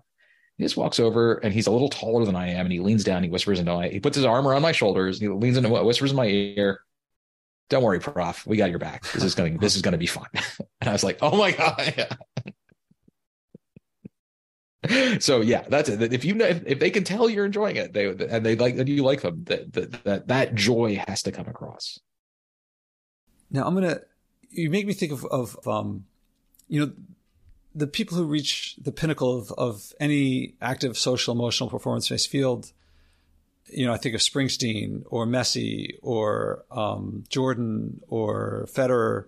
He 0.58 0.64
just 0.64 0.76
walks 0.76 0.98
over 0.98 1.34
and 1.34 1.52
he's 1.52 1.66
a 1.66 1.70
little 1.70 1.88
taller 1.88 2.24
than 2.24 2.36
I 2.36 2.50
am, 2.50 2.66
and 2.66 2.72
he 2.72 2.80
leans 2.80 3.04
down, 3.04 3.22
he 3.22 3.28
whispers 3.28 3.58
into 3.58 3.74
my, 3.74 3.88
he 3.88 4.00
puts 4.00 4.16
his 4.16 4.24
arm 4.24 4.46
around 4.46 4.62
my 4.62 4.72
shoulders, 4.72 5.20
he 5.20 5.28
leans 5.28 5.56
into 5.56 5.68
whispers 5.68 6.10
in 6.10 6.16
my 6.16 6.26
ear. 6.26 6.80
Don't 7.68 7.82
worry, 7.82 7.98
prof. 7.98 8.46
We 8.46 8.56
got 8.56 8.70
your 8.70 8.78
back. 8.78 9.10
This 9.10 9.24
is 9.24 9.34
going. 9.34 9.58
This 9.58 9.74
is 9.74 9.82
going 9.82 9.90
to 9.92 9.98
be 9.98 10.06
fun. 10.06 10.26
and 10.80 10.88
I 10.88 10.92
was 10.92 11.02
like, 11.02 11.18
"Oh 11.20 11.36
my 11.36 11.50
god!" 11.50 12.16
so 15.20 15.40
yeah, 15.40 15.62
that's 15.68 15.88
it. 15.88 16.12
If 16.12 16.24
you 16.24 16.40
if, 16.40 16.62
if 16.66 16.78
they 16.78 16.90
can 16.90 17.04
tell 17.04 17.28
you're 17.28 17.46
enjoying 17.46 17.76
it, 17.76 17.92
they 17.92 18.06
and 18.06 18.44
they 18.44 18.56
like 18.56 18.76
that 18.76 18.88
you 18.88 19.02
like 19.02 19.22
them, 19.22 19.44
that 19.44 19.72
that 19.72 20.04
that, 20.04 20.28
that 20.28 20.54
joy 20.54 21.02
has 21.08 21.22
to 21.22 21.32
come 21.32 21.46
across. 21.46 21.98
Now 23.50 23.66
I'm 23.66 23.74
gonna 23.74 24.00
you 24.50 24.70
make 24.70 24.86
me 24.86 24.92
think 24.92 25.12
of 25.12 25.24
of 25.26 25.66
um, 25.66 26.04
you 26.68 26.80
know, 26.80 26.92
the 27.74 27.86
people 27.86 28.16
who 28.16 28.24
reach 28.24 28.76
the 28.76 28.92
pinnacle 28.92 29.36
of 29.38 29.52
of 29.52 29.92
any 30.00 30.54
active 30.60 30.96
social 30.98 31.34
emotional 31.34 31.70
performance 31.70 32.08
based 32.08 32.28
field. 32.28 32.72
You 33.68 33.86
know, 33.86 33.92
I 33.92 33.96
think 33.96 34.14
of 34.14 34.20
Springsteen 34.20 35.02
or 35.06 35.26
Messi 35.26 35.96
or 36.00 36.64
um, 36.70 37.24
Jordan 37.28 38.00
or 38.06 38.68
Federer. 38.72 39.24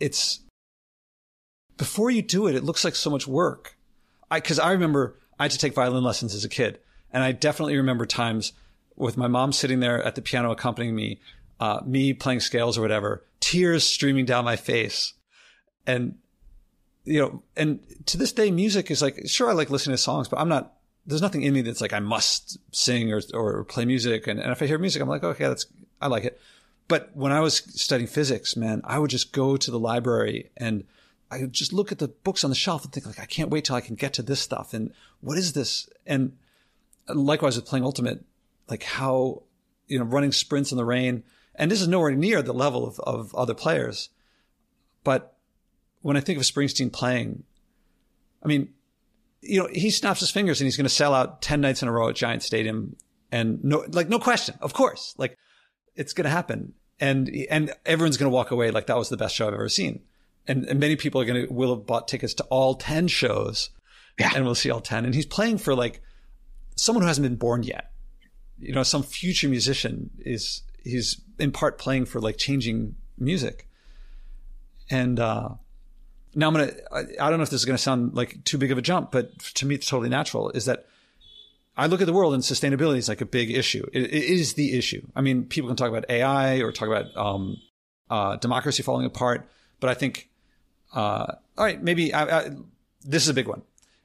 It's 0.00 0.40
before 1.76 2.10
you 2.10 2.22
do 2.22 2.46
it, 2.46 2.54
it 2.54 2.64
looks 2.64 2.84
like 2.84 2.94
so 2.94 3.10
much 3.10 3.26
work 3.26 3.77
I 4.30 4.40
because 4.40 4.58
I 4.58 4.72
remember 4.72 5.16
I 5.38 5.44
had 5.44 5.52
to 5.52 5.58
take 5.58 5.74
violin 5.74 6.04
lessons 6.04 6.34
as 6.34 6.44
a 6.44 6.48
kid, 6.48 6.78
and 7.12 7.22
I 7.22 7.32
definitely 7.32 7.76
remember 7.76 8.06
times 8.06 8.52
with 8.96 9.16
my 9.16 9.28
mom 9.28 9.52
sitting 9.52 9.80
there 9.80 10.02
at 10.02 10.14
the 10.16 10.22
piano 10.22 10.50
accompanying 10.50 10.94
me, 10.94 11.20
uh, 11.60 11.80
me 11.86 12.12
playing 12.12 12.40
scales 12.40 12.76
or 12.76 12.80
whatever, 12.82 13.24
tears 13.40 13.84
streaming 13.84 14.24
down 14.24 14.44
my 14.44 14.56
face 14.56 15.14
and 15.86 16.16
you 17.08 17.20
know, 17.20 17.42
and 17.56 17.80
to 18.04 18.18
this 18.18 18.32
day, 18.32 18.50
music 18.50 18.90
is 18.90 19.00
like, 19.00 19.18
sure, 19.26 19.48
I 19.48 19.54
like 19.54 19.70
listening 19.70 19.94
to 19.94 20.02
songs, 20.02 20.28
but 20.28 20.38
I'm 20.38 20.48
not, 20.48 20.74
there's 21.06 21.22
nothing 21.22 21.42
in 21.42 21.54
me 21.54 21.62
that's 21.62 21.80
like, 21.80 21.94
I 21.94 22.00
must 22.00 22.58
sing 22.70 23.10
or, 23.12 23.22
or 23.32 23.64
play 23.64 23.86
music. 23.86 24.26
And, 24.26 24.38
and 24.38 24.52
if 24.52 24.60
I 24.60 24.66
hear 24.66 24.78
music, 24.78 25.00
I'm 25.00 25.08
like, 25.08 25.24
okay, 25.24 25.48
that's, 25.48 25.64
I 26.02 26.08
like 26.08 26.24
it. 26.24 26.38
But 26.86 27.10
when 27.16 27.32
I 27.32 27.40
was 27.40 27.56
studying 27.80 28.08
physics, 28.08 28.56
man, 28.56 28.82
I 28.84 28.98
would 28.98 29.08
just 29.08 29.32
go 29.32 29.56
to 29.56 29.70
the 29.70 29.78
library 29.78 30.50
and 30.54 30.84
I 31.30 31.42
just 31.46 31.72
look 31.72 31.92
at 31.92 31.98
the 31.98 32.08
books 32.08 32.44
on 32.44 32.50
the 32.50 32.56
shelf 32.56 32.84
and 32.84 32.92
think 32.92 33.06
like, 33.06 33.20
I 33.20 33.26
can't 33.26 33.50
wait 33.50 33.64
till 33.64 33.76
I 33.76 33.80
can 33.80 33.96
get 33.96 34.14
to 34.14 34.22
this 34.22 34.40
stuff. 34.40 34.72
And 34.72 34.92
what 35.20 35.36
is 35.36 35.52
this? 35.52 35.88
And 36.06 36.36
likewise 37.08 37.56
with 37.56 37.66
playing 37.66 37.84
ultimate, 37.84 38.24
like 38.68 38.82
how, 38.82 39.42
you 39.86 39.98
know, 39.98 40.04
running 40.04 40.32
sprints 40.32 40.72
in 40.72 40.78
the 40.78 40.84
rain. 40.84 41.22
And 41.54 41.70
this 41.70 41.80
is 41.80 41.88
nowhere 41.88 42.12
near 42.12 42.40
the 42.40 42.54
level 42.54 42.86
of, 42.86 43.00
of 43.00 43.34
other 43.34 43.54
players. 43.54 44.08
But 45.04 45.36
when 46.02 46.16
I 46.16 46.20
think 46.20 46.38
of 46.38 46.44
Springsteen 46.44 46.92
playing, 46.92 47.44
I 48.42 48.48
mean, 48.48 48.72
you 49.42 49.60
know, 49.60 49.68
he 49.72 49.90
snaps 49.90 50.20
his 50.20 50.30
fingers 50.30 50.60
and 50.60 50.66
he's 50.66 50.76
going 50.76 50.84
to 50.84 50.90
sell 50.90 51.14
out 51.14 51.42
10 51.42 51.60
nights 51.60 51.82
in 51.82 51.88
a 51.88 51.92
row 51.92 52.08
at 52.08 52.16
Giant 52.16 52.42
Stadium. 52.42 52.96
And 53.30 53.62
no, 53.62 53.84
like, 53.90 54.08
no 54.08 54.18
question. 54.18 54.56
Of 54.60 54.72
course. 54.72 55.14
Like, 55.18 55.36
it's 55.94 56.12
going 56.12 56.24
to 56.24 56.30
happen. 56.30 56.74
And, 57.00 57.30
and 57.50 57.72
everyone's 57.84 58.16
going 58.16 58.30
to 58.30 58.34
walk 58.34 58.50
away 58.50 58.70
like 58.70 58.86
that 58.86 58.96
was 58.96 59.08
the 59.08 59.16
best 59.16 59.34
show 59.34 59.46
I've 59.46 59.54
ever 59.54 59.68
seen. 59.68 60.02
And, 60.48 60.64
and 60.64 60.80
many 60.80 60.96
people 60.96 61.20
are 61.20 61.26
going 61.26 61.46
to, 61.46 61.52
will 61.52 61.76
have 61.76 61.86
bought 61.86 62.08
tickets 62.08 62.34
to 62.34 62.44
all 62.44 62.74
10 62.74 63.06
shows. 63.08 63.70
Yeah. 64.18 64.32
And 64.34 64.44
we'll 64.44 64.54
see 64.54 64.70
all 64.70 64.80
10. 64.80 65.04
And 65.04 65.14
he's 65.14 65.26
playing 65.26 65.58
for 65.58 65.74
like 65.74 66.02
someone 66.74 67.02
who 67.02 67.08
hasn't 67.08 67.24
been 67.24 67.36
born 67.36 67.62
yet. 67.62 67.92
You 68.58 68.72
know, 68.72 68.82
some 68.82 69.02
future 69.02 69.48
musician 69.48 70.10
is, 70.18 70.62
he's 70.82 71.20
in 71.38 71.52
part 71.52 71.78
playing 71.78 72.06
for 72.06 72.20
like 72.20 72.38
changing 72.38 72.96
music. 73.18 73.68
And, 74.90 75.20
uh, 75.20 75.50
now 76.34 76.48
I'm 76.48 76.54
going 76.54 76.68
to, 76.68 77.22
I 77.22 77.30
don't 77.30 77.38
know 77.38 77.42
if 77.42 77.50
this 77.50 77.60
is 77.60 77.64
going 77.64 77.76
to 77.76 77.82
sound 77.82 78.14
like 78.14 78.42
too 78.44 78.58
big 78.58 78.72
of 78.72 78.78
a 78.78 78.82
jump, 78.82 79.12
but 79.12 79.38
to 79.38 79.66
me, 79.66 79.74
it's 79.74 79.88
totally 79.88 80.08
natural 80.08 80.50
is 80.50 80.64
that 80.64 80.86
I 81.76 81.86
look 81.86 82.00
at 82.00 82.06
the 82.06 82.12
world 82.12 82.34
and 82.34 82.42
sustainability 82.42 82.98
is 82.98 83.08
like 83.08 83.20
a 83.20 83.26
big 83.26 83.50
issue. 83.50 83.86
it, 83.92 84.04
it 84.04 84.24
is 84.24 84.54
the 84.54 84.76
issue. 84.76 85.06
I 85.14 85.20
mean, 85.20 85.44
people 85.44 85.68
can 85.68 85.76
talk 85.76 85.88
about 85.88 86.06
AI 86.08 86.60
or 86.60 86.72
talk 86.72 86.88
about, 86.88 87.16
um, 87.16 87.56
uh, 88.10 88.36
democracy 88.36 88.82
falling 88.82 89.06
apart, 89.06 89.48
but 89.78 89.90
I 89.90 89.94
think, 89.94 90.27
uh, 90.92 91.34
all 91.56 91.64
right, 91.64 91.82
maybe 91.82 92.12
I, 92.12 92.38
I, 92.38 92.50
this 93.04 93.22
is 93.22 93.28
a 93.28 93.34
big 93.34 93.48
one. 93.48 93.62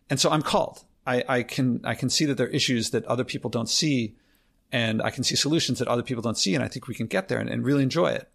And 0.10 0.20
so 0.20 0.30
I'm 0.30 0.42
called. 0.42 0.84
I, 1.06 1.24
I 1.28 1.44
can, 1.44 1.82
I 1.84 1.96
can 1.96 2.10
see 2.10 2.26
that 2.26 2.36
there 2.36 2.48
are 2.48 2.52
issues 2.52 2.92
that 2.92 3.06
other 3.06 3.24
people 3.24 3.50
don't 3.50 3.70
see 3.70 4.16
and 4.72 5.02
I 5.02 5.12
can 5.12 5.24
see 5.24 5.36
solutions 5.36 5.80
that 5.80 5.88
other 5.88 6.02
people 6.02 6.22
don't 6.22 6.38
see. 6.38 6.56
And 6.56 6.64
I 6.64 6.68
think 6.68 6.88
we 6.88 6.96
can 6.96 7.08
get 7.08 7.28
there 7.28 7.40
and, 7.40 7.50
and 7.50 7.64
really 7.64 7.84
enjoy 7.84 8.08
it. 8.08 8.30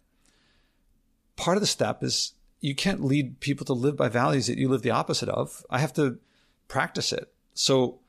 Part 1.35 1.57
of 1.57 1.61
the 1.61 1.67
step 1.67 2.03
is 2.03 2.33
you 2.61 2.75
can't 2.75 3.03
lead 3.03 3.39
people 3.39 3.65
to 3.65 3.73
live 3.73 3.95
by 3.95 4.09
values 4.09 4.47
that 4.47 4.57
you 4.57 4.69
live 4.69 4.81
the 4.81 4.91
opposite 4.91 5.29
of. 5.29 5.65
I 5.69 5.79
have 5.79 5.93
to 5.93 6.19
practice 6.67 7.11
it. 7.11 7.31
So 7.53 7.99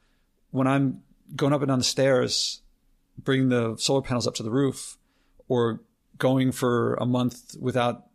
when 0.50 0.66
I'm 0.66 1.02
going 1.34 1.52
up 1.52 1.60
and 1.60 1.68
down 1.68 1.78
the 1.78 1.84
stairs, 1.84 2.60
bringing 3.18 3.48
the 3.48 3.76
solar 3.78 4.02
panels 4.02 4.26
up 4.26 4.34
to 4.36 4.42
the 4.42 4.50
roof, 4.50 4.96
or 5.48 5.80
going 6.18 6.52
for 6.52 6.94
a 6.94 7.06
month 7.06 7.56
without 7.58 8.06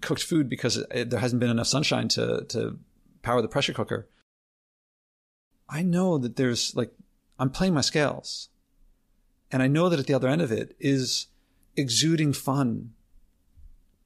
cooked 0.00 0.22
food 0.22 0.48
because 0.48 0.76
it, 0.90 1.10
there 1.10 1.20
hasn't 1.20 1.40
been 1.40 1.50
enough 1.50 1.66
sunshine 1.66 2.08
to 2.08 2.44
to 2.48 2.78
power 3.22 3.42
the 3.42 3.48
pressure 3.48 3.72
cooker. 3.72 4.08
I 5.68 5.82
know 5.82 6.18
that 6.18 6.36
there's 6.36 6.74
like 6.76 6.92
I'm 7.38 7.50
playing 7.50 7.74
my 7.74 7.80
scales, 7.80 8.48
and 9.50 9.62
I 9.62 9.66
know 9.66 9.88
that 9.88 9.98
at 9.98 10.06
the 10.06 10.14
other 10.14 10.28
end 10.28 10.42
of 10.42 10.52
it 10.52 10.76
is 10.78 11.26
exuding 11.76 12.32
fun 12.32 12.92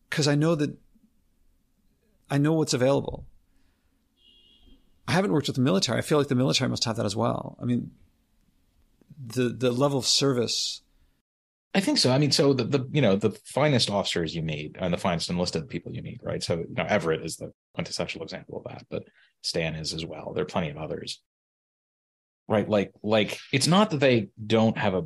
because 0.09 0.29
I 0.29 0.35
know 0.35 0.55
that 0.55 0.77
I 2.31 2.39
know 2.39 2.53
what's 2.53 2.75
available. 2.75 3.27
I 5.07 5.13
haven't 5.13 5.33
worked 5.33 5.47
with 5.47 5.57
the 5.57 5.63
military. 5.63 5.99
I 5.99 6.03
feel 6.03 6.19
like 6.19 6.29
the 6.29 6.35
military 6.35 6.69
must 6.69 6.85
have 6.85 6.97
that 6.97 7.07
as 7.07 7.17
well. 7.17 7.57
I 7.61 7.65
mean, 7.65 7.93
the 9.19 9.49
the 9.49 9.71
level 9.71 9.99
of 9.99 10.07
service. 10.07 10.83
I 11.75 11.81
think 11.81 11.99
so. 11.99 12.11
I 12.11 12.19
mean, 12.19 12.31
so 12.31 12.55
the, 12.55 12.65
the 12.65 12.89
you 12.91 13.03
know 13.03 13.17
the 13.17 13.31
finest 13.45 13.91
officers 13.91 14.35
you 14.35 14.43
meet 14.43 14.77
and 14.79 14.93
the 14.93 14.99
finest 14.99 15.29
enlisted 15.29 15.69
people 15.69 15.93
you 15.93 16.03
meet, 16.03 16.21
right? 16.23 16.43
So 16.43 16.57
you 16.59 16.75
know 16.75 16.87
Everett 16.89 17.25
is 17.25 17.37
the 17.37 17.53
quintessential 17.75 18.23
example 18.23 18.59
of 18.59 18.65
that, 18.65 18.87
but 18.91 19.05
Stan 19.43 19.75
is 19.75 19.93
as 19.93 20.05
well. 20.05 20.33
There 20.33 20.43
are 20.43 20.47
plenty 20.47 20.71
of 20.71 20.79
others, 20.79 21.21
right? 22.49 22.69
Like 22.69 22.93
like 23.03 23.39
it's 23.53 23.67
not 23.67 23.91
that 23.91 24.01
they 24.01 24.29
don't 24.45 24.79
have 24.79 24.95
a. 24.95 25.05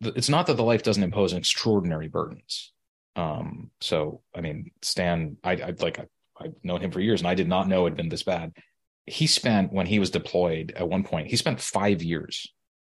It's 0.00 0.30
not 0.30 0.46
that 0.46 0.56
the 0.56 0.64
life 0.64 0.82
doesn't 0.82 1.02
impose 1.02 1.34
extraordinary 1.34 2.08
burdens. 2.08 2.72
Um. 3.14 3.70
So 3.80 4.22
I 4.34 4.40
mean, 4.40 4.70
Stan, 4.80 5.36
I 5.44 5.52
I 5.52 5.74
like 5.78 5.98
I've 6.40 6.54
known 6.62 6.80
him 6.80 6.90
for 6.90 7.00
years, 7.00 7.20
and 7.20 7.28
I 7.28 7.34
did 7.34 7.48
not 7.48 7.68
know 7.68 7.86
it 7.86 7.90
had 7.90 7.96
been 7.96 8.08
this 8.08 8.22
bad. 8.22 8.56
He 9.04 9.26
spent 9.26 9.72
when 9.72 9.86
he 9.86 9.98
was 9.98 10.10
deployed 10.10 10.72
at 10.76 10.88
one 10.88 11.04
point. 11.04 11.28
He 11.28 11.36
spent 11.36 11.60
five 11.60 12.02
years 12.02 12.46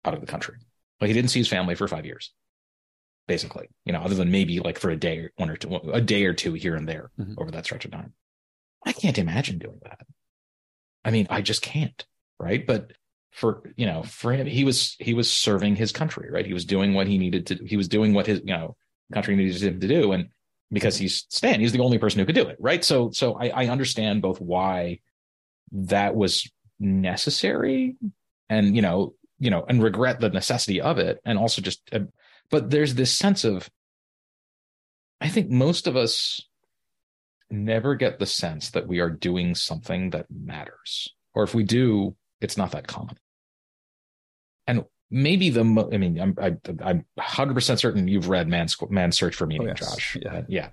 out 0.04 0.14
of 0.14 0.20
the 0.20 0.26
country. 0.26 0.56
Like 1.00 1.08
he 1.08 1.14
didn't 1.14 1.30
see 1.30 1.38
his 1.38 1.48
family 1.48 1.74
for 1.74 1.86
five 1.86 2.06
years, 2.06 2.32
basically. 3.28 3.68
You 3.84 3.92
know, 3.92 4.00
other 4.00 4.16
than 4.16 4.32
maybe 4.32 4.58
like 4.58 4.78
for 4.78 4.90
a 4.90 4.96
day, 4.96 5.28
one 5.36 5.50
or 5.50 5.56
two, 5.56 5.76
a 5.92 6.00
day 6.00 6.24
or 6.24 6.34
two 6.34 6.54
here 6.54 6.74
and 6.74 6.88
there 6.88 7.10
mm-hmm. 7.18 7.34
over 7.38 7.52
that 7.52 7.64
stretch 7.64 7.84
of 7.84 7.92
time. 7.92 8.12
I 8.84 8.92
can't 8.92 9.18
imagine 9.18 9.58
doing 9.58 9.78
that. 9.84 10.00
I 11.04 11.12
mean, 11.12 11.28
I 11.30 11.42
just 11.42 11.62
can't. 11.62 12.04
Right, 12.40 12.66
but 12.66 12.92
for 13.32 13.62
you 13.76 13.84
know 13.84 14.02
for 14.02 14.32
him 14.32 14.46
he 14.46 14.64
was 14.64 14.96
he 14.98 15.12
was 15.12 15.30
serving 15.30 15.76
his 15.76 15.92
country 15.92 16.30
right 16.30 16.46
he 16.46 16.54
was 16.54 16.64
doing 16.64 16.94
what 16.94 17.06
he 17.06 17.18
needed 17.18 17.46
to 17.46 17.56
he 17.56 17.76
was 17.76 17.86
doing 17.86 18.14
what 18.14 18.26
his 18.26 18.40
you 18.40 18.56
know 18.56 18.74
country 19.12 19.36
needed 19.36 19.62
him 19.62 19.78
to 19.78 19.86
do 19.86 20.12
and 20.12 20.30
because 20.70 20.96
he's 20.96 21.26
Stan. 21.28 21.60
He's 21.60 21.72
the 21.72 21.80
only 21.80 21.98
person 21.98 22.18
who 22.18 22.26
could 22.26 22.34
do 22.34 22.48
it, 22.48 22.56
right? 22.60 22.84
So, 22.84 23.10
so 23.10 23.34
I, 23.34 23.48
I 23.48 23.66
understand 23.68 24.22
both 24.22 24.40
why 24.40 25.00
that 25.72 26.14
was 26.14 26.50
necessary, 26.78 27.96
and 28.48 28.76
you 28.76 28.82
know, 28.82 29.14
you 29.38 29.50
know, 29.50 29.64
and 29.68 29.82
regret 29.82 30.20
the 30.20 30.30
necessity 30.30 30.80
of 30.80 30.98
it, 30.98 31.20
and 31.24 31.38
also 31.38 31.62
just, 31.62 31.82
but 32.50 32.70
there's 32.70 32.94
this 32.94 33.14
sense 33.14 33.44
of, 33.44 33.68
I 35.20 35.28
think 35.28 35.50
most 35.50 35.86
of 35.86 35.96
us 35.96 36.40
never 37.50 37.94
get 37.94 38.18
the 38.18 38.26
sense 38.26 38.70
that 38.70 38.86
we 38.86 39.00
are 39.00 39.10
doing 39.10 39.54
something 39.54 40.10
that 40.10 40.26
matters, 40.30 41.14
or 41.34 41.42
if 41.42 41.54
we 41.54 41.64
do, 41.64 42.16
it's 42.40 42.56
not 42.56 42.72
that 42.72 42.86
common. 42.86 43.16
And 44.66 44.84
maybe 45.10 45.50
the 45.50 45.64
mo- 45.64 45.88
I 45.92 45.96
mean 45.96 46.20
I'm 46.20 46.36
I, 46.40 46.56
I'm 46.82 47.04
100 47.14 47.54
percent 47.54 47.80
certain 47.80 48.08
you've 48.08 48.28
read 48.28 48.48
Man's 48.48 48.76
Man's 48.90 49.16
Search 49.16 49.34
for 49.34 49.46
Meaning, 49.46 49.68
oh, 49.68 49.74
yes. 49.78 49.78
Josh. 49.78 50.16
Yeah, 50.20 50.42
yeah, 50.48 50.68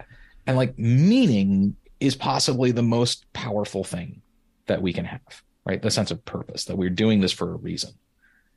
and 0.46 0.58
like 0.58 0.78
meaning 0.78 1.76
is 2.00 2.16
possibly 2.16 2.72
the 2.72 2.84
most 2.84 3.32
powerful 3.34 3.84
thing 3.84 4.22
that 4.68 4.82
we 4.82 4.92
can 4.92 5.06
have, 5.06 5.44
right? 5.66 5.82
The 5.82 5.92
sense 5.92 6.12
of 6.12 6.24
purpose 6.26 6.66
that 6.66 6.78
we're 6.78 6.90
doing 6.90 7.22
this 7.22 7.32
for 7.32 7.52
a 7.52 7.56
reason, 7.56 7.92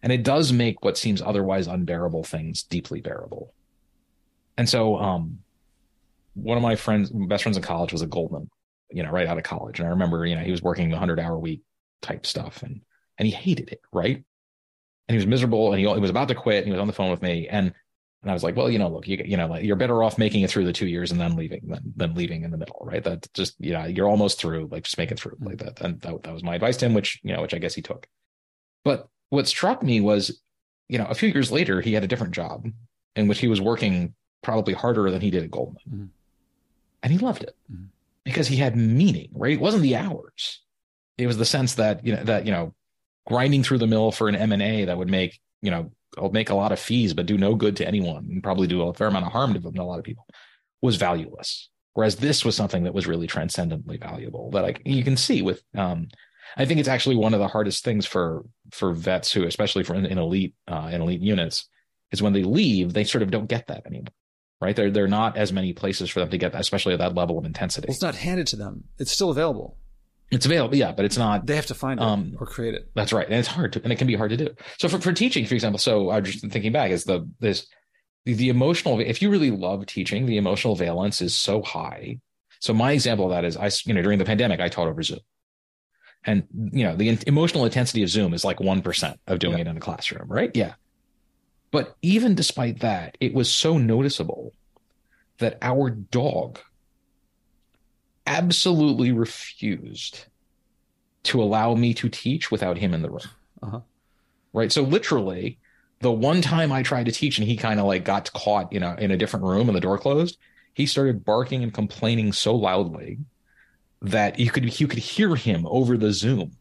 and 0.02 0.12
it 0.12 0.22
does 0.22 0.52
make 0.52 0.84
what 0.84 0.96
seems 0.96 1.20
otherwise 1.20 1.66
unbearable 1.66 2.24
things 2.24 2.62
deeply 2.62 3.00
bearable. 3.00 3.52
And 4.56 4.68
so, 4.68 4.96
um, 4.96 5.38
one 6.34 6.56
of 6.56 6.62
my 6.62 6.76
friends, 6.76 7.10
best 7.10 7.42
friends 7.42 7.56
in 7.56 7.62
college, 7.62 7.92
was 7.92 8.02
a 8.02 8.06
Goldman, 8.06 8.48
you 8.90 9.02
know, 9.02 9.10
right 9.10 9.26
out 9.26 9.38
of 9.38 9.44
college, 9.44 9.80
and 9.80 9.88
I 9.88 9.90
remember, 9.90 10.24
you 10.24 10.36
know, 10.36 10.42
he 10.42 10.50
was 10.50 10.62
working 10.62 10.90
the 10.90 10.98
hundred 10.98 11.20
hour 11.20 11.38
week 11.38 11.62
type 12.02 12.26
stuff, 12.26 12.62
and 12.62 12.80
and 13.18 13.26
he 13.26 13.32
hated 13.32 13.70
it, 13.70 13.80
right? 13.92 14.24
and 15.08 15.14
he 15.14 15.18
was 15.18 15.26
miserable 15.26 15.72
and 15.72 15.80
he, 15.80 15.88
he 15.92 16.00
was 16.00 16.10
about 16.10 16.28
to 16.28 16.34
quit 16.34 16.58
and 16.58 16.66
he 16.66 16.72
was 16.72 16.80
on 16.80 16.86
the 16.86 16.92
phone 16.92 17.10
with 17.10 17.22
me 17.22 17.48
and 17.48 17.72
and 18.20 18.32
I 18.32 18.34
was 18.34 18.42
like, 18.42 18.56
well, 18.56 18.68
you 18.68 18.80
know, 18.80 18.88
look, 18.88 19.06
you 19.06 19.22
you 19.24 19.36
know, 19.36 19.54
you're 19.54 19.76
better 19.76 20.02
off 20.02 20.18
making 20.18 20.42
it 20.42 20.50
through 20.50 20.64
the 20.64 20.72
two 20.72 20.88
years 20.88 21.12
and 21.12 21.20
then 21.20 21.36
leaving 21.36 21.60
than 21.68 21.92
than 21.94 22.14
leaving 22.14 22.42
in 22.42 22.50
the 22.50 22.56
middle, 22.56 22.80
right? 22.82 23.02
That 23.02 23.32
just 23.32 23.54
you 23.60 23.72
know, 23.72 23.84
you're 23.84 24.08
almost 24.08 24.40
through, 24.40 24.66
like 24.72 24.82
just 24.82 24.98
make 24.98 25.12
it 25.12 25.20
through 25.20 25.36
like 25.38 25.58
that. 25.58 25.80
And 25.80 26.00
that 26.00 26.24
that 26.24 26.34
was 26.34 26.42
my 26.42 26.56
advice 26.56 26.76
to 26.78 26.86
him, 26.86 26.94
which 26.94 27.20
you 27.22 27.32
know, 27.32 27.42
which 27.42 27.54
I 27.54 27.58
guess 27.58 27.74
he 27.74 27.82
took. 27.82 28.08
But 28.84 29.06
what 29.30 29.46
struck 29.46 29.82
me 29.82 30.00
was, 30.00 30.40
you 30.88 30.98
know, 30.98 31.06
a 31.06 31.14
few 31.14 31.28
years 31.28 31.52
later, 31.52 31.80
he 31.80 31.92
had 31.92 32.04
a 32.04 32.08
different 32.08 32.34
job 32.34 32.66
in 33.16 33.28
which 33.28 33.40
he 33.40 33.48
was 33.48 33.60
working 33.60 34.14
probably 34.42 34.74
harder 34.74 35.10
than 35.10 35.20
he 35.20 35.30
did 35.30 35.42
at 35.42 35.50
Goldman, 35.50 35.82
mm-hmm. 35.88 36.04
and 37.02 37.12
he 37.12 37.18
loved 37.18 37.42
it 37.42 37.56
mm-hmm. 37.70 37.84
because 38.24 38.48
he 38.48 38.56
had 38.56 38.76
meaning, 38.76 39.30
right? 39.32 39.52
It 39.52 39.60
wasn't 39.60 39.82
the 39.82 39.96
hours; 39.96 40.60
it 41.16 41.26
was 41.26 41.36
the 41.36 41.44
sense 41.44 41.74
that 41.74 42.06
you 42.06 42.14
know 42.14 42.24
that 42.24 42.46
you 42.46 42.52
know 42.52 42.74
grinding 43.28 43.62
through 43.62 43.78
the 43.78 43.86
mill 43.86 44.10
for 44.10 44.28
an 44.28 44.34
M&A 44.34 44.86
that 44.86 44.96
would 44.96 45.10
make, 45.10 45.38
you 45.60 45.70
know, 45.70 45.92
make 46.32 46.48
a 46.48 46.54
lot 46.54 46.72
of 46.72 46.80
fees, 46.80 47.12
but 47.12 47.26
do 47.26 47.36
no 47.36 47.54
good 47.54 47.76
to 47.76 47.86
anyone 47.86 48.26
and 48.30 48.42
probably 48.42 48.66
do 48.66 48.80
a 48.82 48.94
fair 48.94 49.08
amount 49.08 49.26
of 49.26 49.32
harm 49.32 49.52
to 49.52 49.80
a 49.80 49.82
lot 49.82 49.98
of 49.98 50.04
people 50.04 50.26
was 50.80 50.96
valueless. 50.96 51.68
Whereas 51.92 52.16
this 52.16 52.42
was 52.42 52.56
something 52.56 52.84
that 52.84 52.94
was 52.94 53.06
really 53.06 53.26
transcendently 53.26 53.98
valuable 53.98 54.50
that 54.52 54.64
I, 54.64 54.74
you 54.84 55.04
can 55.04 55.16
see 55.16 55.42
with, 55.42 55.62
um, 55.76 56.08
I 56.56 56.64
think 56.64 56.80
it's 56.80 56.88
actually 56.88 57.16
one 57.16 57.34
of 57.34 57.40
the 57.40 57.48
hardest 57.48 57.84
things 57.84 58.06
for, 58.06 58.44
for 58.70 58.92
vets 58.92 59.32
who, 59.32 59.44
especially 59.44 59.84
for 59.84 59.94
in, 59.94 60.06
in 60.06 60.18
elite, 60.18 60.54
uh, 60.66 60.90
in 60.92 61.00
elite 61.00 61.20
units 61.20 61.68
is 62.10 62.22
when 62.22 62.32
they 62.32 62.44
leave, 62.44 62.92
they 62.92 63.04
sort 63.04 63.22
of 63.22 63.30
don't 63.30 63.48
get 63.48 63.66
that 63.68 63.86
anymore 63.86 64.12
right? 64.60 64.74
There, 64.74 64.90
there 64.90 65.04
are 65.04 65.08
not 65.08 65.36
as 65.36 65.52
many 65.52 65.72
places 65.72 66.10
for 66.10 66.20
them 66.20 66.30
to 66.30 66.38
get 66.38 66.52
that, 66.52 66.60
especially 66.60 66.92
at 66.92 66.98
that 66.98 67.14
level 67.14 67.38
of 67.38 67.44
intensity. 67.44 67.86
Well, 67.86 67.94
it's 67.94 68.02
not 68.02 68.16
handed 68.16 68.46
to 68.48 68.56
them. 68.56 68.84
It's 68.98 69.12
still 69.12 69.30
available. 69.30 69.76
It's 70.30 70.44
available, 70.44 70.76
yeah, 70.76 70.92
but 70.92 71.04
it's 71.04 71.16
not. 71.16 71.46
They 71.46 71.56
have 71.56 71.66
to 71.66 71.74
find 71.74 71.98
it 71.98 72.02
um, 72.02 72.34
or 72.38 72.46
create 72.46 72.74
it. 72.74 72.90
That's 72.94 73.12
right, 73.12 73.26
and 73.26 73.34
it's 73.36 73.48
hard 73.48 73.72
to, 73.74 73.82
and 73.82 73.92
it 73.92 73.96
can 73.96 74.06
be 74.06 74.14
hard 74.14 74.30
to 74.30 74.36
do. 74.36 74.50
So 74.78 74.88
for, 74.88 75.00
for 75.00 75.12
teaching, 75.12 75.46
for 75.46 75.54
example, 75.54 75.78
so 75.78 76.10
I'm 76.10 76.24
just 76.24 76.46
thinking 76.46 76.72
back 76.72 76.90
is 76.90 77.04
the 77.04 77.26
this 77.40 77.66
the, 78.26 78.34
the 78.34 78.50
emotional. 78.50 79.00
If 79.00 79.22
you 79.22 79.30
really 79.30 79.50
love 79.50 79.86
teaching, 79.86 80.26
the 80.26 80.36
emotional 80.36 80.76
valence 80.76 81.22
is 81.22 81.34
so 81.34 81.62
high 81.62 82.18
So 82.60 82.74
my 82.74 82.92
example 82.92 83.24
of 83.24 83.30
that 83.30 83.46
is 83.46 83.56
I, 83.56 83.70
you 83.86 83.94
know, 83.94 84.02
during 84.02 84.18
the 84.18 84.26
pandemic, 84.26 84.60
I 84.60 84.68
taught 84.68 84.88
over 84.88 85.02
Zoom. 85.02 85.20
And, 86.28 86.46
you 86.52 86.84
know, 86.84 86.94
the 86.94 87.18
emotional 87.26 87.64
intensity 87.64 88.02
of 88.02 88.10
Zoom 88.10 88.34
is 88.34 88.44
like 88.44 88.58
1% 88.58 89.16
of 89.28 89.38
doing 89.38 89.54
yeah. 89.54 89.62
it 89.62 89.66
in 89.66 89.78
a 89.78 89.80
classroom, 89.80 90.28
right? 90.28 90.50
Yeah. 90.54 90.74
But 91.70 91.96
even 92.02 92.34
despite 92.34 92.80
that, 92.80 93.16
it 93.18 93.32
was 93.32 93.50
so 93.50 93.78
noticeable 93.78 94.52
that 95.38 95.56
our 95.62 95.88
dog 95.88 96.58
absolutely 98.26 99.10
refused 99.10 100.26
to 101.22 101.42
allow 101.42 101.74
me 101.74 101.94
to 101.94 102.10
teach 102.10 102.50
without 102.50 102.76
him 102.76 102.92
in 102.92 103.00
the 103.00 103.08
room. 103.08 103.30
Uh-huh. 103.62 103.80
Right. 104.52 104.70
So 104.70 104.82
literally, 104.82 105.56
the 106.00 106.12
one 106.12 106.42
time 106.42 106.72
I 106.72 106.82
tried 106.82 107.06
to 107.06 107.12
teach 107.12 107.38
and 107.38 107.48
he 107.48 107.56
kind 107.56 107.80
of 107.80 107.86
like 107.86 108.04
got 108.04 108.30
caught, 108.34 108.70
you 108.70 108.80
know, 108.80 108.92
in 108.98 109.10
a 109.10 109.16
different 109.16 109.46
room 109.46 109.70
and 109.70 109.74
the 109.74 109.80
door 109.80 109.96
closed, 109.96 110.36
he 110.74 110.84
started 110.84 111.24
barking 111.24 111.62
and 111.62 111.72
complaining 111.72 112.34
so 112.34 112.54
loudly 112.54 113.16
that 114.02 114.38
you 114.38 114.50
could 114.50 114.80
you 114.80 114.86
could 114.86 114.98
hear 114.98 115.34
him 115.34 115.66
over 115.66 115.96
the 115.96 116.12
Zoom. 116.12 116.52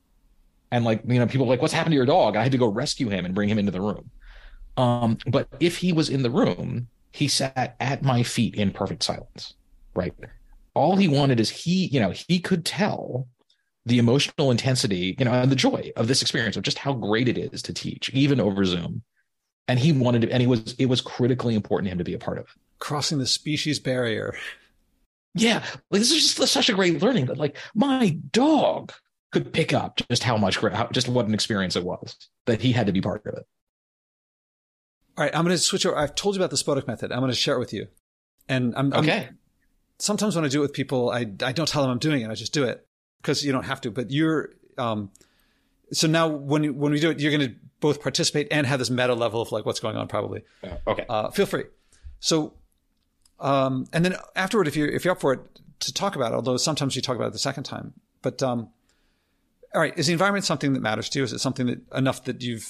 And 0.72 0.84
like, 0.84 1.02
you 1.08 1.20
know, 1.20 1.28
people 1.28 1.46
were 1.46 1.54
like, 1.54 1.62
what's 1.62 1.74
happened 1.74 1.94
to 1.94 1.98
your 1.98 2.06
dog? 2.06 2.36
I 2.36 2.44
had 2.44 2.52
to 2.52 2.58
go 2.58 2.68
rescue 2.68 3.10
him 3.10 3.26
and 3.26 3.34
bring 3.34 3.48
him 3.48 3.58
into 3.60 3.72
the 3.72 3.82
room. 3.82 4.10
Um, 4.76 5.18
but 5.26 5.48
if 5.60 5.78
he 5.78 5.94
was 5.94 6.10
in 6.10 6.24
the 6.24 6.30
room, 6.30 6.88
he 7.12 7.28
sat 7.28 7.76
at 7.80 8.04
my 8.04 8.22
feet 8.22 8.56
in 8.56 8.72
perfect 8.72 9.04
silence. 9.04 9.54
Right. 9.96 10.14
All 10.74 10.98
he 10.98 11.08
wanted 11.08 11.40
is 11.40 11.50
he, 11.50 11.88
you 11.88 12.00
know, 12.00 12.12
he 12.12 12.40
could 12.40 12.66
tell 12.66 13.28
the 13.86 13.98
emotional 13.98 14.52
intensity, 14.52 15.16
you 15.18 15.26
know, 15.26 15.32
and 15.32 15.50
the 15.50 15.56
joy 15.56 15.92
of 15.96 16.08
this 16.08 16.22
experience 16.22 16.58
of 16.58 16.64
just 16.64 16.78
how 16.78 16.94
great 16.94 17.30
it 17.30 17.38
is 17.38 17.62
to 17.64 17.74
teach, 17.74 18.10
even 18.14 18.40
over 18.40 18.66
Zoom. 18.66 19.02
And 19.70 19.80
he 19.80 19.94
wanted 19.94 20.24
to, 20.24 20.32
and 20.32 20.42
he 20.42 20.48
was, 20.48 20.76
it 20.78 20.88
was 20.88 21.02
critically 21.02 21.56
important 21.56 21.88
to 21.88 21.92
him 21.92 21.98
to 21.98 22.04
be 22.04 22.14
a 22.14 22.20
part 22.20 22.38
of 22.38 22.44
it. 22.44 22.52
Crossing 22.80 23.18
the 23.18 23.26
species 23.26 23.80
barrier. 23.80 24.36
Yeah. 25.40 25.64
Like 25.92 26.00
this 26.00 26.12
is 26.12 26.36
just 26.36 26.52
such 26.52 26.70
a 26.70 26.74
great 26.74 27.02
learning 27.02 27.28
that 27.28 27.38
like 27.38 27.58
my 27.76 28.18
dog 28.32 28.94
could 29.32 29.52
pick 29.52 29.74
up 29.74 30.00
just 30.10 30.24
how 30.24 30.38
much, 30.38 30.58
how, 30.58 30.88
just 30.92 31.08
what 31.08 31.26
an 31.28 31.34
experience 31.34 31.76
it 31.76 31.84
was 31.84 32.16
that 32.46 32.62
he 32.62 32.72
had 32.72 32.88
to 32.88 32.94
be 32.94 33.02
part 33.02 33.26
of 33.26 33.34
it. 33.36 33.44
All 35.18 35.24
right, 35.24 35.36
I'm 35.36 35.44
going 35.44 35.56
to 35.56 35.62
switch 35.62 35.86
over. 35.86 35.98
I've 35.98 36.14
told 36.16 36.36
you 36.36 36.42
about 36.42 36.52
the 36.52 36.58
Spodek 36.58 36.86
method. 36.86 37.12
I'm 37.12 37.20
going 37.20 37.32
to 37.32 37.36
share 37.36 37.56
it 37.56 37.60
with 37.60 37.74
you. 37.74 37.88
And 38.48 38.74
I'm 38.78 38.94
okay. 38.94 39.28
I'm, 39.30 39.38
sometimes 40.00 40.36
when 40.36 40.46
I 40.46 40.48
do 40.48 40.60
it 40.60 40.62
with 40.62 40.74
people, 40.74 41.10
I 41.10 41.26
I 41.42 41.52
don't 41.52 41.68
tell 41.68 41.82
them 41.82 41.92
I'm 41.92 41.98
doing 41.98 42.22
it. 42.22 42.30
I 42.30 42.36
just 42.36 42.54
do 42.54 42.64
it 42.64 42.86
because 43.22 43.44
you 43.44 43.52
don't 43.52 43.66
have 43.66 43.82
to. 43.82 43.92
But 43.92 44.12
you're 44.12 44.52
um, 44.78 45.12
so 45.92 46.08
now 46.08 46.28
when 46.28 46.64
you, 46.64 46.74
when 46.74 46.92
we 46.92 47.00
do 47.00 47.10
it, 47.10 47.20
you're 47.20 47.36
going 47.36 47.50
to 47.50 47.56
both 47.80 48.02
participate 48.02 48.48
and 48.52 48.66
have 48.68 48.80
this 48.80 48.90
meta 48.90 49.16
level 49.16 49.42
of 49.42 49.52
like 49.52 49.66
what's 49.66 49.80
going 49.80 49.98
on. 49.98 50.08
Probably. 50.08 50.44
Uh, 50.64 50.78
okay. 50.88 51.06
Uh, 51.10 51.32
feel 51.32 51.46
free. 51.46 51.66
So, 52.20 52.54
um, 53.40 53.88
and 53.94 54.04
then 54.04 54.16
afterward, 54.36 54.68
if 54.68 54.76
you're 54.76 54.88
if 54.88 55.06
you're 55.06 55.14
up 55.14 55.22
for 55.22 55.34
it 55.34 55.40
to 55.80 55.94
talk 55.94 56.16
about 56.16 56.32
it, 56.32 56.36
although 56.36 56.58
sometimes 56.58 56.96
you 56.96 57.02
talk 57.02 57.16
about 57.16 57.28
it 57.28 57.34
the 57.34 57.40
second 57.40 57.64
time, 57.64 57.94
but 58.22 58.42
um, 58.42 58.70
all 59.74 59.82
right, 59.82 59.98
is 59.98 60.08
the 60.08 60.14
environment 60.14 60.46
something 60.46 60.74
that 60.74 60.82
matters 60.82 61.10
to 61.10 61.20
you? 61.20 61.26
Is 61.26 61.34
it 61.34 61.40
something 61.40 61.68
that 61.68 61.80
enough 61.94 62.24
that 62.26 62.42
you've 62.42 62.68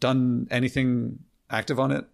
done 0.00 0.48
anything 0.50 1.20
active 1.50 1.78
on 1.78 1.92
it? 1.92 2.04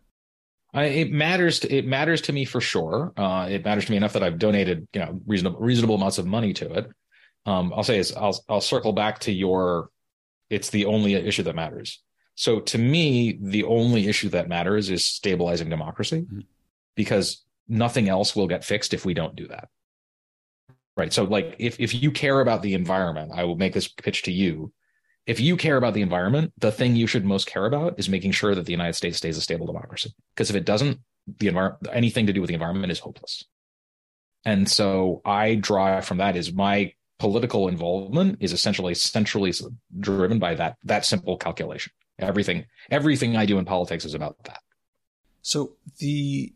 I, 0.73 0.85
it 0.85 1.13
matters. 1.13 1.61
To, 1.61 1.75
it 1.75 1.87
matters 1.87 2.21
to 2.23 2.33
me 2.33 2.45
for 2.45 2.61
sure. 2.61 3.13
Uh, 3.17 3.49
it 3.51 3.65
matters 3.65 3.87
to 3.87 3.91
me 3.91 3.97
enough 3.97 4.13
that 4.13 4.23
I've 4.23 4.39
donated, 4.39 4.87
you 4.93 5.01
know, 5.01 5.21
reasonable 5.27 5.59
reasonable 5.61 5.95
amounts 5.97 6.19
of 6.19 6.27
money 6.27 6.53
to 6.55 6.73
it. 6.73 6.91
Um, 7.47 7.73
I'll 7.75 7.83
say 7.83 7.99
is 7.99 8.13
I'll 8.15 8.39
I'll 8.49 8.61
circle 8.61 8.93
back 8.93 9.21
to 9.21 9.33
your. 9.33 9.91
It's 10.51 10.71
the 10.71 10.87
only 10.87 11.15
issue 11.15 11.45
that 11.45 11.55
matters. 11.55 12.03
So 12.35 12.61
to 12.61 12.79
me, 12.79 13.39
the 13.41 13.65
only 13.65 14.09
issue 14.09 14.29
that 14.31 14.49
matters 14.49 14.91
is 14.91 15.05
stabilizing 15.05 15.69
democracy, 15.69 16.23
mm-hmm. 16.23 16.41
because 16.95 17.45
nothing 17.71 18.09
else 18.09 18.37
will 18.37 18.49
get 18.49 18.65
fixed 18.65 18.93
if 18.93 19.05
we 19.07 19.15
don't 19.15 19.37
do 19.37 19.49
that. 19.49 19.69
Right. 20.97 21.13
So 21.13 21.25
like 21.25 21.57
if 21.59 21.81
if 21.81 21.95
you 21.95 22.11
care 22.11 22.41
about 22.41 22.63
the 22.63 22.75
environment, 22.75 23.33
I 23.35 23.45
will 23.45 23.57
make 23.57 23.73
this 23.73 23.89
pitch 23.89 24.23
to 24.25 24.33
you 24.33 24.73
if 25.27 25.39
you 25.39 25.57
care 25.57 25.77
about 25.77 25.95
the 25.95 26.03
environment, 26.03 26.53
the 26.59 26.73
thing 26.73 26.97
you 26.97 27.07
should 27.07 27.25
most 27.25 27.47
care 27.47 27.67
about 27.67 27.99
is 27.99 28.09
making 28.09 28.33
sure 28.33 28.55
that 28.55 28.67
the 28.67 28.73
United 28.73 28.95
States 28.95 29.19
stays 29.19 29.37
a 29.37 29.41
stable 29.41 29.67
democracy. 29.67 30.13
Because 30.35 30.51
if 30.51 30.57
it 30.57 30.65
doesn't, 30.65 30.99
the 31.39 31.49
environment, 31.49 31.87
anything 31.93 32.27
to 32.27 32.33
do 32.33 32.41
with 32.41 32.49
the 32.49 32.55
environment 32.55 32.91
is 32.91 32.99
hopeless. 32.99 33.45
And 34.45 34.69
so 34.69 35.21
I 35.25 35.55
draw 35.55 36.01
from 36.01 36.19
that 36.19 36.37
is 36.37 36.53
my 36.53 36.95
political 37.19 37.69
involvement 37.69 38.39
is 38.41 38.53
essentially 38.53 38.95
centrally 38.95 39.53
driven 39.99 40.39
by 40.39 40.55
that 40.55 40.79
that 40.85 41.05
simple 41.05 41.37
calculation. 41.37 41.93
Everything 42.19 42.65
everything 42.91 43.37
I 43.37 43.47
do 43.47 43.59
in 43.59 43.67
politics 43.67 44.05
is 44.05 44.15
about 44.15 44.43
that. 44.45 44.61
So 45.43 45.77
the 45.99 46.53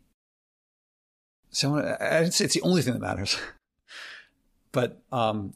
so 1.55 1.75
I 1.75 2.19
didn't 2.19 2.33
say 2.33 2.45
it's 2.45 2.53
the 2.53 2.61
only 2.61 2.81
thing 2.81 2.93
that 2.93 2.99
matters, 2.99 3.37
but 4.71 5.01
um, 5.11 5.53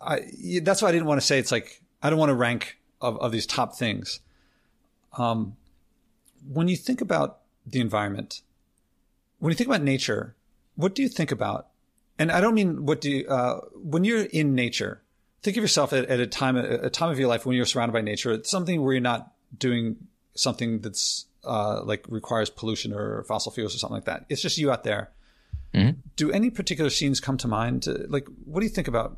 I 0.00 0.20
that's 0.62 0.82
why 0.82 0.88
I 0.88 0.92
didn't 0.92 1.06
want 1.06 1.20
to 1.20 1.26
say 1.26 1.38
it's 1.38 1.52
like 1.52 1.82
I 2.02 2.10
don't 2.10 2.18
want 2.18 2.30
to 2.30 2.34
rank 2.34 2.78
of, 3.00 3.18
of 3.18 3.32
these 3.32 3.46
top 3.46 3.76
things. 3.76 4.20
Um, 5.18 5.56
when 6.46 6.68
you 6.68 6.76
think 6.76 7.00
about 7.00 7.40
the 7.66 7.80
environment, 7.80 8.42
when 9.38 9.50
you 9.50 9.56
think 9.56 9.68
about 9.68 9.82
nature, 9.82 10.34
what 10.76 10.94
do 10.94 11.02
you 11.02 11.08
think 11.08 11.30
about? 11.30 11.68
And 12.18 12.30
I 12.30 12.40
don't 12.40 12.54
mean 12.54 12.86
what 12.86 13.00
do 13.00 13.10
you, 13.10 13.28
uh, 13.28 13.60
when 13.74 14.04
you're 14.04 14.24
in 14.24 14.54
nature, 14.54 15.02
think 15.42 15.56
of 15.56 15.62
yourself 15.62 15.92
at, 15.92 16.06
at, 16.06 16.20
a 16.20 16.26
time, 16.26 16.56
a 16.56 16.90
time 16.90 17.10
of 17.10 17.18
your 17.18 17.28
life 17.28 17.44
when 17.44 17.56
you're 17.56 17.66
surrounded 17.66 17.92
by 17.92 18.00
nature, 18.00 18.32
it's 18.32 18.50
something 18.50 18.82
where 18.82 18.92
you're 18.92 19.00
not 19.00 19.32
doing 19.56 19.96
something 20.34 20.80
that's, 20.80 21.26
uh, 21.44 21.82
like 21.84 22.04
requires 22.08 22.50
pollution 22.50 22.92
or 22.92 23.24
fossil 23.24 23.50
fuels 23.50 23.74
or 23.74 23.78
something 23.78 23.96
like 23.96 24.04
that. 24.04 24.24
It's 24.28 24.42
just 24.42 24.58
you 24.58 24.70
out 24.70 24.84
there. 24.84 25.10
Mm-hmm. 25.74 26.00
Do 26.16 26.30
any 26.30 26.50
particular 26.50 26.90
scenes 26.90 27.20
come 27.20 27.36
to 27.38 27.48
mind? 27.48 27.86
Like, 28.08 28.26
what 28.44 28.60
do 28.60 28.66
you 28.66 28.72
think 28.72 28.88
about? 28.88 29.16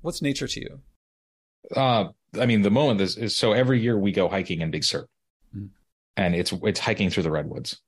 What's 0.00 0.22
nature 0.22 0.46
to 0.46 0.60
you? 0.60 0.80
Uh, 1.74 2.08
I 2.38 2.46
mean, 2.46 2.62
the 2.62 2.70
moment 2.70 3.00
is, 3.00 3.16
is 3.16 3.36
so 3.36 3.52
every 3.52 3.80
year 3.80 3.98
we 3.98 4.12
go 4.12 4.28
hiking 4.28 4.60
in 4.60 4.70
Big 4.70 4.84
Sur, 4.84 5.06
mm. 5.56 5.68
and 6.16 6.34
it's 6.34 6.52
it's 6.62 6.80
hiking 6.80 7.10
through 7.10 7.24
the 7.24 7.30
redwoods 7.30 7.80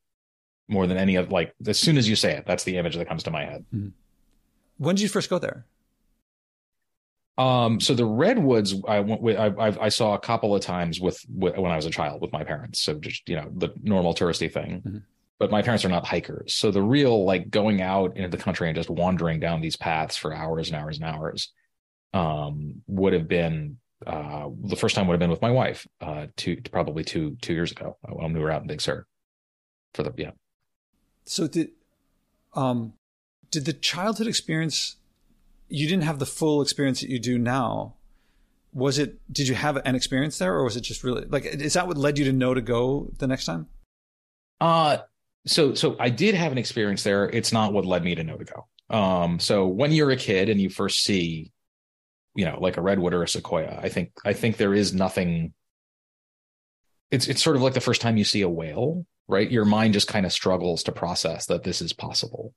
more 0.70 0.86
than 0.86 0.96
any 0.96 1.16
of 1.16 1.30
like 1.30 1.54
as 1.66 1.78
soon 1.78 1.98
as 1.98 2.08
you 2.08 2.16
say 2.16 2.32
it, 2.36 2.46
that's 2.46 2.64
the 2.64 2.78
image 2.78 2.96
that 2.96 3.08
comes 3.08 3.24
to 3.24 3.30
my 3.30 3.44
head. 3.44 3.64
Mm. 3.74 3.92
When 4.78 4.94
did 4.94 5.02
you 5.02 5.08
first 5.08 5.28
go 5.28 5.38
there? 5.38 5.66
Um, 7.36 7.80
so 7.80 7.94
the 7.94 8.04
redwoods, 8.04 8.74
I 8.86 9.00
went 9.00 9.22
with, 9.22 9.38
I, 9.38 9.74
I, 9.80 9.88
saw 9.88 10.12
a 10.12 10.18
couple 10.18 10.54
of 10.54 10.60
times 10.60 11.00
with, 11.00 11.24
with, 11.34 11.56
when 11.56 11.72
I 11.72 11.76
was 11.76 11.86
a 11.86 11.90
child 11.90 12.20
with 12.20 12.32
my 12.32 12.44
parents. 12.44 12.80
So 12.80 12.94
just 12.94 13.26
you 13.28 13.36
know 13.36 13.50
the 13.54 13.70
normal 13.82 14.14
touristy 14.14 14.52
thing. 14.52 15.02
But 15.40 15.50
my 15.50 15.62
parents 15.62 15.84
are 15.86 15.88
not 15.88 16.06
hikers, 16.06 16.54
so 16.54 16.70
the 16.70 16.82
real 16.82 17.24
like 17.24 17.50
going 17.50 17.80
out 17.80 18.16
into 18.16 18.28
the 18.28 18.36
country 18.36 18.68
and 18.68 18.76
just 18.76 18.90
wandering 18.90 19.40
down 19.40 19.62
these 19.62 19.74
paths 19.74 20.16
for 20.16 20.34
hours 20.34 20.68
and 20.68 20.76
hours 20.76 20.98
and 20.98 21.06
hours 21.06 21.50
um, 22.12 22.82
would 22.86 23.14
have 23.14 23.26
been 23.26 23.78
uh, 24.06 24.48
the 24.64 24.76
first 24.76 24.94
time 24.94 25.06
would 25.06 25.14
have 25.14 25.20
been 25.20 25.30
with 25.30 25.42
my 25.42 25.50
wife, 25.50 25.86
uh, 26.00 26.26
two 26.36 26.58
probably 26.70 27.04
two 27.04 27.36
two 27.42 27.52
years 27.52 27.70
ago 27.70 27.96
when 28.02 28.32
we 28.32 28.40
were 28.40 28.50
out 28.50 28.62
in 28.62 28.68
Big 28.68 28.80
Sur. 28.80 29.06
For 29.94 30.02
the 30.02 30.12
yeah. 30.16 30.30
So 31.24 31.46
did 31.46 31.70
um 32.54 32.94
did 33.50 33.64
the 33.64 33.72
childhood 33.72 34.26
experience? 34.26 34.96
You 35.68 35.86
didn't 35.86 36.04
have 36.04 36.18
the 36.18 36.26
full 36.26 36.62
experience 36.62 37.00
that 37.00 37.10
you 37.10 37.18
do 37.18 37.38
now. 37.38 37.94
Was 38.72 38.98
it? 38.98 39.18
Did 39.32 39.48
you 39.48 39.54
have 39.54 39.76
an 39.84 39.94
experience 39.94 40.38
there, 40.38 40.54
or 40.54 40.64
was 40.64 40.76
it 40.76 40.82
just 40.82 41.04
really 41.04 41.24
like? 41.26 41.44
Is 41.44 41.74
that 41.74 41.86
what 41.86 41.96
led 41.96 42.18
you 42.18 42.24
to 42.24 42.32
know 42.32 42.54
to 42.54 42.60
go 42.60 43.10
the 43.18 43.26
next 43.26 43.44
time? 43.44 43.68
Uh 44.60 44.98
so 45.46 45.74
so 45.74 45.96
I 45.98 46.10
did 46.10 46.34
have 46.34 46.52
an 46.52 46.58
experience 46.58 47.02
there. 47.02 47.28
It's 47.28 47.52
not 47.52 47.72
what 47.72 47.84
led 47.84 48.04
me 48.04 48.14
to 48.14 48.24
know 48.24 48.36
to 48.36 48.44
go. 48.44 48.66
Um, 48.96 49.38
so 49.38 49.66
when 49.66 49.92
you're 49.92 50.10
a 50.10 50.16
kid 50.16 50.48
and 50.48 50.60
you 50.60 50.68
first 50.68 51.02
see 51.02 51.52
you 52.34 52.44
know 52.44 52.58
like 52.60 52.76
a 52.76 52.82
redwood 52.82 53.12
or 53.12 53.24
a 53.24 53.28
sequoia 53.28 53.80
i 53.82 53.88
think 53.88 54.12
i 54.24 54.32
think 54.32 54.56
there 54.56 54.72
is 54.72 54.94
nothing 54.94 55.52
it's 57.10 57.26
it's 57.26 57.42
sort 57.42 57.56
of 57.56 57.62
like 57.62 57.74
the 57.74 57.80
first 57.80 58.00
time 58.00 58.16
you 58.16 58.22
see 58.22 58.42
a 58.42 58.48
whale 58.48 59.04
right? 59.30 59.50
Your 59.50 59.64
mind 59.64 59.94
just 59.94 60.08
kind 60.08 60.26
of 60.26 60.32
struggles 60.32 60.82
to 60.82 60.92
process 60.92 61.46
that 61.46 61.62
this 61.62 61.80
is 61.80 61.92
possible. 61.92 62.52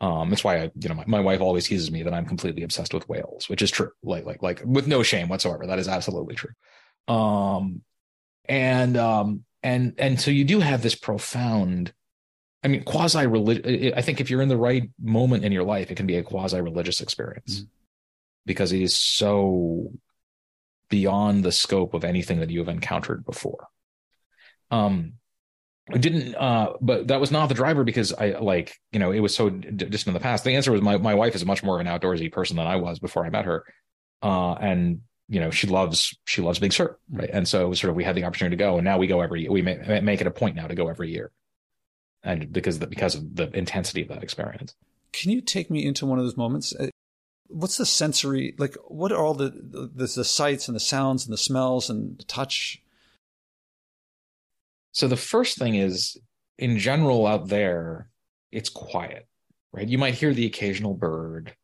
Um 0.00 0.30
that's 0.30 0.44
why 0.44 0.62
i 0.62 0.70
you 0.80 0.88
know 0.88 0.94
my, 0.94 1.04
my 1.06 1.20
wife 1.20 1.40
always 1.40 1.66
teases 1.66 1.90
me 1.90 2.04
that 2.04 2.14
i'm 2.14 2.24
completely 2.24 2.62
obsessed 2.62 2.94
with 2.94 3.08
whales 3.08 3.48
which 3.48 3.62
is 3.62 3.70
true. 3.70 3.90
Like 4.02 4.24
like 4.24 4.42
like 4.42 4.62
with 4.64 4.86
no 4.86 5.02
shame 5.02 5.28
whatsoever. 5.28 5.66
That 5.66 5.80
is 5.80 5.88
absolutely 5.88 6.36
true. 6.36 6.52
Um 7.12 7.82
and 8.48 8.96
um 8.96 9.44
and 9.64 9.94
and 9.98 10.20
so 10.20 10.30
you 10.30 10.44
do 10.44 10.60
have 10.60 10.82
this 10.82 10.94
profound 10.94 11.92
i 12.62 12.68
mean 12.68 12.82
quasi 12.84 13.26
religious 13.26 13.92
i 13.96 14.02
think 14.02 14.20
if 14.20 14.30
you're 14.30 14.42
in 14.42 14.48
the 14.48 14.56
right 14.56 14.90
moment 15.00 15.44
in 15.44 15.52
your 15.52 15.64
life 15.64 15.90
it 15.90 15.96
can 15.96 16.06
be 16.06 16.16
a 16.16 16.22
quasi 16.22 16.60
religious 16.60 17.00
experience 17.00 17.60
mm-hmm 17.60 17.72
because 18.48 18.72
it 18.72 18.82
is 18.82 18.96
so 18.96 19.92
beyond 20.88 21.44
the 21.44 21.52
scope 21.52 21.94
of 21.94 22.02
anything 22.02 22.40
that 22.40 22.50
you 22.50 22.58
have 22.58 22.68
encountered 22.68 23.24
before. 23.24 23.68
Um, 24.72 25.12
I 25.92 25.98
didn't, 25.98 26.34
uh, 26.34 26.72
but 26.80 27.08
that 27.08 27.20
was 27.20 27.30
not 27.30 27.48
the 27.48 27.54
driver 27.54 27.84
because 27.84 28.12
I 28.12 28.38
like, 28.38 28.74
you 28.90 28.98
know, 28.98 29.12
it 29.12 29.20
was 29.20 29.34
so 29.34 29.48
d- 29.50 29.70
distant 29.70 30.08
in 30.08 30.14
the 30.14 30.20
past. 30.20 30.44
The 30.44 30.56
answer 30.56 30.72
was 30.72 30.82
my, 30.82 30.96
my 30.96 31.14
wife 31.14 31.34
is 31.34 31.44
much 31.44 31.62
more 31.62 31.80
of 31.80 31.86
an 31.86 31.92
outdoorsy 31.92 32.32
person 32.32 32.56
than 32.56 32.66
I 32.66 32.76
was 32.76 32.98
before 32.98 33.24
I 33.24 33.30
met 33.30 33.44
her. 33.44 33.64
Uh, 34.22 34.54
and 34.54 35.02
you 35.28 35.40
know, 35.40 35.50
she 35.50 35.66
loves, 35.66 36.16
she 36.24 36.40
loves 36.40 36.58
Big 36.58 36.72
Sur. 36.72 36.96
Right. 37.10 37.30
And 37.30 37.46
so 37.46 37.64
it 37.64 37.68
was 37.68 37.80
sort 37.80 37.90
of, 37.90 37.96
we 37.96 38.04
had 38.04 38.16
the 38.16 38.24
opportunity 38.24 38.56
to 38.56 38.62
go 38.62 38.76
and 38.76 38.84
now 38.84 38.96
we 38.96 39.06
go 39.06 39.20
every, 39.20 39.46
we 39.48 39.60
make, 39.60 40.02
make 40.02 40.20
it 40.22 40.26
a 40.26 40.30
point 40.30 40.56
now 40.56 40.66
to 40.66 40.74
go 40.74 40.88
every 40.88 41.10
year. 41.10 41.30
And 42.22 42.52
because, 42.52 42.78
the, 42.78 42.86
because 42.86 43.14
of 43.14 43.36
the 43.36 43.50
intensity 43.56 44.02
of 44.02 44.08
that 44.08 44.22
experience. 44.22 44.74
can 45.12 45.30
you 45.30 45.40
take 45.40 45.70
me 45.70 45.84
into 45.84 46.06
one 46.06 46.18
of 46.18 46.24
those 46.24 46.36
moments? 46.36 46.74
Uh, 46.74 46.88
what's 47.48 47.76
the 47.76 47.86
sensory 47.86 48.54
like? 48.58 48.76
What 48.86 49.12
are 49.12 49.24
all 49.24 49.34
the 49.34 49.50
the, 49.50 50.06
the 50.06 50.24
sights 50.24 50.68
and 50.68 50.74
the 50.74 50.80
sounds 50.80 51.24
and 51.26 51.32
the 51.32 51.38
smells 51.38 51.90
and 51.90 52.18
the 52.18 52.24
touch? 52.24 52.82
So 54.92 55.08
the 55.08 55.16
first 55.16 55.58
thing 55.58 55.74
is, 55.74 56.18
in 56.58 56.78
general, 56.78 57.26
out 57.26 57.48
there, 57.48 58.10
it's 58.50 58.68
quiet, 58.68 59.26
right? 59.72 59.88
You 59.88 59.98
might 59.98 60.14
hear 60.14 60.34
the 60.34 60.46
occasional 60.46 60.94
bird, 60.94 61.54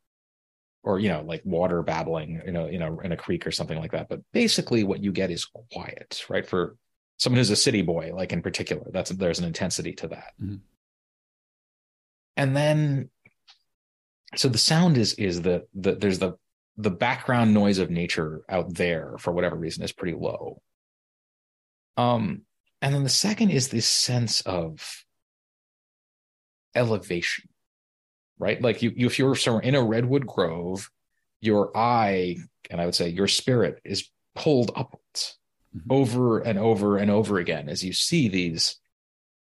or 0.83 0.99
you 0.99 1.09
know, 1.09 1.23
like 1.23 1.43
water 1.45 1.83
babbling, 1.83 2.43
you 2.47 2.53
know, 2.53 2.69
you 2.69 2.79
know, 2.79 3.01
in 3.01 3.13
a 3.13 3.17
creek 3.17 3.47
or 3.47 3.51
something 3.51 3.79
like 3.79 3.93
that. 3.93 4.09
But 4.09 4.21
basically, 4.33 4.85
what 4.85 5.03
you 5.03 5.13
get 5.13 5.31
is 5.31 5.47
quiet, 5.73 6.25
right? 6.29 6.47
For 6.47 6.77
someone 7.17 7.39
who's 7.39 7.51
a 7.51 7.57
city 7.57 7.83
boy, 7.83 8.13
like 8.15 8.33
in 8.33 8.43
particular, 8.43 8.87
that's 8.91 9.11
there's 9.11 9.39
an 9.39 9.45
intensity 9.45 9.93
to 9.95 10.09
that. 10.09 10.33
Mm-hmm. 10.43 10.57
And 12.37 12.57
then 12.57 13.11
so 14.37 14.49
the 14.49 14.59
sound 14.59 14.99
is 14.99 15.15
is 15.15 15.43
the 15.43 15.67
the 15.75 15.95
there's 15.95 16.19
the 16.19 16.35
the 16.77 16.91
background 16.91 17.55
noise 17.55 17.79
of 17.79 17.91
nature 17.91 18.43
out 18.49 18.75
there 18.75 19.15
for 19.19 19.33
whatever 19.33 19.57
reason 19.57 19.85
is 19.85 19.93
pretty 19.93 20.17
low 20.17 20.61
um 21.97 22.43
and 22.83 22.95
then 22.95 23.05
the 23.05 23.09
second 23.09 23.51
is 23.51 23.69
this 23.69 23.87
sense 23.87 24.41
of 24.43 25.05
elevation 26.75 27.49
right 28.39 28.61
like 28.61 28.83
you, 28.83 28.93
you 28.97 29.07
if 29.07 29.19
you're 29.19 29.37
somewhere 29.37 29.63
in 29.63 29.75
a 29.75 29.83
redwood 29.83 30.27
grove 30.27 30.91
your 31.41 31.77
eye 31.77 32.37
and 32.71 32.81
i 32.81 32.85
would 32.85 32.95
say 32.95 33.09
your 33.09 33.29
spirit 33.29 33.81
is 33.85 34.11
pulled 34.35 34.75
mm-hmm. 34.75 34.97
Mm-hmm. 35.77 35.91
over 35.91 36.39
and 36.39 36.57
over 36.57 36.99
and 36.99 37.11
over 37.11 37.39
again 37.39 37.69
as 37.69 37.83
you 37.83 37.93
see 37.93 38.29
these 38.29 38.79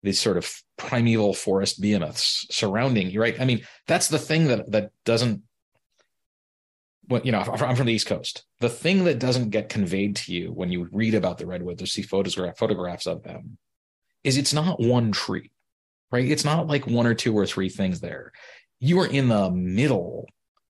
these 0.02 0.18
sort 0.18 0.38
of 0.38 0.62
primeval 0.78 1.34
forest 1.34 1.82
behemoths 1.82 2.46
surrounding 2.50 3.10
you, 3.10 3.20
right? 3.20 3.38
I 3.38 3.44
mean, 3.44 3.66
that's 3.86 4.08
the 4.08 4.18
thing 4.18 4.46
that 4.48 4.70
that 4.70 4.90
doesn't. 5.04 5.42
You 7.10 7.32
know, 7.32 7.40
I'm 7.40 7.76
from 7.76 7.84
the 7.84 7.92
East 7.92 8.06
Coast. 8.06 8.44
The 8.60 8.70
thing 8.70 9.04
that 9.04 9.18
doesn't 9.18 9.50
get 9.50 9.68
conveyed 9.68 10.16
to 10.16 10.32
you 10.32 10.50
when 10.50 10.70
you 10.70 10.88
read 10.92 11.14
about 11.14 11.36
the 11.36 11.46
redwoods 11.46 11.82
or 11.82 11.86
see 11.86 12.00
photograph, 12.00 12.56
photographs 12.56 13.06
of 13.06 13.22
them 13.22 13.58
is 14.22 14.38
it's 14.38 14.54
not 14.54 14.80
one 14.80 15.12
tree, 15.12 15.50
right? 16.10 16.26
It's 16.26 16.46
not 16.46 16.66
like 16.66 16.86
one 16.86 17.06
or 17.06 17.14
two 17.14 17.36
or 17.36 17.44
three 17.44 17.68
things 17.68 18.00
there. 18.00 18.32
You 18.80 19.00
are 19.00 19.06
in 19.06 19.28
the 19.28 19.50
middle 19.50 20.26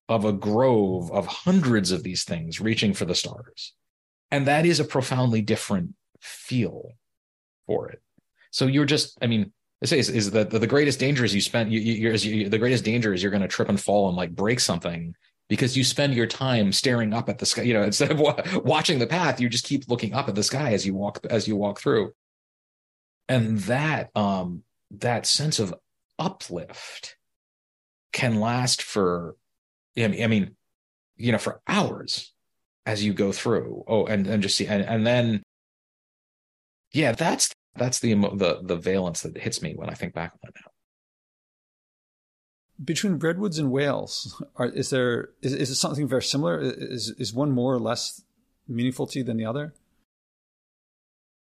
of 0.09 0.25
a 0.25 0.33
grove 0.33 1.09
of 1.13 1.25
hundreds 1.25 1.91
of 1.91 2.03
these 2.03 2.25
things 2.25 2.59
reaching 2.59 2.93
for 2.93 3.05
the 3.05 3.15
stars. 3.15 3.73
And 4.31 4.47
that 4.47 4.65
is 4.65 4.79
a 4.79 4.85
profoundly 4.85 5.41
different 5.41 5.93
feel 6.21 6.91
for 7.67 7.89
it. 7.89 8.01
So 8.51 8.67
you're 8.67 8.85
just, 8.85 9.17
I 9.21 9.27
mean, 9.27 9.51
this 9.81 9.91
is, 9.91 10.09
is 10.09 10.31
the, 10.31 10.45
the 10.45 10.67
greatest 10.67 10.99
danger 10.99 11.25
is 11.25 11.35
you 11.35 11.41
spend, 11.41 11.71
you, 11.71 11.79
you, 11.79 12.11
you, 12.11 12.49
the 12.49 12.57
greatest 12.57 12.85
danger 12.85 13.13
is 13.13 13.21
you're 13.21 13.31
going 13.31 13.41
to 13.41 13.47
trip 13.47 13.69
and 13.69 13.79
fall 13.79 14.07
and 14.07 14.17
like 14.17 14.35
break 14.35 14.59
something 14.59 15.13
because 15.49 15.77
you 15.77 15.83
spend 15.83 16.13
your 16.13 16.25
time 16.25 16.71
staring 16.71 17.13
up 17.13 17.29
at 17.29 17.37
the 17.37 17.45
sky. 17.45 17.63
You 17.63 17.73
know, 17.73 17.83
instead 17.91 18.11
of 18.11 18.19
watching 18.65 18.99
the 18.99 19.07
path, 19.07 19.39
you 19.39 19.49
just 19.49 19.65
keep 19.65 19.87
looking 19.87 20.13
up 20.13 20.27
at 20.27 20.35
the 20.35 20.43
sky 20.43 20.73
as 20.73 20.85
you 20.85 20.95
walk, 20.95 21.25
as 21.29 21.47
you 21.47 21.55
walk 21.55 21.79
through. 21.79 22.13
And 23.27 23.59
that, 23.59 24.15
um, 24.15 24.63
that 24.91 25.25
sense 25.25 25.59
of 25.59 25.73
uplift 26.17 27.17
can 28.13 28.39
last 28.39 28.81
for, 28.81 29.35
I 29.97 30.07
mean, 30.07 30.55
you 31.17 31.31
know, 31.31 31.37
for 31.37 31.61
hours 31.67 32.33
as 32.85 33.03
you 33.03 33.13
go 33.13 33.31
through. 33.31 33.83
Oh, 33.87 34.05
and, 34.05 34.27
and 34.27 34.43
just 34.43 34.57
see, 34.57 34.67
and, 34.67 34.83
and 34.83 35.05
then, 35.05 35.43
yeah, 36.91 37.11
that's 37.11 37.53
that's 37.75 37.99
the 37.99 38.13
the 38.13 38.61
the 38.63 38.77
valence 38.77 39.21
that 39.21 39.37
hits 39.37 39.61
me 39.61 39.73
when 39.75 39.89
I 39.89 39.93
think 39.93 40.13
back 40.13 40.31
on 40.33 40.49
it 40.49 40.55
now. 40.55 40.71
Between 42.83 43.19
redwoods 43.19 43.57
and 43.57 43.71
whales, 43.71 44.41
are, 44.57 44.67
is 44.67 44.89
there 44.89 45.29
is, 45.41 45.53
is 45.53 45.69
it 45.69 45.75
something 45.75 46.07
very 46.07 46.23
similar? 46.23 46.59
Is 46.61 47.13
is 47.17 47.33
one 47.33 47.51
more 47.51 47.73
or 47.73 47.79
less 47.79 48.21
meaningful 48.67 49.07
to 49.07 49.19
you 49.19 49.25
than 49.25 49.37
the 49.37 49.45
other? 49.45 49.73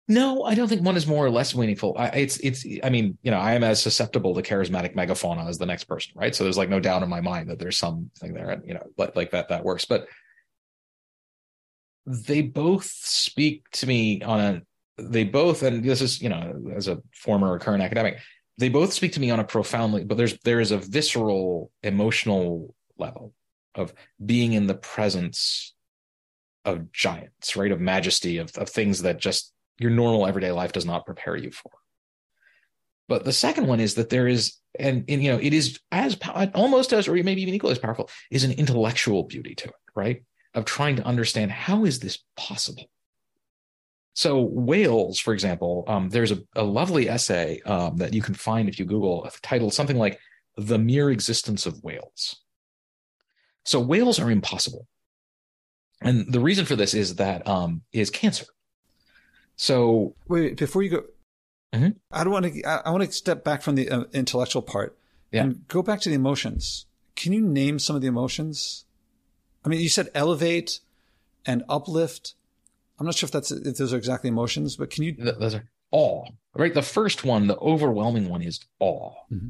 No, 0.09 0.45
I 0.45 0.55
don't 0.55 0.68
think 0.68 0.83
one 0.83 0.97
is 0.97 1.07
more 1.07 1.27
or 1.27 1.31
less 1.31 1.55
meaningful. 1.55 1.97
I, 1.99 2.09
it's 2.09 2.39
it's. 2.39 2.64
I 2.85 2.91
mean, 2.91 3.18
you 3.22 3.31
know, 3.31 3.39
I 3.39 3.55
am 3.55 3.64
as 3.64 3.83
susceptible 3.83 4.35
to 4.35 4.43
charismatic 4.43 4.95
megafauna 4.95 5.49
as 5.49 5.59
the 5.59 5.66
next 5.66 5.85
person, 5.85 6.12
right? 6.14 6.35
So 6.35 6.45
there's 6.45 6.57
like 6.57 6.68
no 6.68 6.79
doubt 6.79 7.03
in 7.03 7.09
my 7.09 7.20
mind 7.20 7.51
that 7.51 7.59
there's 7.59 7.77
something 7.77 8.33
there, 8.33 8.51
and 8.51 8.64
you 8.64 8.74
know, 8.74 8.87
like, 8.97 9.16
like 9.16 9.31
that 9.33 9.49
that 9.49 9.64
works. 9.64 9.85
But 9.85 10.07
they 12.07 12.43
both 12.43 12.85
speak 12.85 13.69
to 13.73 13.87
me 13.87 14.23
on 14.23 14.41
a 14.41 14.63
they 14.99 15.25
both, 15.25 15.63
and 15.63 15.85
this 15.85 16.01
is, 16.01 16.23
you 16.23 16.31
know, 16.31 16.73
as 16.75 16.89
a 16.89 17.03
former 17.13 17.53
or 17.53 17.59
current 17.59 17.83
academic, 17.83 18.19
they 18.59 18.71
both 18.71 18.93
speak 18.93 19.13
to 19.13 19.21
me 19.21 19.31
on 19.31 19.41
a 19.41 19.45
profoundly, 19.45 20.05
but 20.05 20.17
there's 20.17 20.39
there 20.39 20.61
is 20.61 20.71
a 20.71 20.79
visceral, 20.79 21.71
emotional 21.83 22.75
level 22.97 23.35
of 23.75 23.93
being 24.25 24.55
in 24.55 24.67
the 24.67 24.75
presence 24.75 25.75
of 26.65 26.91
giants, 26.93 27.57
right? 27.57 27.71
Of 27.71 27.81
majesty, 27.81 28.39
of, 28.39 28.51
of 28.57 28.71
things 28.71 29.03
that 29.03 29.21
just 29.21 29.53
your 29.79 29.91
normal 29.91 30.27
everyday 30.27 30.53
life 30.53 30.73
does 30.73 30.87
not 30.87 31.05
prepare 31.05 31.37
you 31.37 31.51
for. 31.51 31.71
But 33.09 33.25
the 33.25 33.33
second 33.33 33.67
one 33.67 33.79
is 33.79 33.95
that 33.95 34.09
there 34.09 34.27
is, 34.27 34.57
and, 34.79 35.05
and 35.09 35.23
you 35.23 35.31
know, 35.31 35.39
it 35.39 35.53
is 35.53 35.79
as 35.93 36.19
almost 36.55 36.93
as, 36.93 37.07
or 37.07 37.13
maybe 37.13 37.43
even 37.43 37.55
equally 37.55 37.73
as 37.73 37.79
powerful, 37.79 38.11
is 38.31 38.43
an 38.43 38.53
intellectual 38.53 39.23
beauty 39.23 39.55
to 39.57 39.69
it, 39.69 39.75
right? 39.95 40.23
Of 40.57 40.65
trying 40.65 40.97
to 40.97 41.05
understand 41.05 41.53
how 41.53 41.85
is 41.85 42.01
this 42.01 42.19
possible? 42.35 42.91
So 44.15 44.41
whales, 44.41 45.21
for 45.21 45.35
example, 45.35 45.85
um, 45.87 46.09
there's 46.09 46.33
a, 46.33 46.39
a, 46.57 46.65
lovely 46.65 47.07
essay 47.07 47.61
um, 47.67 47.99
that 47.99 48.15
you 48.15 48.23
can 48.23 48.35
find 48.35 48.67
if 48.67 48.79
you 48.79 48.87
Google 48.87 49.29
titled 49.43 49.75
something 49.75 49.99
like 49.99 50.19
"The 50.57 50.79
Mere 50.79 51.11
Existence 51.11 51.67
of 51.67 51.85
Whales." 51.85 52.41
So 53.67 53.79
whales 53.79 54.19
are 54.19 54.31
impossible, 54.31 54.87
and 56.01 56.33
the 56.33 56.41
reason 56.41 56.65
for 56.65 56.77
this 56.77 56.95
is 56.95 57.17
that 57.17 57.47
um, 57.47 57.83
is 57.93 58.09
cancer. 58.09 58.47
So 59.57 60.15
wait, 60.29 60.57
before 60.57 60.83
you 60.83 60.89
go, 60.89 61.03
mm-hmm. 61.75 61.91
I 62.11 62.25
don't 62.25 62.33
want 62.33 62.47
to. 62.47 62.63
I, 62.65 62.89
want 62.89 63.05
to 63.05 63.13
step 63.13 63.45
back 63.45 63.61
from 63.61 63.75
the 63.75 63.91
uh, 63.91 64.05
intellectual 64.15 64.63
part 64.63 64.97
yeah. 65.31 65.43
and 65.43 65.69
go 65.69 65.83
back 65.83 66.01
to 66.01 66.09
the 66.09 66.15
emotions. 66.15 66.87
Can 67.17 67.35
you 67.35 67.43
name 67.43 67.79
some 67.79 67.97
of 67.97 68.01
the 68.01 68.09
emotions? 68.09 68.86
I 69.67 69.69
mean, 69.69 69.81
you 69.81 69.89
said 69.89 70.09
elevate 70.14 70.81
and 71.45 71.64
uplift 71.69 72.35
I'm 72.99 73.07
not 73.07 73.14
sure 73.14 73.27
if 73.27 73.33
that's 73.33 73.51
if 73.51 73.77
those 73.77 73.93
are 73.93 73.97
exactly 73.97 74.29
emotions, 74.29 74.77
but 74.77 74.91
can 74.91 75.05
you? 75.05 75.12
Those 75.12 75.55
are 75.55 75.69
awe, 75.91 76.25
right? 76.55 76.73
The 76.73 76.83
first 76.83 77.25
one, 77.25 77.47
the 77.47 77.59
overwhelming 77.59 78.29
one, 78.29 78.43
is 78.43 78.61
awe. 78.81 79.12
Mm-hmm. 79.31 79.49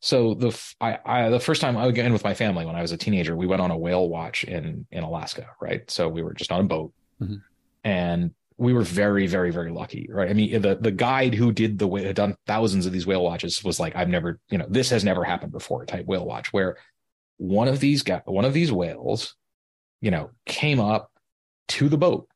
So 0.00 0.34
the 0.34 0.58
I, 0.80 0.98
I 1.04 1.28
the 1.28 1.40
first 1.40 1.60
time 1.60 1.76
I 1.76 1.86
went 1.86 2.12
with 2.12 2.24
my 2.24 2.34
family 2.34 2.64
when 2.64 2.74
I 2.74 2.82
was 2.82 2.92
a 2.92 2.96
teenager, 2.96 3.36
we 3.36 3.46
went 3.46 3.62
on 3.62 3.70
a 3.70 3.76
whale 3.76 4.08
watch 4.08 4.44
in 4.44 4.86
in 4.90 5.04
Alaska, 5.04 5.48
right? 5.60 5.88
So 5.90 6.08
we 6.08 6.22
were 6.22 6.34
just 6.34 6.50
on 6.50 6.60
a 6.60 6.64
boat, 6.64 6.92
mm-hmm. 7.20 7.36
and 7.84 8.32
we 8.56 8.72
were 8.72 8.82
very 8.82 9.26
very 9.26 9.50
very 9.50 9.70
lucky, 9.70 10.08
right? 10.10 10.30
I 10.30 10.32
mean, 10.32 10.62
the 10.62 10.74
the 10.74 10.90
guide 10.90 11.34
who 11.34 11.52
did 11.52 11.78
the 11.78 11.88
had 11.88 12.16
done 12.16 12.36
thousands 12.46 12.86
of 12.86 12.92
these 12.92 13.06
whale 13.06 13.22
watches 13.22 13.62
was 13.62 13.78
like, 13.78 13.94
I've 13.94 14.08
never, 14.08 14.40
you 14.48 14.58
know, 14.58 14.66
this 14.68 14.88
has 14.90 15.04
never 15.04 15.24
happened 15.24 15.52
before 15.52 15.84
type 15.84 16.06
whale 16.06 16.24
watch 16.24 16.52
where 16.52 16.78
one 17.42 17.68
of 17.68 17.80
these 17.80 18.02
guys, 18.02 18.22
one 18.24 18.44
of 18.44 18.52
these 18.52 18.72
whales, 18.72 19.36
you 20.00 20.10
know, 20.10 20.30
came 20.46 20.80
up 20.80 21.10
to 21.68 21.88
the 21.88 21.98
boat 21.98 22.28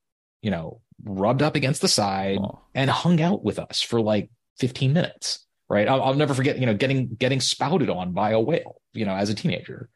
you 0.46 0.52
know, 0.52 0.80
rubbed 1.02 1.42
up 1.42 1.56
against 1.56 1.80
the 1.80 1.88
side 1.88 2.38
oh. 2.40 2.60
and 2.72 2.88
hung 2.88 3.20
out 3.20 3.42
with 3.42 3.58
us 3.58 3.82
for 3.82 4.00
like 4.00 4.30
15 4.60 4.92
minutes. 4.92 5.44
Right. 5.68 5.88
I'll, 5.88 6.00
I'll, 6.00 6.14
never 6.14 6.34
forget, 6.34 6.60
you 6.60 6.66
know, 6.66 6.74
getting, 6.74 7.08
getting 7.08 7.40
spouted 7.40 7.90
on 7.90 8.12
by 8.12 8.30
a 8.30 8.40
whale, 8.40 8.80
you 8.92 9.04
know, 9.04 9.14
as 9.14 9.28
a 9.28 9.34
teenager 9.34 9.88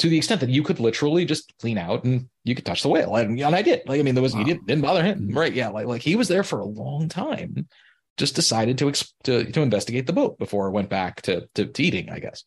to 0.00 0.10
the 0.10 0.18
extent 0.18 0.42
that 0.42 0.50
you 0.50 0.62
could 0.62 0.78
literally 0.78 1.24
just 1.24 1.54
lean 1.62 1.78
out 1.78 2.04
and 2.04 2.28
you 2.44 2.54
could 2.54 2.66
touch 2.66 2.82
the 2.82 2.90
whale. 2.90 3.16
And, 3.16 3.40
and 3.40 3.54
I 3.56 3.62
did. 3.62 3.88
Like, 3.88 3.98
I 3.98 4.02
mean, 4.02 4.14
there 4.14 4.20
was, 4.20 4.34
wow. 4.34 4.40
he 4.40 4.44
didn't, 4.44 4.66
didn't 4.66 4.82
bother 4.82 5.02
him. 5.02 5.30
Right. 5.32 5.54
Yeah. 5.54 5.68
Like, 5.68 5.86
like 5.86 6.02
he 6.02 6.16
was 6.16 6.28
there 6.28 6.42
for 6.42 6.58
a 6.58 6.66
long 6.66 7.08
time, 7.08 7.66
just 8.18 8.34
decided 8.34 8.76
to, 8.76 8.92
to, 9.22 9.50
to 9.50 9.62
investigate 9.62 10.06
the 10.06 10.12
boat 10.12 10.38
before 10.38 10.68
it 10.68 10.72
went 10.72 10.90
back 10.90 11.22
to, 11.22 11.48
to, 11.54 11.64
to 11.64 11.82
eating, 11.82 12.10
I 12.10 12.18
guess. 12.18 12.44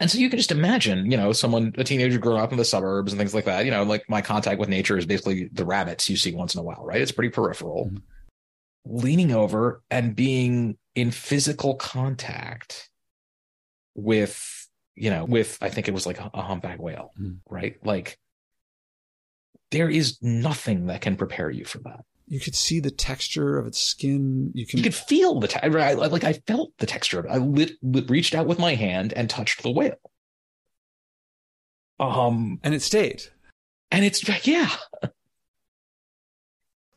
And 0.00 0.10
so 0.10 0.18
you 0.18 0.28
can 0.28 0.38
just 0.38 0.52
imagine, 0.52 1.10
you 1.10 1.16
know, 1.16 1.32
someone, 1.32 1.74
a 1.78 1.84
teenager 1.84 2.18
growing 2.18 2.42
up 2.42 2.52
in 2.52 2.58
the 2.58 2.64
suburbs 2.64 3.12
and 3.12 3.18
things 3.18 3.34
like 3.34 3.46
that. 3.46 3.64
You 3.64 3.70
know, 3.70 3.84
like 3.84 4.04
my 4.08 4.20
contact 4.20 4.60
with 4.60 4.68
nature 4.68 4.98
is 4.98 5.06
basically 5.06 5.48
the 5.52 5.64
rabbits 5.64 6.10
you 6.10 6.16
see 6.16 6.34
once 6.34 6.54
in 6.54 6.60
a 6.60 6.62
while, 6.62 6.84
right? 6.84 7.00
It's 7.00 7.12
pretty 7.12 7.30
peripheral. 7.30 7.86
Mm-hmm. 7.86 7.96
Leaning 8.84 9.32
over 9.32 9.82
and 9.90 10.14
being 10.14 10.76
in 10.94 11.10
physical 11.10 11.74
contact 11.74 12.90
with, 13.94 14.68
you 14.94 15.10
know, 15.10 15.24
with, 15.24 15.56
I 15.62 15.70
think 15.70 15.88
it 15.88 15.94
was 15.94 16.06
like 16.06 16.20
a, 16.20 16.42
humpback 16.42 16.80
whale, 16.80 17.12
mm-hmm. 17.18 17.36
right? 17.48 17.76
Like 17.82 18.18
there 19.70 19.88
is 19.88 20.18
nothing 20.22 20.86
that 20.86 21.00
can 21.00 21.16
prepare 21.16 21.50
you 21.50 21.64
for 21.64 21.78
that 21.78 22.04
you 22.28 22.40
could 22.40 22.54
see 22.54 22.78
the 22.80 22.90
texture 22.90 23.58
of 23.58 23.66
its 23.66 23.78
skin. 23.78 24.52
You 24.54 24.66
can 24.66 24.78
you 24.78 24.82
could 24.82 24.94
feel 24.94 25.40
the 25.40 25.48
texture. 25.48 25.94
Like 25.96 26.24
I 26.24 26.34
felt 26.34 26.76
the 26.78 26.86
texture 26.86 27.18
of 27.18 27.24
it. 27.24 27.30
I 27.30 27.38
lit, 27.38 27.72
lit, 27.82 28.10
reached 28.10 28.34
out 28.34 28.46
with 28.46 28.58
my 28.58 28.74
hand 28.74 29.12
and 29.14 29.28
touched 29.28 29.62
the 29.62 29.70
whale. 29.70 29.96
Um, 31.98 32.60
and 32.62 32.74
it 32.74 32.82
stayed. 32.82 33.22
And 33.90 34.04
it's 34.04 34.22
yeah. 34.46 34.70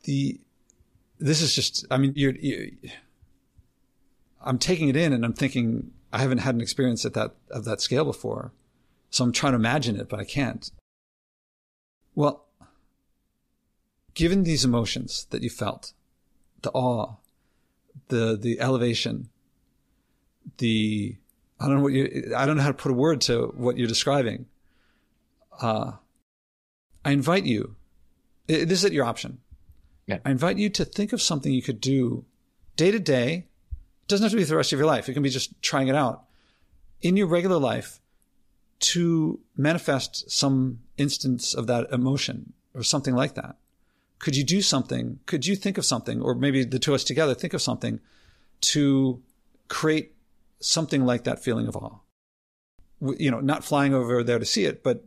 the 0.04 0.40
this 1.18 1.40
is 1.40 1.54
just. 1.54 1.86
I 1.90 1.96
mean, 1.96 2.12
you're, 2.16 2.34
you're. 2.36 2.66
I'm 4.44 4.58
taking 4.58 4.88
it 4.88 4.96
in, 4.96 5.12
and 5.12 5.24
I'm 5.24 5.32
thinking, 5.32 5.92
I 6.12 6.18
haven't 6.18 6.38
had 6.38 6.54
an 6.54 6.60
experience 6.60 7.04
at 7.04 7.14
that 7.14 7.34
of 7.50 7.64
that 7.64 7.80
scale 7.80 8.04
before. 8.04 8.52
So 9.10 9.24
I'm 9.24 9.32
trying 9.32 9.52
to 9.52 9.58
imagine 9.58 9.96
it, 9.96 10.08
but 10.08 10.20
I 10.20 10.24
can't. 10.24 10.70
Well, 12.14 12.46
given 14.14 14.42
these 14.42 14.64
emotions 14.64 15.26
that 15.30 15.42
you 15.42 15.50
felt, 15.50 15.92
the 16.62 16.70
awe, 16.70 17.16
the 18.08 18.36
the 18.40 18.60
elevation, 18.60 19.28
the 20.58 21.16
I 21.60 21.66
don't 21.66 21.76
know 21.76 21.82
what 21.82 21.92
you 21.92 22.32
I 22.36 22.46
don't 22.46 22.56
know 22.56 22.62
how 22.62 22.68
to 22.68 22.74
put 22.74 22.92
a 22.92 22.94
word 22.94 23.20
to 23.22 23.52
what 23.56 23.76
you're 23.76 23.88
describing. 23.88 24.46
Uh, 25.60 25.92
I 27.04 27.12
invite 27.12 27.44
you. 27.44 27.76
This 28.46 28.70
is 28.70 28.84
at 28.84 28.92
your 28.92 29.04
option. 29.04 29.38
Yeah. 30.06 30.18
I 30.24 30.30
invite 30.30 30.58
you 30.58 30.68
to 30.70 30.84
think 30.84 31.12
of 31.12 31.22
something 31.22 31.52
you 31.52 31.62
could 31.62 31.80
do 31.80 32.24
day 32.76 32.90
to 32.90 32.98
day. 32.98 33.46
It 33.70 34.08
doesn't 34.08 34.24
have 34.24 34.32
to 34.32 34.36
be 34.36 34.44
the 34.44 34.56
rest 34.56 34.72
of 34.72 34.78
your 34.78 34.86
life. 34.86 35.08
It 35.08 35.14
can 35.14 35.22
be 35.22 35.30
just 35.30 35.60
trying 35.62 35.88
it 35.88 35.94
out 35.94 36.24
in 37.00 37.16
your 37.16 37.28
regular 37.28 37.58
life 37.58 38.00
to 38.80 39.40
manifest 39.56 40.30
some 40.30 40.80
instance 40.96 41.54
of 41.54 41.68
that 41.68 41.90
emotion 41.92 42.52
or 42.74 42.82
something 42.82 43.14
like 43.14 43.34
that. 43.34 43.56
Could 44.22 44.36
you 44.36 44.44
do 44.44 44.62
something? 44.62 45.18
Could 45.26 45.46
you 45.46 45.56
think 45.56 45.78
of 45.78 45.84
something, 45.84 46.22
or 46.22 46.36
maybe 46.36 46.62
the 46.62 46.78
two 46.78 46.92
of 46.92 46.94
us 46.94 47.04
together 47.04 47.34
think 47.34 47.54
of 47.54 47.60
something 47.60 47.98
to 48.60 49.20
create 49.66 50.14
something 50.60 51.04
like 51.04 51.24
that 51.24 51.42
feeling 51.42 51.66
of 51.66 51.76
awe? 51.76 51.98
You 53.00 53.32
know, 53.32 53.40
not 53.40 53.64
flying 53.64 53.92
over 53.92 54.22
there 54.22 54.38
to 54.38 54.44
see 54.44 54.64
it, 54.64 54.84
but, 54.84 55.04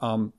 um, 0.00 0.32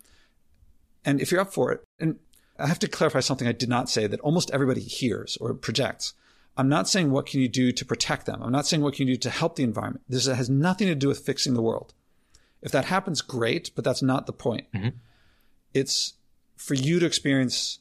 and 1.06 1.22
if 1.22 1.32
you're 1.32 1.40
up 1.40 1.54
for 1.54 1.72
it, 1.72 1.86
and 2.00 2.18
I 2.60 2.68
have 2.68 2.80
to 2.80 2.90
clarify 2.90 3.22
something 3.22 3.48
I 3.48 3.54
did 3.54 3.70
not 3.70 3.90
say 3.90 4.08
that 4.08 4.20
almost 4.20 4.52
everybody 4.52 4.82
hears 4.82 5.38
or 5.38 5.54
projects. 5.54 6.14
I'm 6.58 6.68
not 6.68 6.90
saying 6.90 7.12
what 7.12 7.28
can 7.28 7.40
you 7.40 7.48
do 7.48 7.72
to 7.72 7.86
protect 7.86 8.26
them. 8.26 8.44
I'm 8.44 8.52
not 8.52 8.68
saying 8.68 8.82
what 8.82 8.96
can 8.96 9.08
you 9.08 9.14
do 9.14 9.22
to 9.22 9.30
help 9.30 9.56
the 9.56 9.64
environment. 9.64 10.04
This 10.10 10.26
has 10.26 10.50
nothing 10.50 10.88
to 10.88 10.96
do 10.96 11.08
with 11.08 11.26
fixing 11.26 11.54
the 11.54 11.62
world. 11.62 11.94
If 12.62 12.74
that 12.74 12.86
happens, 12.86 13.22
great, 13.22 13.72
but 13.74 13.86
that's 13.86 14.02
not 14.02 14.26
the 14.26 14.34
point. 14.34 14.68
Mm-hmm. 14.74 14.98
It's 15.74 16.16
for 16.58 16.74
you 16.74 17.00
to 17.00 17.06
experience 17.06 17.80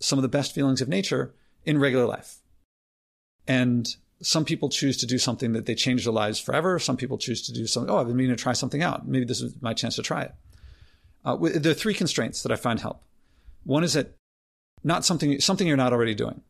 some 0.00 0.18
of 0.18 0.22
the 0.22 0.28
best 0.28 0.54
feelings 0.54 0.80
of 0.80 0.88
nature 0.88 1.34
in 1.64 1.78
regular 1.78 2.06
life. 2.06 2.38
And 3.46 3.88
some 4.20 4.44
people 4.44 4.68
choose 4.68 4.96
to 4.98 5.06
do 5.06 5.18
something 5.18 5.52
that 5.52 5.66
they 5.66 5.74
change 5.74 6.04
their 6.04 6.12
lives 6.12 6.38
forever. 6.38 6.78
Some 6.78 6.96
people 6.96 7.18
choose 7.18 7.42
to 7.42 7.52
do 7.52 7.66
something. 7.66 7.90
Oh, 7.90 7.98
I've 7.98 8.06
been 8.06 8.16
meaning 8.16 8.36
to 8.36 8.42
try 8.42 8.52
something 8.52 8.82
out. 8.82 9.06
Maybe 9.06 9.24
this 9.24 9.40
is 9.40 9.54
my 9.60 9.74
chance 9.74 9.96
to 9.96 10.02
try 10.02 10.22
it. 10.22 10.34
Uh, 11.24 11.36
there 11.36 11.72
are 11.72 11.74
three 11.74 11.94
constraints 11.94 12.42
that 12.42 12.52
I 12.52 12.56
find 12.56 12.80
help. 12.80 13.02
One 13.64 13.84
is 13.84 13.92
that 13.94 14.14
not 14.84 15.04
something 15.04 15.40
something 15.40 15.66
you're 15.66 15.76
not 15.76 15.92
already 15.92 16.14
doing. 16.14 16.42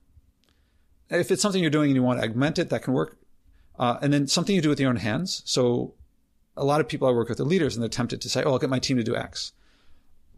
If 1.10 1.30
it's 1.30 1.42
something 1.42 1.62
you're 1.62 1.70
doing 1.70 1.90
and 1.90 1.96
you 1.96 2.02
want 2.02 2.20
to 2.20 2.26
augment 2.26 2.58
it, 2.58 2.68
that 2.70 2.82
can 2.82 2.92
work. 2.92 3.18
Uh, 3.78 3.98
and 4.02 4.12
then 4.12 4.26
something 4.26 4.54
you 4.54 4.60
do 4.60 4.68
with 4.68 4.80
your 4.80 4.90
own 4.90 4.96
hands. 4.96 5.42
So 5.46 5.94
a 6.56 6.64
lot 6.64 6.80
of 6.80 6.88
people 6.88 7.08
I 7.08 7.12
work 7.12 7.28
with 7.28 7.40
are 7.40 7.44
leaders 7.44 7.74
and 7.74 7.82
they're 7.82 7.88
tempted 7.88 8.20
to 8.20 8.28
say, 8.28 8.42
"Oh, 8.42 8.52
I'll 8.52 8.58
get 8.58 8.70
my 8.70 8.78
team 8.78 8.98
to 8.98 9.04
do 9.04 9.16
X." 9.16 9.52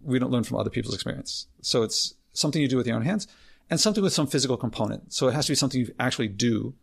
We 0.02 0.18
don't 0.18 0.30
learn 0.30 0.44
from 0.44 0.58
other 0.58 0.70
people's 0.70 0.94
experience. 0.94 1.46
So 1.60 1.82
it's 1.82 2.14
something 2.32 2.60
you 2.60 2.68
do 2.68 2.76
with 2.76 2.86
your 2.86 2.96
own 2.96 3.02
hands 3.02 3.26
and 3.68 3.80
something 3.80 4.02
with 4.02 4.12
some 4.12 4.26
physical 4.26 4.56
component. 4.56 5.12
So 5.12 5.28
it 5.28 5.32
has 5.32 5.46
to 5.46 5.52
be 5.52 5.56
something 5.56 5.80
you 5.80 5.94
actually 5.98 6.28
do 6.28 6.74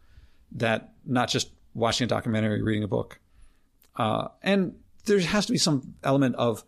that 0.53 0.93
not 1.05 1.29
just 1.29 1.51
watching 1.73 2.05
a 2.05 2.07
documentary, 2.07 2.61
reading 2.61 2.83
a 2.83 2.87
book. 2.87 3.19
Uh, 3.95 4.29
and 4.41 4.75
there 5.05 5.19
has 5.19 5.45
to 5.47 5.51
be 5.51 5.57
some 5.57 5.95
element 6.03 6.35
of 6.35 6.63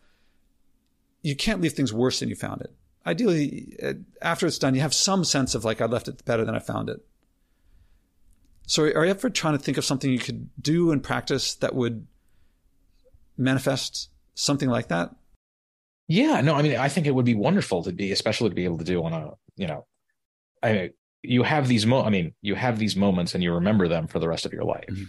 you 1.21 1.35
can't 1.35 1.61
leave 1.61 1.73
things 1.73 1.93
worse 1.93 2.19
than 2.19 2.29
you 2.29 2.35
found 2.35 2.61
it. 2.61 2.73
Ideally, 3.05 3.77
uh, 3.81 3.93
after 4.21 4.45
it's 4.45 4.59
done, 4.59 4.75
you 4.75 4.81
have 4.81 4.93
some 4.93 5.23
sense 5.23 5.55
of 5.55 5.65
like, 5.65 5.81
I 5.81 5.85
left 5.85 6.07
it 6.07 6.23
better 6.25 6.45
than 6.45 6.55
I 6.55 6.59
found 6.59 6.89
it. 6.89 7.05
So 8.67 8.83
are 8.83 9.03
you 9.03 9.11
ever 9.11 9.29
trying 9.29 9.57
to 9.57 9.63
think 9.63 9.77
of 9.77 9.85
something 9.85 10.11
you 10.11 10.19
could 10.19 10.49
do 10.61 10.91
and 10.91 11.01
practice 11.01 11.55
that 11.55 11.73
would 11.73 12.05
manifest 13.37 14.09
something 14.35 14.69
like 14.69 14.89
that? 14.89 15.15
Yeah, 16.09 16.41
no, 16.41 16.55
I 16.55 16.63
mean, 16.63 16.75
I 16.75 16.89
think 16.89 17.05
it 17.05 17.13
would 17.13 17.25
be 17.25 17.35
wonderful 17.35 17.83
to 17.83 17.93
be, 17.93 18.11
especially 18.11 18.49
to 18.49 18.55
be 18.55 18.65
able 18.65 18.79
to 18.79 18.83
do 18.83 19.03
on 19.03 19.13
a, 19.13 19.31
you 19.55 19.67
know, 19.67 19.85
I 20.63 20.73
mean, 20.73 20.89
you 21.21 21.43
have 21.43 21.67
these 21.67 21.85
mo, 21.85 22.01
I 22.01 22.09
mean, 22.09 22.33
you 22.41 22.55
have 22.55 22.79
these 22.79 22.95
moments 22.95 23.35
and 23.35 23.43
you 23.43 23.53
remember 23.53 23.87
them 23.87 24.07
for 24.07 24.17
the 24.17 24.27
rest 24.27 24.47
of 24.47 24.51
your 24.51 24.63
life, 24.63 24.87
mm-hmm. 24.89 25.03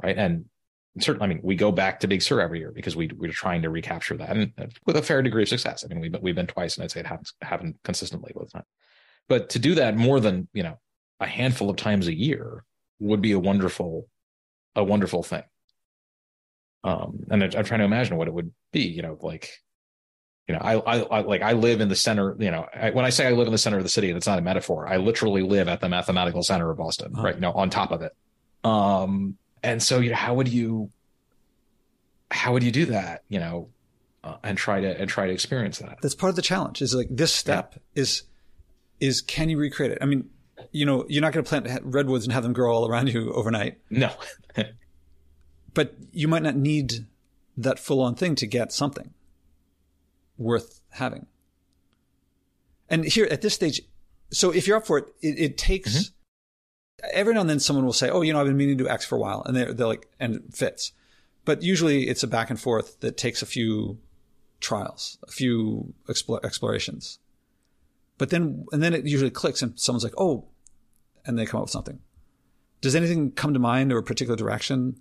right? 0.00 0.16
And 0.16 0.44
certainly, 1.00 1.24
I 1.24 1.28
mean, 1.28 1.40
we 1.42 1.56
go 1.56 1.72
back 1.72 1.98
to 2.00 2.06
Big 2.06 2.22
Sur 2.22 2.40
every 2.40 2.60
year 2.60 2.70
because 2.70 2.94
we 2.94 3.10
we're 3.16 3.32
trying 3.32 3.62
to 3.62 3.70
recapture 3.70 4.16
that, 4.16 4.36
and 4.36 4.52
with 4.86 4.96
a 4.96 5.02
fair 5.02 5.22
degree 5.22 5.42
of 5.42 5.48
success. 5.48 5.84
I 5.84 5.92
mean, 5.92 6.00
we've 6.00 6.22
we've 6.22 6.34
been 6.36 6.46
twice, 6.46 6.76
and 6.76 6.84
I'd 6.84 6.92
say 6.92 7.00
it 7.00 7.06
happens 7.06 7.34
happened 7.42 7.74
consistently 7.82 8.32
both 8.32 8.52
times. 8.52 8.66
But 9.28 9.50
to 9.50 9.58
do 9.58 9.74
that 9.74 9.96
more 9.96 10.20
than 10.20 10.48
you 10.52 10.62
know 10.62 10.78
a 11.18 11.26
handful 11.26 11.68
of 11.68 11.76
times 11.76 12.06
a 12.06 12.14
year 12.14 12.64
would 13.00 13.20
be 13.20 13.32
a 13.32 13.40
wonderful, 13.40 14.06
a 14.76 14.84
wonderful 14.84 15.24
thing. 15.24 15.44
Um, 16.84 17.24
and 17.28 17.42
I'm 17.42 17.64
trying 17.64 17.80
to 17.80 17.84
imagine 17.84 18.16
what 18.16 18.28
it 18.28 18.34
would 18.34 18.52
be, 18.72 18.82
you 18.82 19.02
know, 19.02 19.18
like 19.20 19.50
you 20.48 20.54
know, 20.54 20.60
I, 20.62 20.76
I, 20.76 20.98
I, 21.00 21.20
like 21.20 21.42
I 21.42 21.52
live 21.52 21.82
in 21.82 21.88
the 21.88 21.94
center. 21.94 22.34
You 22.38 22.50
know, 22.50 22.66
I, 22.74 22.90
when 22.90 23.04
I 23.04 23.10
say 23.10 23.26
I 23.26 23.32
live 23.32 23.46
in 23.46 23.52
the 23.52 23.58
center 23.58 23.76
of 23.76 23.82
the 23.82 23.90
city, 23.90 24.08
and 24.08 24.16
it's 24.16 24.26
not 24.26 24.38
a 24.38 24.42
metaphor. 24.42 24.88
I 24.88 24.96
literally 24.96 25.42
live 25.42 25.68
at 25.68 25.80
the 25.80 25.90
mathematical 25.90 26.42
center 26.42 26.70
of 26.70 26.78
Boston, 26.78 27.12
right? 27.12 27.34
You 27.34 27.40
know, 27.42 27.52
on 27.52 27.68
top 27.68 27.92
of 27.92 28.00
it. 28.00 28.16
Um, 28.64 29.36
and 29.62 29.82
so 29.82 30.00
you 30.00 30.10
know, 30.10 30.16
how 30.16 30.34
would 30.34 30.48
you, 30.48 30.90
how 32.30 32.54
would 32.54 32.62
you 32.62 32.72
do 32.72 32.86
that? 32.86 33.24
You 33.28 33.40
know, 33.40 33.68
uh, 34.24 34.36
and 34.42 34.56
try 34.56 34.80
to 34.80 34.98
and 34.98 35.08
try 35.08 35.26
to 35.26 35.32
experience 35.32 35.78
that. 35.80 35.98
That's 36.00 36.14
part 36.14 36.30
of 36.30 36.36
the 36.36 36.42
challenge. 36.42 36.80
Is 36.80 36.94
like 36.94 37.08
this 37.10 37.32
step 37.32 37.74
yeah. 37.74 38.02
is, 38.02 38.22
is 39.00 39.20
can 39.20 39.50
you 39.50 39.58
recreate 39.58 39.92
it? 39.92 39.98
I 40.00 40.06
mean, 40.06 40.30
you 40.72 40.86
know, 40.86 41.04
you're 41.10 41.20
not 41.20 41.34
going 41.34 41.44
to 41.44 41.48
plant 41.48 41.84
redwoods 41.84 42.24
and 42.24 42.32
have 42.32 42.42
them 42.42 42.54
grow 42.54 42.72
all 42.74 42.88
around 42.88 43.12
you 43.12 43.34
overnight. 43.34 43.78
No. 43.90 44.12
but 45.74 45.94
you 46.10 46.26
might 46.26 46.42
not 46.42 46.56
need 46.56 47.04
that 47.58 47.78
full 47.78 48.00
on 48.00 48.14
thing 48.14 48.34
to 48.36 48.46
get 48.46 48.72
something 48.72 49.12
worth 50.38 50.80
having. 50.90 51.26
And 52.88 53.04
here 53.04 53.26
at 53.30 53.42
this 53.42 53.54
stage, 53.54 53.82
so 54.30 54.50
if 54.50 54.66
you're 54.66 54.78
up 54.78 54.86
for 54.86 54.98
it, 54.98 55.06
it, 55.20 55.38
it 55.38 55.58
takes 55.58 55.94
mm-hmm. 55.94 57.08
every 57.12 57.34
now 57.34 57.40
and 57.40 57.50
then 57.50 57.60
someone 57.60 57.84
will 57.84 57.92
say, 57.92 58.08
"Oh, 58.08 58.22
you 58.22 58.32
know, 58.32 58.40
I've 58.40 58.46
been 58.46 58.56
meaning 58.56 58.78
to 58.78 58.84
do 58.84 58.90
X 58.90 59.04
for 59.04 59.16
a 59.16 59.18
while," 59.18 59.42
and 59.44 59.54
they're 59.54 59.72
they're 59.72 59.86
like, 59.86 60.08
and 60.18 60.36
it 60.36 60.54
fits. 60.54 60.92
But 61.44 61.62
usually, 61.62 62.08
it's 62.08 62.22
a 62.22 62.26
back 62.26 62.50
and 62.50 62.60
forth 62.60 63.00
that 63.00 63.16
takes 63.16 63.42
a 63.42 63.46
few 63.46 63.98
trials, 64.60 65.18
a 65.26 65.30
few 65.30 65.94
explore, 66.08 66.44
explorations. 66.44 67.18
But 68.16 68.30
then, 68.30 68.66
and 68.72 68.82
then 68.82 68.94
it 68.94 69.06
usually 69.06 69.30
clicks, 69.30 69.62
and 69.62 69.78
someone's 69.78 70.04
like, 70.04 70.18
"Oh," 70.18 70.46
and 71.26 71.38
they 71.38 71.46
come 71.46 71.58
up 71.58 71.64
with 71.64 71.72
something. 71.72 72.00
Does 72.80 72.94
anything 72.94 73.32
come 73.32 73.54
to 73.54 73.60
mind 73.60 73.92
or 73.92 73.98
a 73.98 74.02
particular 74.02 74.36
direction? 74.36 75.00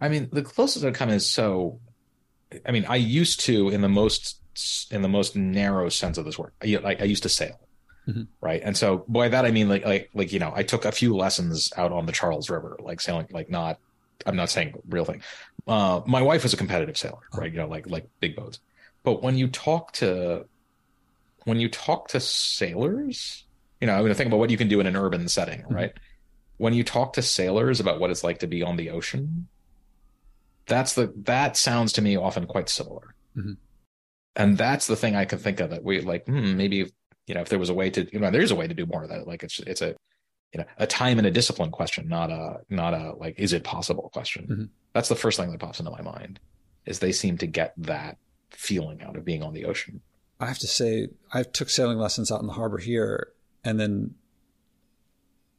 I 0.00 0.08
mean, 0.08 0.28
the 0.32 0.42
closest 0.42 0.84
I've 0.84 0.94
come 0.94 1.10
is 1.10 1.28
so 1.28 1.80
I 2.66 2.72
mean, 2.72 2.84
I 2.86 2.96
used 2.96 3.40
to 3.40 3.68
in 3.68 3.80
the 3.80 3.88
most 3.88 4.40
in 4.90 5.02
the 5.02 5.08
most 5.08 5.36
narrow 5.36 5.88
sense 5.88 6.18
of 6.18 6.24
this 6.24 6.38
word. 6.38 6.52
I, 6.62 6.96
I 7.00 7.04
used 7.04 7.22
to 7.22 7.28
sail, 7.28 7.58
mm-hmm. 8.08 8.22
right? 8.40 8.60
And 8.62 8.76
so 8.76 9.04
by 9.08 9.28
that 9.28 9.44
I 9.44 9.50
mean 9.50 9.68
like 9.68 9.84
like 9.84 10.10
like 10.14 10.32
you 10.32 10.38
know 10.38 10.52
I 10.54 10.62
took 10.62 10.84
a 10.84 10.92
few 10.92 11.16
lessons 11.16 11.72
out 11.76 11.92
on 11.92 12.06
the 12.06 12.12
Charles 12.12 12.50
River, 12.50 12.76
like 12.82 13.00
sailing, 13.00 13.26
like 13.30 13.50
not. 13.50 13.78
I'm 14.26 14.36
not 14.36 14.50
saying 14.50 14.74
real 14.90 15.06
thing. 15.06 15.22
Uh, 15.66 16.02
my 16.06 16.20
wife 16.20 16.42
was 16.42 16.52
a 16.52 16.56
competitive 16.56 16.98
sailor, 16.98 17.20
oh. 17.32 17.38
right? 17.38 17.50
You 17.50 17.58
know, 17.58 17.68
like 17.68 17.88
like 17.88 18.06
big 18.20 18.36
boats. 18.36 18.58
But 19.02 19.22
when 19.22 19.38
you 19.38 19.48
talk 19.48 19.92
to 19.94 20.46
when 21.44 21.58
you 21.58 21.68
talk 21.68 22.08
to 22.08 22.20
sailors, 22.20 23.44
you 23.80 23.86
know, 23.86 23.94
I 23.94 24.02
mean, 24.02 24.12
think 24.14 24.26
about 24.26 24.38
what 24.38 24.50
you 24.50 24.58
can 24.58 24.68
do 24.68 24.80
in 24.80 24.86
an 24.86 24.96
urban 24.96 25.28
setting, 25.28 25.60
mm-hmm. 25.60 25.74
right? 25.74 25.92
When 26.58 26.74
you 26.74 26.84
talk 26.84 27.14
to 27.14 27.22
sailors 27.22 27.80
about 27.80 28.00
what 28.00 28.10
it's 28.10 28.22
like 28.22 28.40
to 28.40 28.46
be 28.46 28.62
on 28.62 28.76
the 28.76 28.90
ocean, 28.90 29.48
that's 30.70 30.94
the 30.94 31.12
that 31.16 31.56
sounds 31.56 31.92
to 31.92 32.00
me 32.00 32.16
often 32.16 32.46
quite 32.46 32.68
similar 32.68 33.14
mm-hmm. 33.36 33.52
and 34.36 34.56
that's 34.56 34.86
the 34.86 34.96
thing 34.96 35.16
i 35.16 35.24
can 35.24 35.38
think 35.38 35.60
of 35.60 35.70
that 35.70 35.84
we 35.84 36.00
like 36.00 36.24
hmm, 36.26 36.56
maybe 36.56 36.90
you 37.26 37.34
know 37.34 37.40
if 37.40 37.48
there 37.48 37.58
was 37.58 37.68
a 37.68 37.74
way 37.74 37.90
to 37.90 38.08
you 38.12 38.20
know 38.20 38.30
there's 38.30 38.52
a 38.52 38.54
way 38.54 38.66
to 38.66 38.74
do 38.74 38.86
more 38.86 39.02
of 39.02 39.10
that 39.10 39.26
like 39.26 39.42
it's 39.42 39.58
it's 39.60 39.82
a 39.82 39.94
you 40.52 40.58
know 40.58 40.64
a 40.78 40.86
time 40.86 41.18
and 41.18 41.26
a 41.26 41.30
discipline 41.30 41.70
question 41.70 42.08
not 42.08 42.30
a 42.30 42.60
not 42.70 42.94
a 42.94 43.12
like 43.18 43.38
is 43.38 43.52
it 43.52 43.64
possible 43.64 44.08
question 44.12 44.46
mm-hmm. 44.50 44.64
that's 44.94 45.08
the 45.08 45.16
first 45.16 45.38
thing 45.38 45.50
that 45.50 45.60
pops 45.60 45.80
into 45.80 45.90
my 45.90 46.02
mind 46.02 46.40
is 46.86 47.00
they 47.00 47.12
seem 47.12 47.36
to 47.36 47.46
get 47.46 47.74
that 47.76 48.16
feeling 48.50 49.02
out 49.02 49.16
of 49.16 49.24
being 49.24 49.42
on 49.42 49.52
the 49.52 49.64
ocean 49.64 50.00
i 50.38 50.46
have 50.46 50.58
to 50.58 50.66
say 50.66 51.08
i 51.32 51.42
took 51.42 51.68
sailing 51.68 51.98
lessons 51.98 52.30
out 52.30 52.40
in 52.40 52.46
the 52.46 52.52
harbor 52.52 52.78
here 52.78 53.32
and 53.64 53.78
then 53.78 54.14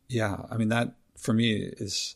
yeah 0.08 0.38
i 0.50 0.58
mean 0.58 0.70
that 0.70 0.96
for 1.18 1.34
me 1.34 1.54
is 1.54 2.16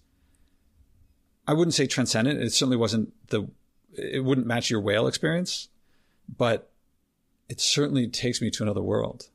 I 1.47 1.53
wouldn't 1.53 1.73
say 1.73 1.87
transcendent. 1.87 2.41
It 2.41 2.53
certainly 2.53 2.77
wasn't 2.77 3.13
the, 3.29 3.47
it 3.93 4.23
wouldn't 4.23 4.47
match 4.47 4.69
your 4.69 4.81
whale 4.81 5.07
experience, 5.07 5.69
but 6.37 6.71
it 7.49 7.61
certainly 7.61 8.07
takes 8.07 8.41
me 8.41 8.49
to 8.51 8.63
another 8.63 8.81
world. 8.81 9.29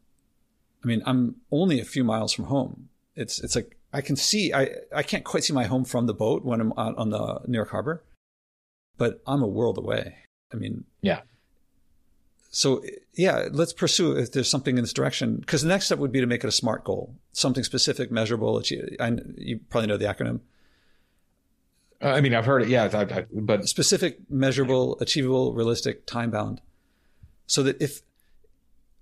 I 0.82 0.86
mean, 0.86 1.02
I'm 1.06 1.36
only 1.50 1.80
a 1.80 1.84
few 1.84 2.04
miles 2.04 2.32
from 2.32 2.46
home. 2.46 2.88
It's, 3.14 3.42
it's 3.42 3.54
like, 3.54 3.76
I 3.92 4.00
can 4.00 4.16
see, 4.16 4.52
I, 4.52 4.70
I 4.94 5.02
can't 5.02 5.24
quite 5.24 5.44
see 5.44 5.52
my 5.52 5.64
home 5.64 5.84
from 5.84 6.06
the 6.06 6.14
boat 6.14 6.44
when 6.44 6.60
I'm 6.60 6.72
out 6.76 6.96
on 6.96 7.10
the 7.10 7.40
New 7.46 7.58
York 7.58 7.70
harbor, 7.70 8.02
but 8.96 9.20
I'm 9.26 9.42
a 9.42 9.48
world 9.48 9.78
away. 9.78 10.16
I 10.52 10.56
mean, 10.56 10.84
yeah. 11.02 11.20
So 12.50 12.82
yeah, 13.14 13.48
let's 13.52 13.72
pursue 13.72 14.16
if 14.16 14.32
there's 14.32 14.50
something 14.50 14.76
in 14.76 14.82
this 14.82 14.92
direction. 14.92 15.36
Because 15.36 15.62
the 15.62 15.68
next 15.68 15.86
step 15.86 15.98
would 15.98 16.12
be 16.12 16.20
to 16.20 16.26
make 16.26 16.42
it 16.42 16.48
a 16.48 16.52
SMART 16.52 16.84
goal, 16.84 17.14
something 17.32 17.62
specific, 17.62 18.10
measurable. 18.10 18.62
I, 18.98 19.16
you 19.36 19.60
probably 19.70 19.86
know 19.86 19.96
the 19.96 20.06
acronym 20.06 20.40
I 22.02 22.20
mean, 22.20 22.34
I've 22.34 22.46
heard 22.46 22.62
it. 22.62 22.68
Yeah, 22.68 22.88
I, 22.92 23.02
I, 23.02 23.26
but 23.30 23.68
specific, 23.68 24.18
measurable, 24.30 24.96
achievable, 25.00 25.52
realistic, 25.52 26.06
time 26.06 26.30
bound, 26.30 26.60
so 27.46 27.62
that 27.62 27.80
if 27.80 28.00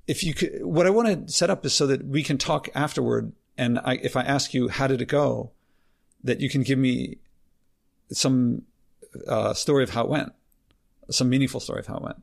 if 0.06 0.24
you 0.24 0.34
could, 0.34 0.64
what 0.64 0.86
I 0.86 0.90
want 0.90 1.28
to 1.28 1.32
set 1.32 1.50
up 1.50 1.64
is 1.64 1.74
so 1.74 1.86
that 1.86 2.04
we 2.04 2.22
can 2.22 2.38
talk 2.38 2.68
afterward, 2.74 3.32
and 3.56 3.78
I, 3.78 3.94
if 4.02 4.16
I 4.16 4.22
ask 4.22 4.54
you 4.54 4.68
how 4.68 4.86
did 4.86 5.00
it 5.00 5.08
go, 5.08 5.52
that 6.24 6.40
you 6.40 6.48
can 6.48 6.62
give 6.62 6.78
me 6.78 7.18
some 8.10 8.62
uh, 9.28 9.54
story 9.54 9.84
of 9.84 9.90
how 9.90 10.04
it 10.04 10.10
went, 10.10 10.32
some 11.10 11.28
meaningful 11.28 11.60
story 11.60 11.80
of 11.80 11.86
how 11.86 11.96
it 11.96 12.02
went. 12.02 12.22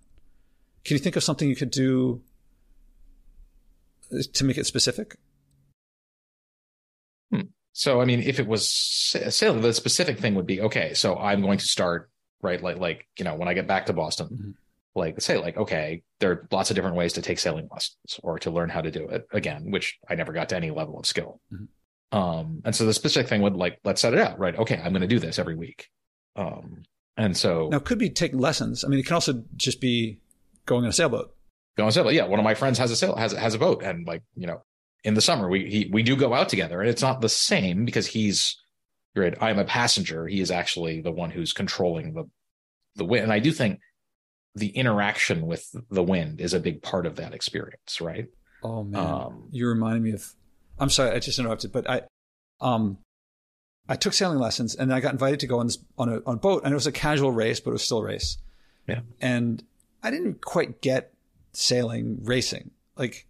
Can 0.83 0.95
you 0.95 0.99
think 0.99 1.15
of 1.15 1.23
something 1.23 1.47
you 1.47 1.55
could 1.55 1.71
do 1.71 2.21
to 4.33 4.43
make 4.43 4.57
it 4.57 4.65
specific? 4.65 5.17
So, 7.77 7.99
I 7.99 8.05
mean, 8.05 8.21
if 8.21 8.39
it 8.39 8.47
was 8.47 8.69
sailing, 8.69 9.61
the 9.61 9.73
specific 9.73 10.17
thing 10.17 10.33
would 10.35 10.45
be 10.45 10.61
okay. 10.61 10.93
So, 10.93 11.17
I'm 11.17 11.41
going 11.41 11.57
to 11.57 11.65
start 11.65 12.09
right, 12.41 12.63
like, 12.63 12.77
like 12.77 13.05
you 13.19 13.25
know, 13.25 13.35
when 13.35 13.49
I 13.49 13.53
get 13.53 13.67
back 13.67 13.87
to 13.87 13.93
Boston, 13.93 14.27
mm-hmm. 14.31 14.51
like 14.95 15.19
say, 15.19 15.37
like, 15.37 15.57
okay, 15.57 16.01
there 16.19 16.31
are 16.31 16.47
lots 16.51 16.69
of 16.69 16.75
different 16.75 16.95
ways 16.95 17.11
to 17.13 17.21
take 17.21 17.37
sailing 17.37 17.67
lessons 17.69 18.19
or 18.23 18.39
to 18.39 18.49
learn 18.49 18.69
how 18.69 18.79
to 18.79 18.91
do 18.91 19.09
it 19.09 19.27
again, 19.31 19.71
which 19.71 19.99
I 20.09 20.15
never 20.15 20.31
got 20.31 20.47
to 20.49 20.55
any 20.55 20.71
level 20.71 20.97
of 20.97 21.05
skill. 21.05 21.41
Mm-hmm. 21.53 22.17
Um, 22.17 22.61
and 22.63 22.73
so 22.73 22.85
the 22.85 22.93
specific 22.93 23.27
thing 23.27 23.41
would 23.41 23.55
like, 23.55 23.79
let's 23.83 23.99
set 23.99 24.13
it 24.13 24.19
out, 24.19 24.39
right? 24.39 24.57
Okay, 24.57 24.77
I'm 24.77 24.93
going 24.93 25.01
to 25.01 25.07
do 25.07 25.19
this 25.19 25.37
every 25.37 25.55
week. 25.55 25.89
Um, 26.37 26.83
and 27.17 27.35
so 27.35 27.67
now 27.69 27.77
it 27.77 27.83
could 27.83 27.99
be 27.99 28.09
taking 28.09 28.39
lessons. 28.39 28.85
I 28.85 28.87
mean, 28.87 28.99
it 28.99 29.05
can 29.05 29.15
also 29.15 29.43
just 29.57 29.81
be 29.81 30.19
going 30.65 30.85
on 30.85 30.89
a 30.89 30.93
sailboat. 30.93 31.35
Going 31.75 31.85
on 31.85 31.89
a 31.89 31.91
sailboat. 31.91 32.13
Yeah. 32.13 32.27
One 32.27 32.39
of 32.39 32.45
my 32.45 32.53
friends 32.53 32.77
has 32.77 32.89
a 32.89 32.95
sail, 32.95 33.15
has, 33.17 33.33
has 33.33 33.53
a 33.53 33.59
boat 33.59 33.83
and 33.83 34.07
like, 34.07 34.23
you 34.35 34.47
know, 34.47 34.63
in 35.05 35.13
the 35.13 35.21
summer 35.21 35.47
we, 35.47 35.69
he, 35.69 35.89
we 35.93 36.03
do 36.03 36.15
go 36.15 36.33
out 36.33 36.49
together 36.49 36.81
and 36.81 36.89
it's 36.89 37.01
not 37.01 37.21
the 37.21 37.29
same 37.29 37.85
because 37.85 38.07
he's 38.07 38.57
right. 39.15 39.35
I'm 39.39 39.59
a 39.59 39.63
passenger. 39.63 40.27
He 40.27 40.41
is 40.41 40.51
actually 40.51 40.99
the 40.99 41.11
one 41.11 41.29
who's 41.29 41.53
controlling 41.53 42.13
the, 42.13 42.25
the 42.95 43.05
wind. 43.05 43.23
And 43.23 43.31
I 43.31 43.39
do 43.39 43.51
think 43.51 43.79
the 44.55 44.69
interaction 44.69 45.45
with 45.45 45.73
the 45.91 46.03
wind 46.03 46.41
is 46.41 46.53
a 46.53 46.59
big 46.59 46.81
part 46.81 47.05
of 47.05 47.17
that 47.17 47.33
experience. 47.33 48.01
Right. 48.01 48.25
Oh 48.63 48.83
man. 48.83 49.05
Um, 49.05 49.49
you 49.51 49.67
reminded 49.67 50.01
me 50.01 50.11
of, 50.11 50.33
I'm 50.79 50.89
sorry, 50.89 51.11
I 51.11 51.19
just 51.19 51.39
interrupted, 51.39 51.71
but 51.71 51.89
I, 51.89 52.01
um, 52.59 52.97
I 53.87 53.95
took 53.95 54.13
sailing 54.13 54.39
lessons 54.39 54.73
and 54.73 54.91
I 54.91 54.99
got 54.99 55.13
invited 55.13 55.39
to 55.41 55.47
go 55.47 55.59
on 55.59 55.67
this, 55.67 55.77
on 55.99 56.09
a 56.09 56.15
on 56.25 56.35
a 56.35 56.39
boat 56.39 56.63
and 56.63 56.71
it 56.71 56.75
was 56.75 56.87
a 56.87 56.91
casual 56.91 57.31
race, 57.31 57.59
but 57.59 57.69
it 57.69 57.73
was 57.73 57.83
still 57.83 57.99
a 57.99 58.05
race. 58.05 58.39
Yeah. 58.87 59.01
And 59.21 59.63
I 60.01 60.09
didn't 60.09 60.43
quite 60.43 60.81
get 60.81 61.13
sailing 61.53 62.17
racing. 62.23 62.71
Like 62.97 63.27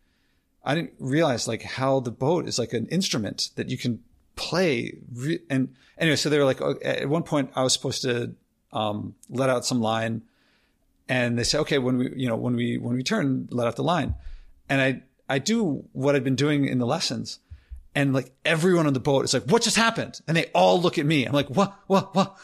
I 0.66 0.76
didn't 0.76 0.94
realize 1.00 1.48
like 1.48 1.62
how 1.62 2.00
the 2.00 2.12
boat 2.12 2.48
is 2.48 2.58
like 2.58 2.74
an 2.74 2.88
instrument 2.88 3.52
that 3.56 3.70
you 3.70 3.78
can 3.78 4.04
play. 4.36 4.98
Re- 5.14 5.42
and 5.50 5.76
anyway, 5.98 6.16
so 6.16 6.30
they 6.30 6.40
were 6.40 6.46
like, 6.46 6.60
at 6.84 7.08
one 7.08 7.24
point 7.24 7.52
I 7.56 7.64
was 7.64 7.74
supposed 7.74 8.02
to 8.02 8.34
um, 8.74 9.16
let 9.30 9.50
out 9.50 9.66
some 9.66 9.80
line 9.80 10.24
and 11.08 11.38
they 11.38 11.44
said, 11.44 11.62
okay, 11.62 11.78
when 11.78 11.98
we, 11.98 12.14
you 12.16 12.28
know, 12.28 12.36
when 12.36 12.56
we, 12.56 12.78
when 12.78 12.96
we 12.96 13.04
turn, 13.04 13.48
let 13.52 13.68
out 13.68 13.76
the 13.76 13.84
line. 13.84 14.16
And 14.68 14.82
I, 14.82 15.04
I 15.30 15.38
do 15.40 15.86
what 15.94 16.16
I've 16.16 16.24
been 16.24 16.36
doing 16.36 16.66
in 16.66 16.80
the 16.80 16.88
lessons 16.88 17.40
and 17.94 18.14
like 18.14 18.32
everyone 18.44 18.88
on 18.88 18.94
the 18.94 19.00
boat 19.00 19.24
is 19.24 19.34
like, 19.34 19.44
what 19.44 19.62
just 19.62 19.78
happened? 19.78 20.20
And 20.28 20.36
they 20.36 20.48
all 20.54 20.82
look 20.82 20.98
at 20.98 21.06
me. 21.06 21.26
I'm 21.26 21.34
like, 21.34 21.50
what, 21.50 21.74
what, 21.88 22.14
what? 22.14 22.38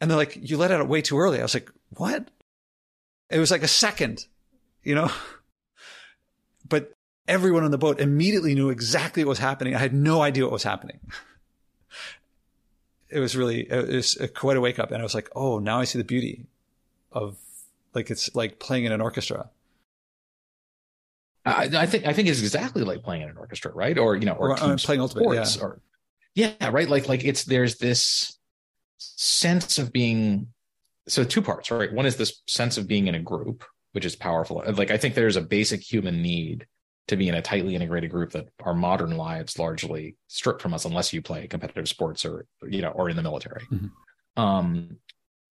And 0.00 0.10
they're 0.10 0.16
like, 0.16 0.38
you 0.40 0.58
let 0.58 0.70
out 0.70 0.86
way 0.86 1.02
too 1.02 1.18
early. 1.18 1.40
I 1.40 1.42
was 1.42 1.54
like, 1.54 1.70
what? 1.90 2.30
It 3.30 3.40
was 3.40 3.50
like 3.50 3.62
a 3.62 3.68
second, 3.68 4.26
you 4.82 4.94
know? 4.94 5.10
But 6.68 6.95
everyone 7.28 7.64
on 7.64 7.70
the 7.70 7.78
boat 7.78 8.00
immediately 8.00 8.54
knew 8.54 8.70
exactly 8.70 9.24
what 9.24 9.30
was 9.30 9.38
happening. 9.38 9.74
I 9.74 9.78
had 9.78 9.94
no 9.94 10.22
idea 10.22 10.44
what 10.44 10.52
was 10.52 10.62
happening. 10.62 11.00
It 13.08 13.20
was 13.20 13.36
really, 13.36 13.60
it 13.60 13.94
was 13.94 14.18
quite 14.34 14.56
a 14.56 14.60
wake 14.60 14.80
up. 14.80 14.90
And 14.90 14.98
I 14.98 15.04
was 15.04 15.14
like, 15.14 15.30
oh, 15.36 15.60
now 15.60 15.78
I 15.78 15.84
see 15.84 15.96
the 15.96 16.04
beauty 16.04 16.46
of 17.12 17.36
like, 17.94 18.10
it's 18.10 18.34
like 18.34 18.58
playing 18.58 18.84
in 18.84 18.90
an 18.90 19.00
orchestra. 19.00 19.48
I, 21.46 21.70
I, 21.72 21.86
think 21.86 22.04
I 22.04 22.12
think 22.12 22.26
it's 22.26 22.40
exactly 22.40 22.82
like 22.82 23.04
playing 23.04 23.22
in 23.22 23.28
an 23.28 23.36
orchestra, 23.36 23.70
right? 23.72 23.96
Or 23.96 24.16
you 24.16 24.26
know, 24.26 24.32
or, 24.32 24.50
or 24.50 24.60
uh, 24.60 24.76
playing 24.76 25.00
ultimate, 25.00 25.32
yeah. 25.32 25.46
or 25.62 25.80
yeah, 26.34 26.68
right. 26.70 26.88
Like 26.88 27.08
like 27.08 27.24
it's 27.24 27.44
there's 27.44 27.78
this 27.78 28.36
sense 28.98 29.78
of 29.78 29.92
being 29.92 30.48
so 31.06 31.22
two 31.22 31.40
parts, 31.40 31.70
right? 31.70 31.92
One 31.92 32.06
is 32.06 32.16
this 32.16 32.42
sense 32.48 32.76
of 32.76 32.88
being 32.88 33.06
in 33.06 33.14
a 33.14 33.20
group, 33.20 33.64
which 33.92 34.04
is 34.04 34.16
powerful. 34.16 34.62
Like 34.66 34.90
I 34.90 34.96
think 34.96 35.14
there's 35.14 35.36
a 35.36 35.40
basic 35.40 35.80
human 35.80 36.20
need 36.20 36.66
to 37.08 37.16
be 37.16 37.28
in 37.28 37.34
a 37.34 37.42
tightly 37.42 37.74
integrated 37.74 38.10
group 38.10 38.32
that 38.32 38.48
our 38.64 38.74
modern 38.74 39.16
lives 39.16 39.58
largely 39.58 40.16
strip 40.26 40.60
from 40.60 40.74
us, 40.74 40.84
unless 40.84 41.12
you 41.12 41.22
play 41.22 41.46
competitive 41.46 41.88
sports 41.88 42.24
or 42.24 42.46
you 42.68 42.82
know, 42.82 42.90
or 42.90 43.08
in 43.08 43.16
the 43.16 43.22
military. 43.22 43.64
Mm-hmm. 43.72 44.42
Um, 44.42 44.96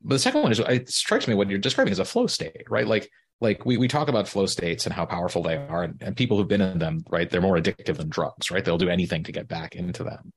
but 0.01 0.15
the 0.15 0.19
second 0.19 0.43
one 0.43 0.51
is 0.51 0.59
it 0.59 0.89
strikes 0.89 1.27
me 1.27 1.33
what 1.33 1.49
you're 1.49 1.59
describing 1.59 1.91
as 1.91 1.99
a 1.99 2.05
flow 2.05 2.27
state, 2.27 2.65
right? 2.69 2.87
Like 2.87 3.09
like 3.41 3.65
we, 3.65 3.77
we 3.77 3.87
talk 3.87 4.07
about 4.07 4.27
flow 4.27 4.45
states 4.45 4.85
and 4.85 4.93
how 4.93 5.05
powerful 5.05 5.43
they 5.43 5.57
are 5.57 5.83
and, 5.83 6.01
and 6.01 6.15
people 6.15 6.37
who've 6.37 6.47
been 6.47 6.61
in 6.61 6.79
them 6.79 7.03
right 7.09 7.29
they're 7.29 7.41
more 7.41 7.57
addictive 7.57 7.97
than 7.97 8.09
drugs 8.09 8.51
right 8.51 8.63
they'll 8.63 8.77
do 8.77 8.89
anything 8.89 9.23
to 9.23 9.31
get 9.31 9.47
back 9.47 9.75
into 9.75 10.03
them 10.03 10.31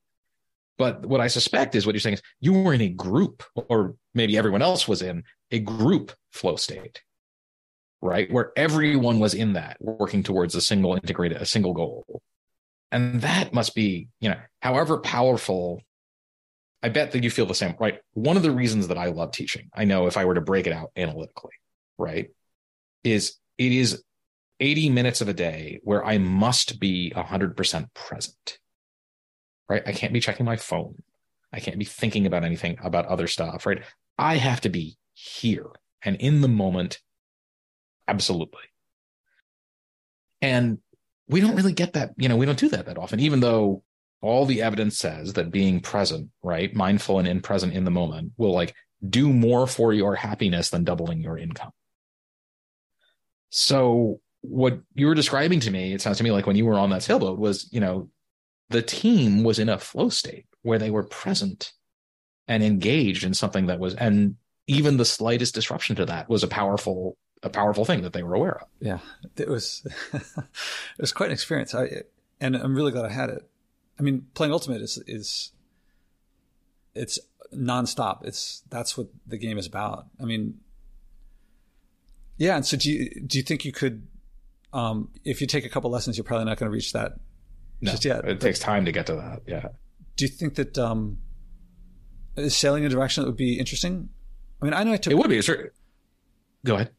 but 0.77 1.05
what 1.07 1.21
i 1.21 1.27
suspect 1.27 1.75
is 1.75 1.87
what 1.87 1.95
you're 1.95 2.01
saying 2.01 2.15
is 2.15 2.23
you 2.41 2.53
were 2.53 2.75
in 2.75 2.81
a 2.81 2.89
group 2.89 3.43
or 3.55 3.95
maybe 4.15 4.37
everyone 4.37 4.63
else 4.63 4.89
was 4.89 5.03
in 5.03 5.23
a 5.51 5.59
group 5.59 6.13
flow 6.33 6.57
state 6.57 7.03
right 8.01 8.31
where 8.33 8.53
everyone 8.57 9.19
was 9.19 9.35
in 9.35 9.55
that 9.55 9.77
working 9.81 10.23
towards 10.23 10.55
a 10.55 10.61
single 10.61 10.95
integrated 10.95 11.41
a 11.41 11.47
single 11.47 11.73
goal 11.73 12.23
and 12.93 13.21
that 13.23 13.53
must 13.53 13.75
be 13.75 14.09
you 14.21 14.29
know 14.29 14.39
however 14.61 14.99
powerful 14.99 15.81
i 16.83 16.89
bet 16.89 17.13
that 17.13 17.25
you 17.25 17.31
feel 17.31 17.47
the 17.47 17.55
same 17.55 17.75
right 17.81 18.01
one 18.13 18.37
of 18.37 18.43
the 18.43 18.51
reasons 18.51 18.89
that 18.89 18.99
i 18.99 19.07
love 19.07 19.33
teaching 19.33 19.69
i 19.75 19.85
know 19.85 20.07
if 20.07 20.17
i 20.17 20.25
were 20.25 20.35
to 20.35 20.41
break 20.41 20.67
it 20.67 20.73
out 20.73 20.91
analytically 20.97 21.55
right 21.99 22.31
is 23.05 23.37
it 23.59 23.73
is 23.73 24.03
80 24.61 24.91
minutes 24.91 25.21
of 25.21 25.29
a 25.29 25.35
day 25.35 25.81
where 25.83 26.05
I 26.05 26.19
must 26.19 26.81
be 26.81 27.13
100% 27.15 27.95
present. 27.95 28.59
Right? 29.69 29.83
I 29.87 29.93
can't 29.93 30.13
be 30.13 30.21
checking 30.21 30.47
my 30.47 30.57
phone. 30.57 31.03
I 31.53 31.61
can't 31.61 31.79
be 31.79 31.85
thinking 31.85 32.27
about 32.27 32.45
anything 32.45 32.79
about 32.83 33.07
other 33.07 33.27
stuff, 33.27 33.67
right? 33.67 33.83
I 34.19 34.37
have 34.37 34.61
to 34.63 34.69
be 34.69 34.97
here 35.15 35.67
and 36.03 36.17
in 36.17 36.41
the 36.41 36.49
moment 36.49 37.01
absolutely. 38.09 38.63
And 40.41 40.79
we 41.29 41.41
don't 41.41 41.57
really 41.57 41.73
get 41.73 41.93
that, 41.93 42.11
you 42.17 42.29
know, 42.29 42.37
we 42.37 42.47
don't 42.47 42.59
do 42.59 42.71
that 42.71 42.87
that 42.87 42.99
often 42.99 43.21
even 43.21 43.41
though 43.41 43.83
all 44.21 44.47
the 44.47 44.63
evidence 44.63 44.99
says 44.99 45.35
that 45.35 45.53
being 45.53 45.81
present, 45.81 46.31
right, 46.43 46.75
mindful 46.75 47.19
and 47.19 47.29
in 47.29 47.41
present 47.41 47.73
in 47.73 47.85
the 47.85 47.91
moment 47.91 48.33
will 48.37 48.53
like 48.53 48.75
do 49.09 49.33
more 49.33 49.67
for 49.67 49.93
your 49.93 50.15
happiness 50.17 50.71
than 50.71 50.85
doubling 50.85 51.23
your 51.23 51.39
income. 51.39 51.71
So 53.51 54.21
what 54.41 54.81
you 54.95 55.07
were 55.07 55.15
describing 55.15 55.61
to 55.61 55.71
me, 55.71 55.93
it 55.93 56.01
sounds 56.01 56.19
to 56.19 56.25
me 56.25 56.33
like 56.33 56.47
when 56.47 56.57
you 56.57 56.67
were 56.67 56.79
on 56.79 56.91
that 56.91 57.03
sailboat 57.03 57.39
was, 57.39 57.69
you 57.73 57.81
know, 57.81 58.11
the 58.71 58.83
team 58.83 59.45
was 59.45 59.59
in 59.59 59.69
a 59.69 59.79
flow 59.79 60.09
state 60.09 60.47
where 60.63 60.79
they 60.79 60.91
were 60.91 61.05
present 61.05 61.73
and 62.47 62.63
engaged 62.63 63.25
in 63.25 63.35
something 63.35 63.67
that 63.67 63.79
was, 63.79 63.95
and 63.95 64.37
even 64.67 64.97
the 64.97 65.05
slightest 65.05 65.55
disruption 65.55 65.97
to 65.97 66.07
that 66.07 66.29
was 66.29 66.43
a 66.43 66.49
powerful, 66.49 67.17
a 67.43 67.51
powerful 67.51 67.85
thing 67.85 68.03
that 68.03 68.13
they 68.13 68.23
were 68.23 68.35
aware 68.35 68.61
of. 68.61 68.69
Yeah, 68.81 68.99
it 69.37 69.49
was, 69.49 69.87
it 70.13 70.23
was 70.99 71.13
quite 71.13 71.27
an 71.27 71.33
experience. 71.33 71.75
I, 71.75 72.03
and 72.41 72.57
I'm 72.57 72.75
really 72.75 72.93
glad 72.93 73.05
I 73.05 73.11
had 73.11 73.31
it. 73.31 73.49
I 73.99 74.03
mean, 74.03 74.27
playing 74.35 74.53
Ultimate 74.53 74.81
is, 74.81 75.03
is, 75.07 75.53
it's 76.95 77.19
nonstop. 77.55 78.25
It's, 78.25 78.63
that's 78.71 78.97
what 78.97 79.09
the 79.27 79.39
game 79.39 79.59
is 79.59 79.67
about. 79.67 80.07
I 80.21 80.25
mean, 80.25 80.59
yeah. 82.37 82.57
And 82.57 82.65
so 82.65 82.77
do 82.77 82.91
you, 82.91 83.23
do 83.27 83.39
you 83.39 83.45
think 83.45 83.65
you 83.65 83.73
could, 83.73 84.07
um, 84.73 85.11
if 85.25 85.41
you 85.41 85.47
take 85.47 85.65
a 85.65 85.69
couple 85.69 85.91
lessons, 85.91 86.17
you're 86.17 86.25
probably 86.25 86.45
not 86.45 86.59
going 86.59 86.71
to 86.71 86.75
reach 86.75 86.93
that 86.93 87.15
no, 87.81 87.91
just 87.91 88.05
yet. 88.05 88.19
It 88.19 88.25
but 88.25 88.41
takes 88.41 88.59
time 88.59 88.85
to 88.85 88.93
get 88.93 89.07
to 89.07 89.15
that. 89.15 89.43
Yeah. 89.47 89.69
Do 90.17 90.25
you 90.25 90.29
think 90.29 90.55
that, 90.57 90.79
um, 90.79 91.19
is 92.37 92.57
sailing 92.57 92.85
a 92.85 92.89
direction 92.89 93.23
that 93.23 93.29
would 93.29 93.37
be 93.37 93.59
interesting? 93.59 94.09
I 94.61 94.65
mean, 94.65 94.75
I 94.75 94.85
know 94.85 94.93
I 94.93 94.97
took. 94.97 95.13
It 95.13 95.17
would 95.17 95.29
be. 95.29 95.41
Sure. 95.43 95.73
Go 96.65 96.77
ahead. 96.77 96.91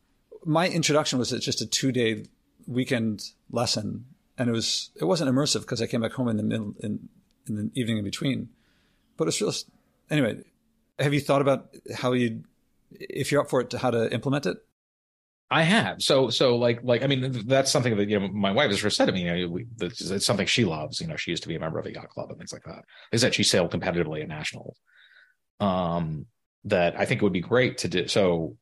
My 0.46 0.68
introduction 0.68 1.20
was 1.20 1.32
just 1.32 1.62
a 1.62 1.66
two 1.66 1.92
day 1.92 2.26
weekend 2.68 3.24
lesson, 3.52 4.06
and 4.38 4.50
it 4.50 4.54
was 4.54 4.92
it 4.96 5.06
wasn't 5.06 5.32
immersive 5.32 5.62
because 5.62 5.82
I 5.82 5.88
came 5.88 6.02
back 6.02 6.14
home 6.14 6.28
in 6.28 6.38
the 6.38 6.44
middle 6.44 6.74
in, 6.80 7.10
in 7.48 7.56
the 7.56 7.72
evening 7.76 7.98
in 7.98 8.04
between. 8.04 8.50
But 9.18 9.28
it's 9.28 9.42
real. 9.42 9.54
Anyway, 10.10 10.44
have 10.98 11.14
you 11.14 11.20
thought 11.20 11.42
about 11.42 11.76
how 11.96 12.14
you, 12.14 12.44
if 12.92 13.32
you're 13.32 13.42
up 13.42 13.50
for 13.50 13.62
it, 13.62 13.74
how 13.74 13.92
to 13.92 14.12
implement 14.14 14.46
it? 14.46 14.58
I 15.52 15.64
have. 15.64 16.02
So, 16.02 16.30
so 16.30 16.58
like, 16.58 16.84
like, 16.84 17.04
I 17.04 17.08
mean, 17.08 17.48
that's 17.48 17.72
something 17.72 17.98
that, 17.98 18.08
you 18.08 18.20
know, 18.20 18.28
my 18.28 18.52
wife 18.52 18.70
has 18.70 18.96
said 18.96 19.08
to 19.08 19.12
me, 19.12 19.24
you 19.24 19.48
know, 19.48 19.52
we, 19.52 19.66
it's 19.82 20.26
something 20.26 20.46
she 20.46 20.64
loves. 20.64 21.02
You 21.02 21.08
know, 21.08 21.16
she 21.16 21.32
used 21.32 21.42
to 21.44 21.50
be 21.50 21.56
a 21.56 21.60
member 21.60 21.80
of 21.80 21.88
a 21.88 21.94
yacht 21.94 22.10
club 22.10 22.30
and 22.30 22.38
things 22.38 22.54
like 22.54 22.64
that. 22.66 22.86
Is 23.12 23.22
that 23.22 23.34
she 23.34 23.44
sailed 23.44 23.72
competitively 23.72 24.22
at 24.22 24.28
nationals. 24.28 24.78
Um, 25.60 26.28
that 26.66 27.00
I 27.00 27.06
think 27.06 27.22
it 27.22 27.24
would 27.24 27.34
be 27.34 27.42
great 27.42 27.80
to 27.80 27.88
do. 27.88 28.08
So 28.08 28.58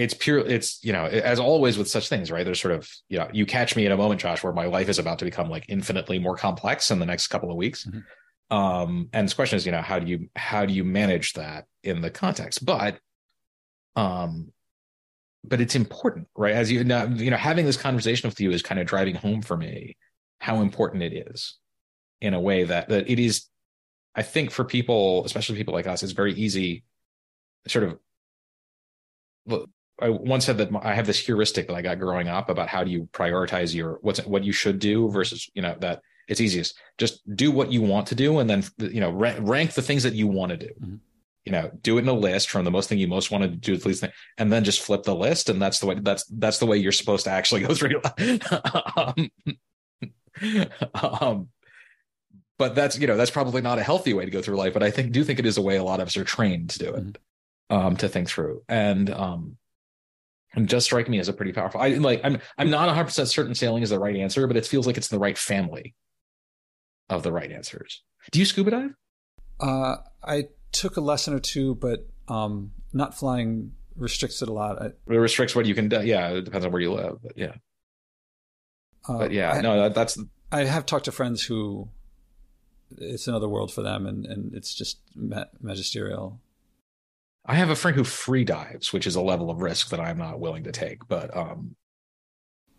it's 0.00 0.14
pure, 0.14 0.38
it's, 0.38 0.82
you 0.82 0.92
know, 0.92 1.04
as 1.04 1.38
always 1.38 1.76
with 1.76 1.88
such 1.88 2.08
things, 2.08 2.30
right? 2.30 2.44
There's 2.44 2.60
sort 2.60 2.74
of, 2.74 2.88
you 3.08 3.18
know, 3.18 3.28
you 3.32 3.44
catch 3.44 3.76
me 3.76 3.84
at 3.86 3.92
a 3.92 3.96
moment, 3.96 4.20
Josh, 4.20 4.42
where 4.42 4.52
my 4.52 4.66
life 4.66 4.88
is 4.88 4.98
about 4.98 5.18
to 5.18 5.24
become 5.24 5.50
like 5.50 5.66
infinitely 5.68 6.18
more 6.18 6.36
complex 6.36 6.90
in 6.90 6.98
the 6.98 7.06
next 7.06 7.28
couple 7.28 7.50
of 7.50 7.56
weeks. 7.56 7.84
Mm-hmm. 7.84 8.56
Um, 8.56 9.08
and 9.12 9.28
the 9.28 9.34
question 9.34 9.56
is, 9.56 9.66
you 9.66 9.72
know, 9.72 9.82
how 9.82 9.98
do 9.98 10.06
you 10.06 10.28
how 10.34 10.64
do 10.66 10.72
you 10.72 10.84
manage 10.84 11.34
that 11.34 11.66
in 11.84 12.00
the 12.00 12.10
context? 12.10 12.64
But 12.64 12.98
um, 13.94 14.52
but 15.44 15.60
it's 15.60 15.74
important, 15.74 16.28
right? 16.36 16.54
As 16.54 16.72
you 16.72 16.82
know, 16.82 17.06
you 17.06 17.30
know, 17.30 17.36
having 17.36 17.66
this 17.66 17.76
conversation 17.76 18.28
with 18.28 18.40
you 18.40 18.50
is 18.50 18.62
kind 18.62 18.80
of 18.80 18.86
driving 18.86 19.14
home 19.14 19.42
for 19.42 19.56
me 19.56 19.96
how 20.40 20.62
important 20.62 21.02
it 21.02 21.12
is 21.12 21.58
in 22.20 22.34
a 22.34 22.40
way 22.40 22.64
that 22.64 22.88
that 22.88 23.08
it 23.08 23.18
is 23.18 23.46
I 24.14 24.22
think 24.22 24.50
for 24.50 24.64
people, 24.64 25.24
especially 25.24 25.56
people 25.56 25.74
like 25.74 25.86
us, 25.86 26.02
it's 26.02 26.12
very 26.12 26.32
easy 26.32 26.84
sort 27.68 27.84
of 27.84 27.98
I 30.00 30.08
once 30.10 30.46
said 30.46 30.58
that 30.58 30.70
I 30.82 30.94
have 30.94 31.06
this 31.06 31.18
heuristic 31.18 31.68
that 31.68 31.74
I 31.74 31.82
got 31.82 31.98
growing 31.98 32.28
up 32.28 32.50
about 32.50 32.68
how 32.68 32.84
do 32.84 32.90
you 32.90 33.08
prioritize 33.12 33.74
your 33.74 33.98
what's 34.02 34.24
what 34.26 34.44
you 34.44 34.52
should 34.52 34.78
do 34.78 35.10
versus 35.10 35.50
you 35.54 35.62
know 35.62 35.76
that 35.80 36.02
it's 36.28 36.40
easiest 36.40 36.78
just 36.98 37.20
do 37.34 37.50
what 37.50 37.72
you 37.72 37.82
want 37.82 38.06
to 38.08 38.14
do 38.14 38.38
and 38.38 38.48
then 38.48 38.64
you 38.78 39.00
know 39.00 39.10
rank, 39.10 39.38
rank 39.40 39.74
the 39.74 39.82
things 39.82 40.02
that 40.02 40.14
you 40.14 40.26
want 40.26 40.50
to 40.50 40.56
do. 40.56 40.72
Mm-hmm. 40.80 40.96
You 41.46 41.52
know, 41.52 41.70
do 41.82 41.96
it 41.96 42.02
in 42.02 42.08
a 42.08 42.12
list 42.12 42.50
from 42.50 42.66
the 42.66 42.70
most 42.70 42.88
thing 42.88 42.98
you 42.98 43.08
most 43.08 43.30
want 43.30 43.42
to 43.42 43.48
do 43.48 43.74
to 43.74 43.80
the 43.80 43.88
least 43.88 44.02
thing, 44.02 44.12
and 44.36 44.52
then 44.52 44.62
just 44.62 44.82
flip 44.82 45.04
the 45.04 45.14
list, 45.14 45.48
and 45.48 45.60
that's 45.60 45.80
the 45.80 45.86
way 45.86 45.96
that's 45.98 46.24
that's 46.26 46.58
the 46.58 46.66
way 46.66 46.76
you're 46.76 46.92
supposed 46.92 47.24
to 47.24 47.30
actually 47.30 47.62
go 47.66 47.74
through. 47.74 48.02
um, 48.96 49.30
um, 50.94 51.48
but 52.58 52.74
that's 52.74 52.98
you 52.98 53.06
know 53.06 53.16
that's 53.16 53.30
probably 53.30 53.62
not 53.62 53.78
a 53.78 53.82
healthy 53.82 54.12
way 54.12 54.26
to 54.26 54.30
go 54.30 54.42
through 54.42 54.56
life. 54.56 54.74
But 54.74 54.82
I 54.82 54.90
think 54.90 55.12
do 55.12 55.24
think 55.24 55.38
it 55.38 55.46
is 55.46 55.56
a 55.56 55.62
way 55.62 55.76
a 55.76 55.82
lot 55.82 55.98
of 55.98 56.08
us 56.08 56.16
are 56.18 56.24
trained 56.24 56.70
to 56.70 56.78
do 56.78 56.94
it, 56.94 57.04
mm-hmm. 57.04 57.74
um, 57.74 57.96
to 57.96 58.08
think 58.08 58.28
through, 58.28 58.62
and 58.68 59.08
um, 59.08 59.56
and 60.54 60.68
just 60.68 60.86
strike 60.86 61.08
me 61.08 61.18
as 61.18 61.28
a 61.28 61.32
pretty 61.32 61.52
powerful. 61.52 61.80
I 61.80 61.88
like 61.90 62.20
I'm 62.24 62.38
I'm 62.58 62.70
not 62.70 62.86
100 62.86 63.04
percent 63.04 63.28
certain 63.28 63.54
sailing 63.54 63.82
is 63.82 63.90
the 63.90 63.98
right 63.98 64.16
answer, 64.16 64.46
but 64.46 64.56
it 64.56 64.66
feels 64.66 64.86
like 64.86 64.96
it's 64.96 65.08
the 65.08 65.18
right 65.18 65.38
family 65.38 65.94
of 67.08 67.22
the 67.22 67.32
right 67.32 67.50
answers. 67.50 68.02
Do 68.30 68.38
you 68.38 68.44
scuba 68.44 68.70
dive? 68.70 68.94
Uh, 69.58 69.96
I 70.22 70.48
took 70.72 70.96
a 70.96 71.00
lesson 71.00 71.34
or 71.34 71.40
two, 71.40 71.74
but 71.74 72.06
um, 72.28 72.72
not 72.92 73.16
flying 73.16 73.72
restricts 73.96 74.42
it 74.42 74.48
a 74.48 74.52
lot. 74.52 74.80
I, 74.80 74.86
it 74.86 75.16
restricts 75.16 75.54
what 75.54 75.66
you 75.66 75.74
can 75.74 75.88
do. 75.88 76.02
Yeah, 76.02 76.28
it 76.30 76.44
depends 76.44 76.64
on 76.64 76.72
where 76.72 76.82
you 76.82 76.92
live, 76.92 77.18
but 77.22 77.36
yeah. 77.36 77.54
Uh, 79.08 79.18
but 79.18 79.32
yeah, 79.32 79.52
I, 79.52 79.60
no, 79.60 79.82
that, 79.82 79.94
that's. 79.94 80.18
I 80.52 80.64
have 80.64 80.86
talked 80.86 81.04
to 81.04 81.12
friends 81.12 81.44
who 81.44 81.88
it's 82.98 83.28
another 83.28 83.48
world 83.48 83.72
for 83.72 83.82
them, 83.82 84.06
and 84.06 84.26
and 84.26 84.54
it's 84.54 84.74
just 84.74 84.98
magisterial. 85.60 86.40
I 87.44 87.54
have 87.54 87.70
a 87.70 87.76
friend 87.76 87.96
who 87.96 88.04
free 88.04 88.44
dives, 88.44 88.92
which 88.92 89.06
is 89.06 89.16
a 89.16 89.20
level 89.20 89.50
of 89.50 89.62
risk 89.62 89.90
that 89.90 90.00
I'm 90.00 90.18
not 90.18 90.40
willing 90.40 90.64
to 90.64 90.72
take. 90.72 91.08
But 91.08 91.34
um, 91.36 91.76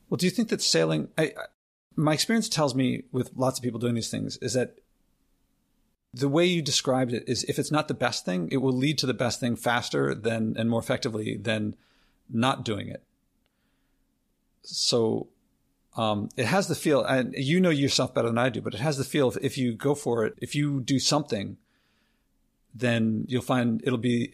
well, 0.09 0.18
do 0.18 0.26
you 0.26 0.32
think 0.32 0.49
that 0.49 0.62
sailing? 0.62 1.09
I, 1.18 1.34
my 1.95 2.14
experience 2.14 2.47
tells 2.47 2.76
me 2.76 3.03
with 3.12 3.32
lots 3.36 3.59
of 3.59 3.64
people 3.64 3.80
doing 3.80 3.95
these 3.95 4.12
things 4.12 4.38
is 4.38 4.53
that 4.53 4.78
the 6.14 6.30
way 6.30 6.45
you 6.45 6.62
described 6.62 7.14
it 7.14 7.24
is 7.28 7.43
if 7.45 7.57
it's 7.57 7.72
not 7.72 7.88
the 7.88 7.93
best 7.93 8.26
thing, 8.26 8.49
it 8.51 8.57
will 8.57 8.74
lead 8.74 8.97
to 8.99 9.05
the 9.05 9.14
best 9.14 9.39
thing 9.39 9.55
faster 9.55 10.14
than 10.14 10.55
and 10.57 10.70
more 10.70 10.80
effectively 10.80 11.38
than 11.38 11.76
not 12.30 12.66
doing 12.66 12.89
it. 12.89 13.03
So 14.64 15.28
um, 15.97 16.30
it 16.38 16.45
has 16.45 16.68
the 16.68 16.76
feel, 16.76 17.03
and 17.03 17.34
you 17.36 17.59
know 17.59 17.70
yourself 17.70 18.14
better 18.14 18.28
than 18.28 18.38
I 18.38 18.49
do, 18.49 18.62
but 18.62 18.74
it 18.74 18.80
has 18.80 18.97
the 18.97 19.03
feel 19.03 19.30
if, 19.30 19.38
if 19.41 19.57
you 19.57 19.74
go 19.74 19.95
for 19.95 20.26
it, 20.26 20.36
if 20.38 20.55
you 20.55 20.82
do 20.82 20.99
something, 20.99 21.57
then 22.74 23.26
you'll 23.28 23.42
find 23.42 23.82
it'll 23.84 23.98
be 23.98 24.34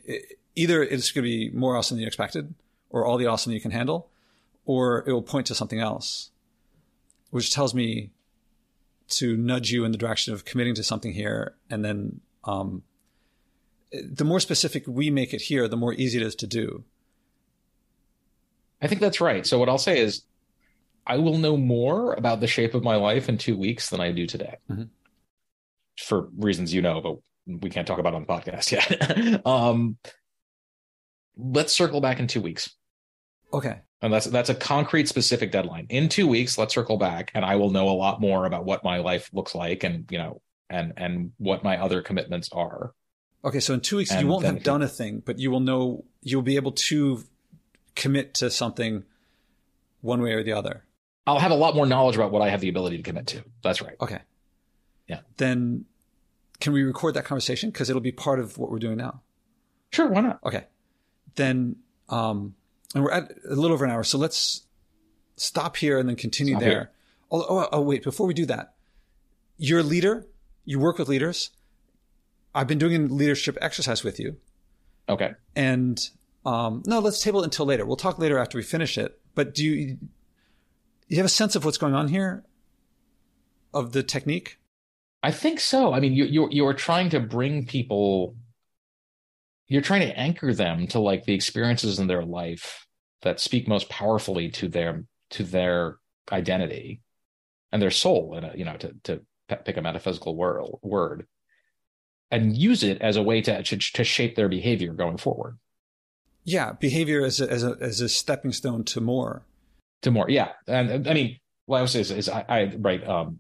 either 0.56 0.84
it's 0.84 1.12
going 1.12 1.24
to 1.24 1.30
be 1.30 1.50
more 1.52 1.76
awesome 1.76 1.98
than 1.98 2.02
you 2.02 2.08
expected, 2.08 2.54
or 2.90 3.06
all 3.06 3.18
the 3.18 3.28
awesome 3.28 3.52
you 3.52 3.62
can 3.62 3.72
handle, 3.72 4.10
or 4.66 5.04
it 5.08 5.12
will 5.12 5.22
point 5.22 5.48
to 5.48 5.56
something 5.56 5.80
else, 5.80 6.32
which 7.30 7.54
tells 7.54 7.74
me 7.74 8.12
to 9.10 9.38
nudge 9.38 9.72
you 9.72 9.86
in 9.86 9.92
the 9.92 9.98
direction 9.98 10.34
of 10.34 10.46
committing 10.46 10.76
to 10.76 10.84
something 10.84 11.14
here, 11.14 11.56
and 11.70 11.84
then 11.84 12.20
um, 12.44 12.84
the 13.92 14.26
more 14.26 14.40
specific 14.40 14.84
we 14.88 15.10
make 15.10 15.34
it 15.34 15.42
here, 15.42 15.68
the 15.68 15.78
more 15.78 15.94
easy 15.94 16.18
it 16.18 16.26
is 16.26 16.36
to 16.36 16.48
do. 16.48 16.84
I 18.82 18.88
think 18.88 19.02
that's 19.02 19.22
right. 19.22 19.46
So 19.46 19.58
what 19.58 19.70
I'll 19.70 19.78
say 19.78 20.00
is 20.00 20.24
I 21.06 21.18
will 21.18 21.38
know 21.38 21.58
more 21.58 22.14
about 22.14 22.42
the 22.42 22.48
shape 22.48 22.74
of 22.74 22.84
my 22.84 22.96
life 22.96 23.30
in 23.30 23.38
two 23.38 23.58
weeks 23.58 23.90
than 23.90 24.02
I 24.02 24.12
do 24.12 24.28
today. 24.28 24.58
Mm-hmm. 24.70 24.84
For 26.04 26.28
reasons 26.38 26.74
you 26.74 26.82
know, 26.82 27.02
but 27.02 27.18
we 27.48 27.70
can't 27.70 27.88
talk 27.88 28.00
about 28.00 28.14
on 28.14 28.22
the 28.22 28.28
podcast 28.28 28.72
yet. 28.72 29.46
um, 29.46 29.98
let's 31.38 31.74
circle 31.74 32.02
back 32.02 32.20
in 32.20 32.28
two 32.28 32.42
weeks. 32.42 32.70
Okay. 33.54 33.80
And 34.02 34.14
that's 34.14 34.26
that's 34.26 34.50
a 34.50 34.56
concrete, 34.56 35.08
specific 35.08 35.52
deadline. 35.52 35.88
In 35.90 36.10
two 36.10 36.28
weeks, 36.28 36.58
let's 36.58 36.74
circle 36.74 36.98
back, 36.98 37.32
and 37.34 37.44
I 37.44 37.56
will 37.56 37.72
know 37.72 37.90
a 37.90 37.98
lot 37.98 38.22
more 38.22 38.46
about 38.46 38.64
what 38.64 38.84
my 38.84 38.98
life 38.98 39.30
looks 39.34 39.56
like, 39.56 39.84
and 39.84 40.06
you 40.12 40.20
know, 40.20 40.42
and 40.70 40.94
and 40.98 41.32
what 41.38 41.64
my 41.64 41.82
other 41.82 42.04
commitments 42.04 42.50
are. 42.52 42.94
Okay, 43.44 43.60
so 43.60 43.74
in 43.74 43.82
two 43.82 43.98
weeks, 43.98 44.12
and 44.12 44.22
you 44.22 44.28
won't 44.28 44.46
have 44.46 44.62
done 44.62 44.84
a 44.84 44.88
thing, 44.88 45.24
but 45.26 45.40
you 45.40 45.50
will 45.50 45.62
know 45.62 46.06
you'll 46.22 46.44
be 46.44 46.58
able 46.58 46.74
to 46.74 47.24
commit 47.96 48.36
to 48.36 48.52
something 48.52 49.04
one 50.02 50.22
way 50.22 50.34
or 50.34 50.44
the 50.44 50.54
other. 50.54 50.84
I'll 51.26 51.40
have 51.40 51.52
a 51.52 51.56
lot 51.56 51.76
more 51.76 51.88
knowledge 51.88 52.16
about 52.16 52.32
what 52.32 52.44
I 52.44 52.50
have 52.50 52.62
the 52.62 52.70
ability 52.70 52.98
to 52.98 53.04
commit 53.04 53.28
to. 53.28 53.44
That's 53.64 53.82
right. 53.82 53.96
Okay. 54.00 54.20
Yeah. 55.08 55.22
Then 55.38 55.86
can 56.60 56.74
we 56.74 56.84
record 56.84 57.14
that 57.14 57.26
conversation? 57.26 57.70
Because 57.70 57.90
it'll 57.90 58.02
be 58.02 58.12
part 58.12 58.40
of 58.40 58.58
what 58.58 58.72
we're 58.72 58.80
doing 58.80 58.98
now. 58.98 59.22
Sure. 59.92 60.08
Why 60.08 60.22
not? 60.22 60.40
Okay. 60.44 60.66
Then, 61.36 61.78
um, 62.10 62.56
and 62.96 63.04
we're 63.04 63.12
at 63.12 63.32
a 63.50 63.56
little 63.56 63.74
over 63.74 63.86
an 63.86 63.92
hour. 63.92 64.04
So 64.04 64.18
let's 64.18 64.64
stop 65.36 65.78
here 65.78 66.00
and 66.00 66.10
then 66.10 66.16
continue 66.16 66.56
stop 66.56 66.64
there. 66.64 66.92
Oh, 67.32 67.46
oh, 67.48 67.68
oh, 67.72 67.82
wait. 67.82 68.04
Before 68.04 68.26
we 68.26 68.34
do 68.34 68.46
that, 68.48 68.74
you're 69.58 69.80
a 69.80 69.84
leader. 69.84 70.28
You 70.66 70.80
work 70.80 70.98
with 70.98 71.08
leaders. 71.08 71.52
I've 72.56 72.68
been 72.68 72.80
doing 72.80 72.96
a 72.96 73.14
leadership 73.14 73.58
exercise 73.62 74.04
with 74.04 74.20
you. 74.20 74.38
Okay. 75.08 75.34
And 75.56 76.00
um, 76.46 76.82
no, 76.86 77.00
let's 77.00 77.22
table 77.22 77.42
it 77.42 77.46
until 77.46 77.66
later. 77.66 77.86
We'll 77.86 77.98
talk 77.98 78.18
later 78.20 78.38
after 78.38 78.58
we 78.58 78.64
finish 78.64 78.98
it. 78.98 79.20
But 79.36 79.54
do 79.54 79.64
you 79.64 79.98
you 81.08 81.18
have 81.18 81.26
a 81.26 81.30
sense 81.30 81.56
of 81.56 81.64
what's 81.64 81.78
going 81.78 81.94
on 81.94 82.08
here 82.10 82.44
of 83.74 83.94
the 83.94 84.04
technique 84.04 84.58
i 85.28 85.32
think 85.32 85.60
so 85.60 85.94
i 85.94 86.00
mean 86.00 86.14
you 86.14 86.26
you're, 86.26 86.52
you're 86.52 86.74
trying 86.74 87.10
to 87.10 87.20
bring 87.20 87.66
people 87.66 88.36
you're 89.68 89.82
trying 89.82 90.02
to 90.02 90.18
anchor 90.18 90.54
them 90.54 90.88
to 90.88 91.00
like 91.00 91.26
the 91.26 91.34
experiences 91.34 92.00
in 92.00 92.08
their 92.08 92.24
life 92.24 92.86
that 93.22 93.40
speak 93.40 93.68
most 93.68 93.90
powerfully 93.90 94.50
to 94.50 94.68
their 94.68 95.04
to 95.30 95.44
their 95.44 95.98
identity 96.32 97.02
and 97.72 97.82
their 97.82 97.92
soul 97.92 98.36
and 98.36 98.58
you 98.58 98.66
know 98.66 98.78
to 98.78 98.94
to 99.04 99.22
pick 99.48 99.78
a 99.78 99.82
metaphysical 99.82 100.36
word 100.36 100.64
word 100.82 101.28
and 102.32 102.58
use 102.58 102.84
it 102.84 103.02
as 103.02 103.16
a 103.16 103.24
way 103.24 103.42
to 103.42 103.64
to, 103.64 103.78
to 103.78 104.04
shape 104.04 104.36
their 104.36 104.50
behavior 104.50 104.94
going 104.94 105.18
forward 105.18 105.58
yeah 106.44 106.74
behavior 106.74 107.24
as 107.24 107.40
a, 107.42 107.50
as 107.50 107.64
a 107.64 107.76
as 107.82 108.02
a 108.02 108.10
stepping 108.10 108.52
stone 108.52 108.84
to 108.84 109.02
more 109.02 109.46
to 110.02 110.12
more. 110.12 110.30
Yeah, 110.30 110.50
and 110.68 111.08
I 111.08 111.14
mean, 111.14 111.40
what 111.66 111.80
I 111.80 111.82
would 111.82 111.90
say 111.90 112.02
is, 112.02 112.12
is 112.12 112.30
I, 112.30 112.46
I 112.48 112.76
right. 112.78 113.06
Um, 113.08 113.40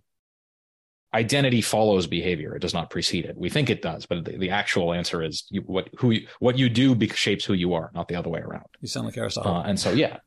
identity 1.13 1.61
follows 1.61 2.07
behavior; 2.07 2.55
it 2.55 2.59
does 2.59 2.73
not 2.73 2.89
precede 2.89 3.25
it. 3.25 3.37
We 3.37 3.49
think 3.49 3.69
it 3.69 3.81
does, 3.81 4.05
but 4.05 4.25
the, 4.25 4.37
the 4.37 4.49
actual 4.49 4.93
answer 4.93 5.23
is 5.23 5.45
you, 5.49 5.61
what 5.61 5.89
who 5.97 6.11
you, 6.11 6.27
what 6.39 6.57
you 6.57 6.69
do 6.69 6.97
shapes 7.09 7.45
who 7.45 7.53
you 7.53 7.73
are, 7.73 7.91
not 7.93 8.07
the 8.07 8.15
other 8.15 8.29
way 8.29 8.39
around. 8.39 8.65
You 8.81 8.87
sound 8.87 9.05
like 9.05 9.17
Aristotle. 9.17 9.55
Uh, 9.55 9.63
and 9.63 9.79
so, 9.79 9.91
yeah. 9.91 10.17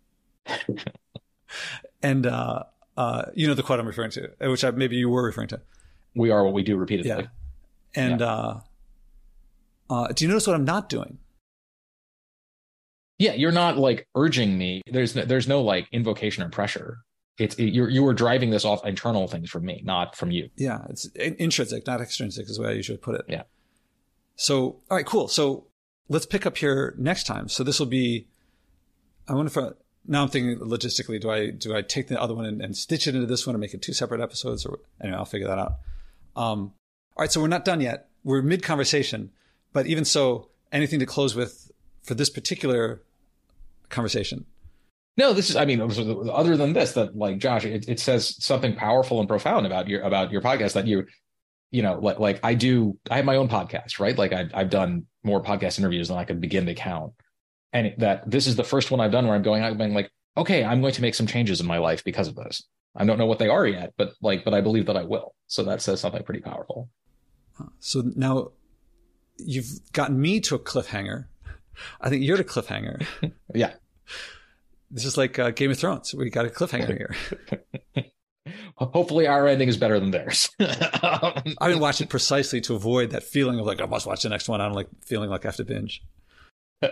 and 2.02 2.26
uh, 2.26 2.64
uh, 2.96 3.24
you 3.34 3.46
know 3.46 3.54
the 3.54 3.62
quote 3.62 3.80
I'm 3.80 3.86
referring 3.86 4.10
to, 4.12 4.30
which 4.40 4.64
I, 4.64 4.70
maybe 4.70 4.96
you 4.96 5.08
were 5.08 5.22
referring 5.22 5.48
to. 5.48 5.60
We 6.14 6.30
are 6.30 6.44
what 6.44 6.54
we 6.54 6.62
do 6.62 6.76
repeatedly. 6.76 7.10
Yeah. 7.10 7.22
And 7.94 8.20
yeah. 8.20 8.26
Uh, 8.26 8.60
uh, 9.90 10.08
do 10.08 10.24
you 10.24 10.28
notice 10.28 10.46
what 10.46 10.56
I'm 10.56 10.64
not 10.64 10.88
doing? 10.88 11.18
yeah 13.20 13.34
you're 13.34 13.52
not 13.52 13.76
like 13.76 14.08
urging 14.16 14.58
me 14.58 14.82
there's 14.90 15.14
no, 15.14 15.24
there's 15.24 15.46
no 15.46 15.60
like 15.60 15.86
invocation 15.92 16.42
or 16.42 16.48
pressure 16.48 16.98
it's 17.40 17.54
it, 17.56 17.72
you're 17.72 17.88
you 17.88 18.02
were 18.02 18.14
driving 18.14 18.50
this 18.50 18.64
off 18.64 18.84
internal 18.84 19.26
things 19.26 19.50
from 19.50 19.64
me 19.64 19.82
not 19.84 20.16
from 20.16 20.30
you. 20.30 20.50
Yeah 20.56 20.84
it's 20.88 21.06
intrinsic 21.06 21.86
not 21.86 22.00
extrinsic 22.00 22.48
is 22.48 22.56
the 22.56 22.62
way 22.62 22.70
i 22.70 22.72
usually 22.72 22.98
put 22.98 23.14
it. 23.14 23.24
Yeah. 23.28 23.42
So 24.36 24.80
all 24.90 24.96
right 24.96 25.06
cool. 25.06 25.28
So 25.28 25.66
let's 26.08 26.26
pick 26.26 26.46
up 26.46 26.58
here 26.58 26.94
next 26.98 27.24
time. 27.24 27.48
So 27.48 27.64
this 27.64 27.78
will 27.78 27.86
be 27.86 28.28
i 29.28 29.34
wonder 29.34 29.48
if 29.48 29.58
I, 29.58 29.70
now 30.06 30.22
i'm 30.22 30.28
thinking 30.28 30.58
logistically 30.58 31.20
do 31.20 31.30
i 31.30 31.50
do 31.50 31.76
i 31.76 31.82
take 31.82 32.08
the 32.08 32.20
other 32.20 32.34
one 32.34 32.46
and, 32.46 32.60
and 32.60 32.76
stitch 32.76 33.06
it 33.06 33.14
into 33.14 33.26
this 33.26 33.46
one 33.46 33.54
and 33.54 33.60
make 33.60 33.74
it 33.74 33.82
two 33.82 33.92
separate 33.92 34.20
episodes 34.20 34.66
or 34.66 34.78
anyway 35.00 35.16
i'll 35.16 35.24
figure 35.24 35.48
that 35.48 35.58
out. 35.58 35.72
Um 36.36 36.72
all 37.16 37.22
right 37.22 37.32
so 37.32 37.40
we're 37.40 37.48
not 37.48 37.64
done 37.64 37.80
yet. 37.80 38.08
We're 38.22 38.42
mid 38.42 38.62
conversation 38.62 39.30
but 39.72 39.86
even 39.86 40.04
so 40.04 40.48
anything 40.72 40.98
to 41.00 41.06
close 41.06 41.34
with 41.34 41.70
for 42.02 42.14
this 42.14 42.30
particular 42.30 43.02
conversation. 43.88 44.46
No, 45.16 45.32
this 45.32 45.50
is. 45.50 45.56
I 45.56 45.64
mean, 45.64 45.80
other 45.80 46.56
than 46.56 46.72
this, 46.72 46.92
that 46.92 47.16
like 47.16 47.38
Josh, 47.38 47.64
it, 47.64 47.88
it 47.88 48.00
says 48.00 48.42
something 48.42 48.74
powerful 48.74 49.20
and 49.20 49.28
profound 49.28 49.66
about 49.66 49.88
your 49.88 50.02
about 50.02 50.30
your 50.30 50.40
podcast 50.40 50.74
that 50.74 50.86
you, 50.86 51.06
you 51.70 51.82
know, 51.82 51.98
like 52.00 52.18
like 52.18 52.40
I 52.42 52.54
do. 52.54 52.98
I 53.10 53.16
have 53.16 53.24
my 53.24 53.36
own 53.36 53.48
podcast, 53.48 53.98
right? 53.98 54.16
Like 54.16 54.32
I, 54.32 54.48
I've 54.54 54.70
done 54.70 55.06
more 55.22 55.42
podcast 55.42 55.78
interviews 55.78 56.08
than 56.08 56.16
I 56.16 56.24
could 56.24 56.40
begin 56.40 56.66
to 56.66 56.74
count, 56.74 57.12
and 57.72 57.88
it, 57.88 57.98
that 57.98 58.30
this 58.30 58.46
is 58.46 58.56
the 58.56 58.64
first 58.64 58.90
one 58.90 59.00
I've 59.00 59.12
done 59.12 59.26
where 59.26 59.34
I'm 59.34 59.42
going. 59.42 59.62
I'm 59.62 59.76
being 59.76 59.94
like, 59.94 60.10
okay, 60.36 60.64
I'm 60.64 60.80
going 60.80 60.94
to 60.94 61.02
make 61.02 61.14
some 61.14 61.26
changes 61.26 61.60
in 61.60 61.66
my 61.66 61.78
life 61.78 62.04
because 62.04 62.28
of 62.28 62.36
this. 62.36 62.62
I 62.96 63.04
don't 63.04 63.18
know 63.18 63.26
what 63.26 63.38
they 63.38 63.48
are 63.48 63.66
yet, 63.66 63.92
but 63.96 64.12
like, 64.20 64.44
but 64.44 64.54
I 64.54 64.60
believe 64.60 64.86
that 64.86 64.96
I 64.96 65.04
will. 65.04 65.34
So 65.46 65.64
that 65.64 65.82
says 65.82 66.00
something 66.00 66.22
pretty 66.22 66.40
powerful. 66.40 66.88
Uh, 67.58 67.66
so 67.78 68.02
now 68.16 68.52
you've 69.38 69.92
gotten 69.92 70.20
me 70.20 70.40
to 70.40 70.54
a 70.54 70.58
cliffhanger. 70.58 71.26
I 72.00 72.08
think 72.08 72.24
you're 72.24 72.36
the 72.36 72.44
cliffhanger. 72.44 73.06
yeah. 73.54 73.74
This 74.90 75.04
is 75.04 75.16
like 75.16 75.38
uh, 75.38 75.50
Game 75.50 75.70
of 75.70 75.78
Thrones. 75.78 76.14
We 76.14 76.30
got 76.30 76.46
a 76.46 76.48
cliffhanger 76.48 76.96
here. 76.96 77.14
Hopefully, 78.76 79.26
our 79.26 79.46
ending 79.46 79.68
is 79.68 79.76
better 79.76 80.00
than 80.00 80.10
theirs. 80.10 80.50
I've 80.60 81.44
been 81.60 81.78
watching 81.78 82.08
precisely 82.08 82.60
to 82.62 82.74
avoid 82.74 83.10
that 83.10 83.22
feeling 83.22 83.60
of 83.60 83.66
like 83.66 83.80
I 83.80 83.86
must 83.86 84.06
watch 84.06 84.22
the 84.22 84.28
next 84.28 84.48
one. 84.48 84.60
I 84.60 84.66
don't 84.66 84.74
like 84.74 84.88
feeling 85.04 85.30
like 85.30 85.44
I 85.44 85.48
have 85.48 85.56
to 85.56 85.64
binge. 85.64 86.02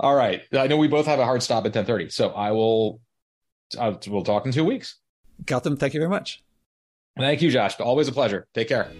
All 0.00 0.14
right. 0.14 0.42
I 0.52 0.68
know 0.68 0.76
we 0.76 0.88
both 0.88 1.06
have 1.06 1.18
a 1.18 1.24
hard 1.24 1.42
stop 1.42 1.66
at 1.66 1.72
ten 1.72 1.84
thirty, 1.84 2.08
so 2.08 2.30
I 2.30 2.52
will. 2.52 3.00
I, 3.78 3.96
we'll 4.06 4.22
talk 4.22 4.46
in 4.46 4.52
two 4.52 4.64
weeks. 4.64 4.98
Gautam, 5.44 5.78
thank 5.78 5.94
you 5.94 6.00
very 6.00 6.10
much. 6.10 6.42
Thank 7.18 7.42
you, 7.42 7.50
Josh. 7.50 7.78
Always 7.80 8.08
a 8.08 8.12
pleasure. 8.12 8.46
Take 8.54 8.68
care. 8.68 8.90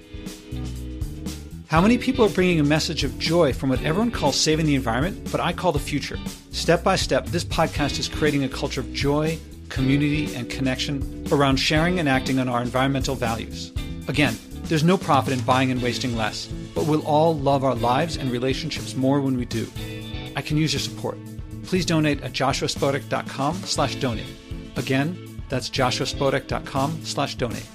How 1.72 1.80
many 1.80 1.96
people 1.96 2.22
are 2.26 2.28
bringing 2.28 2.60
a 2.60 2.64
message 2.64 3.02
of 3.02 3.18
joy 3.18 3.54
from 3.54 3.70
what 3.70 3.82
everyone 3.82 4.10
calls 4.10 4.38
saving 4.38 4.66
the 4.66 4.74
environment, 4.74 5.32
but 5.32 5.40
I 5.40 5.54
call 5.54 5.72
the 5.72 5.78
future? 5.78 6.18
Step 6.50 6.84
by 6.84 6.96
step, 6.96 7.24
this 7.28 7.44
podcast 7.44 7.98
is 7.98 8.10
creating 8.10 8.44
a 8.44 8.48
culture 8.50 8.82
of 8.82 8.92
joy, 8.92 9.38
community, 9.70 10.34
and 10.34 10.50
connection 10.50 11.26
around 11.32 11.56
sharing 11.56 11.98
and 11.98 12.10
acting 12.10 12.38
on 12.38 12.46
our 12.46 12.60
environmental 12.60 13.14
values. 13.14 13.72
Again, 14.06 14.36
there's 14.64 14.84
no 14.84 14.98
profit 14.98 15.32
in 15.32 15.40
buying 15.46 15.70
and 15.70 15.80
wasting 15.80 16.14
less, 16.14 16.46
but 16.74 16.84
we'll 16.84 17.06
all 17.06 17.34
love 17.34 17.64
our 17.64 17.74
lives 17.74 18.18
and 18.18 18.30
relationships 18.30 18.94
more 18.94 19.22
when 19.22 19.38
we 19.38 19.46
do. 19.46 19.66
I 20.36 20.42
can 20.42 20.58
use 20.58 20.74
your 20.74 20.80
support. 20.80 21.16
Please 21.64 21.86
donate 21.86 22.20
at 22.20 22.34
joshuaspodek.com 22.34 23.54
slash 23.62 23.94
donate. 23.94 24.26
Again, 24.76 25.42
that's 25.48 25.70
joshuaspodek.com 25.70 27.00
slash 27.02 27.36
donate. 27.36 27.66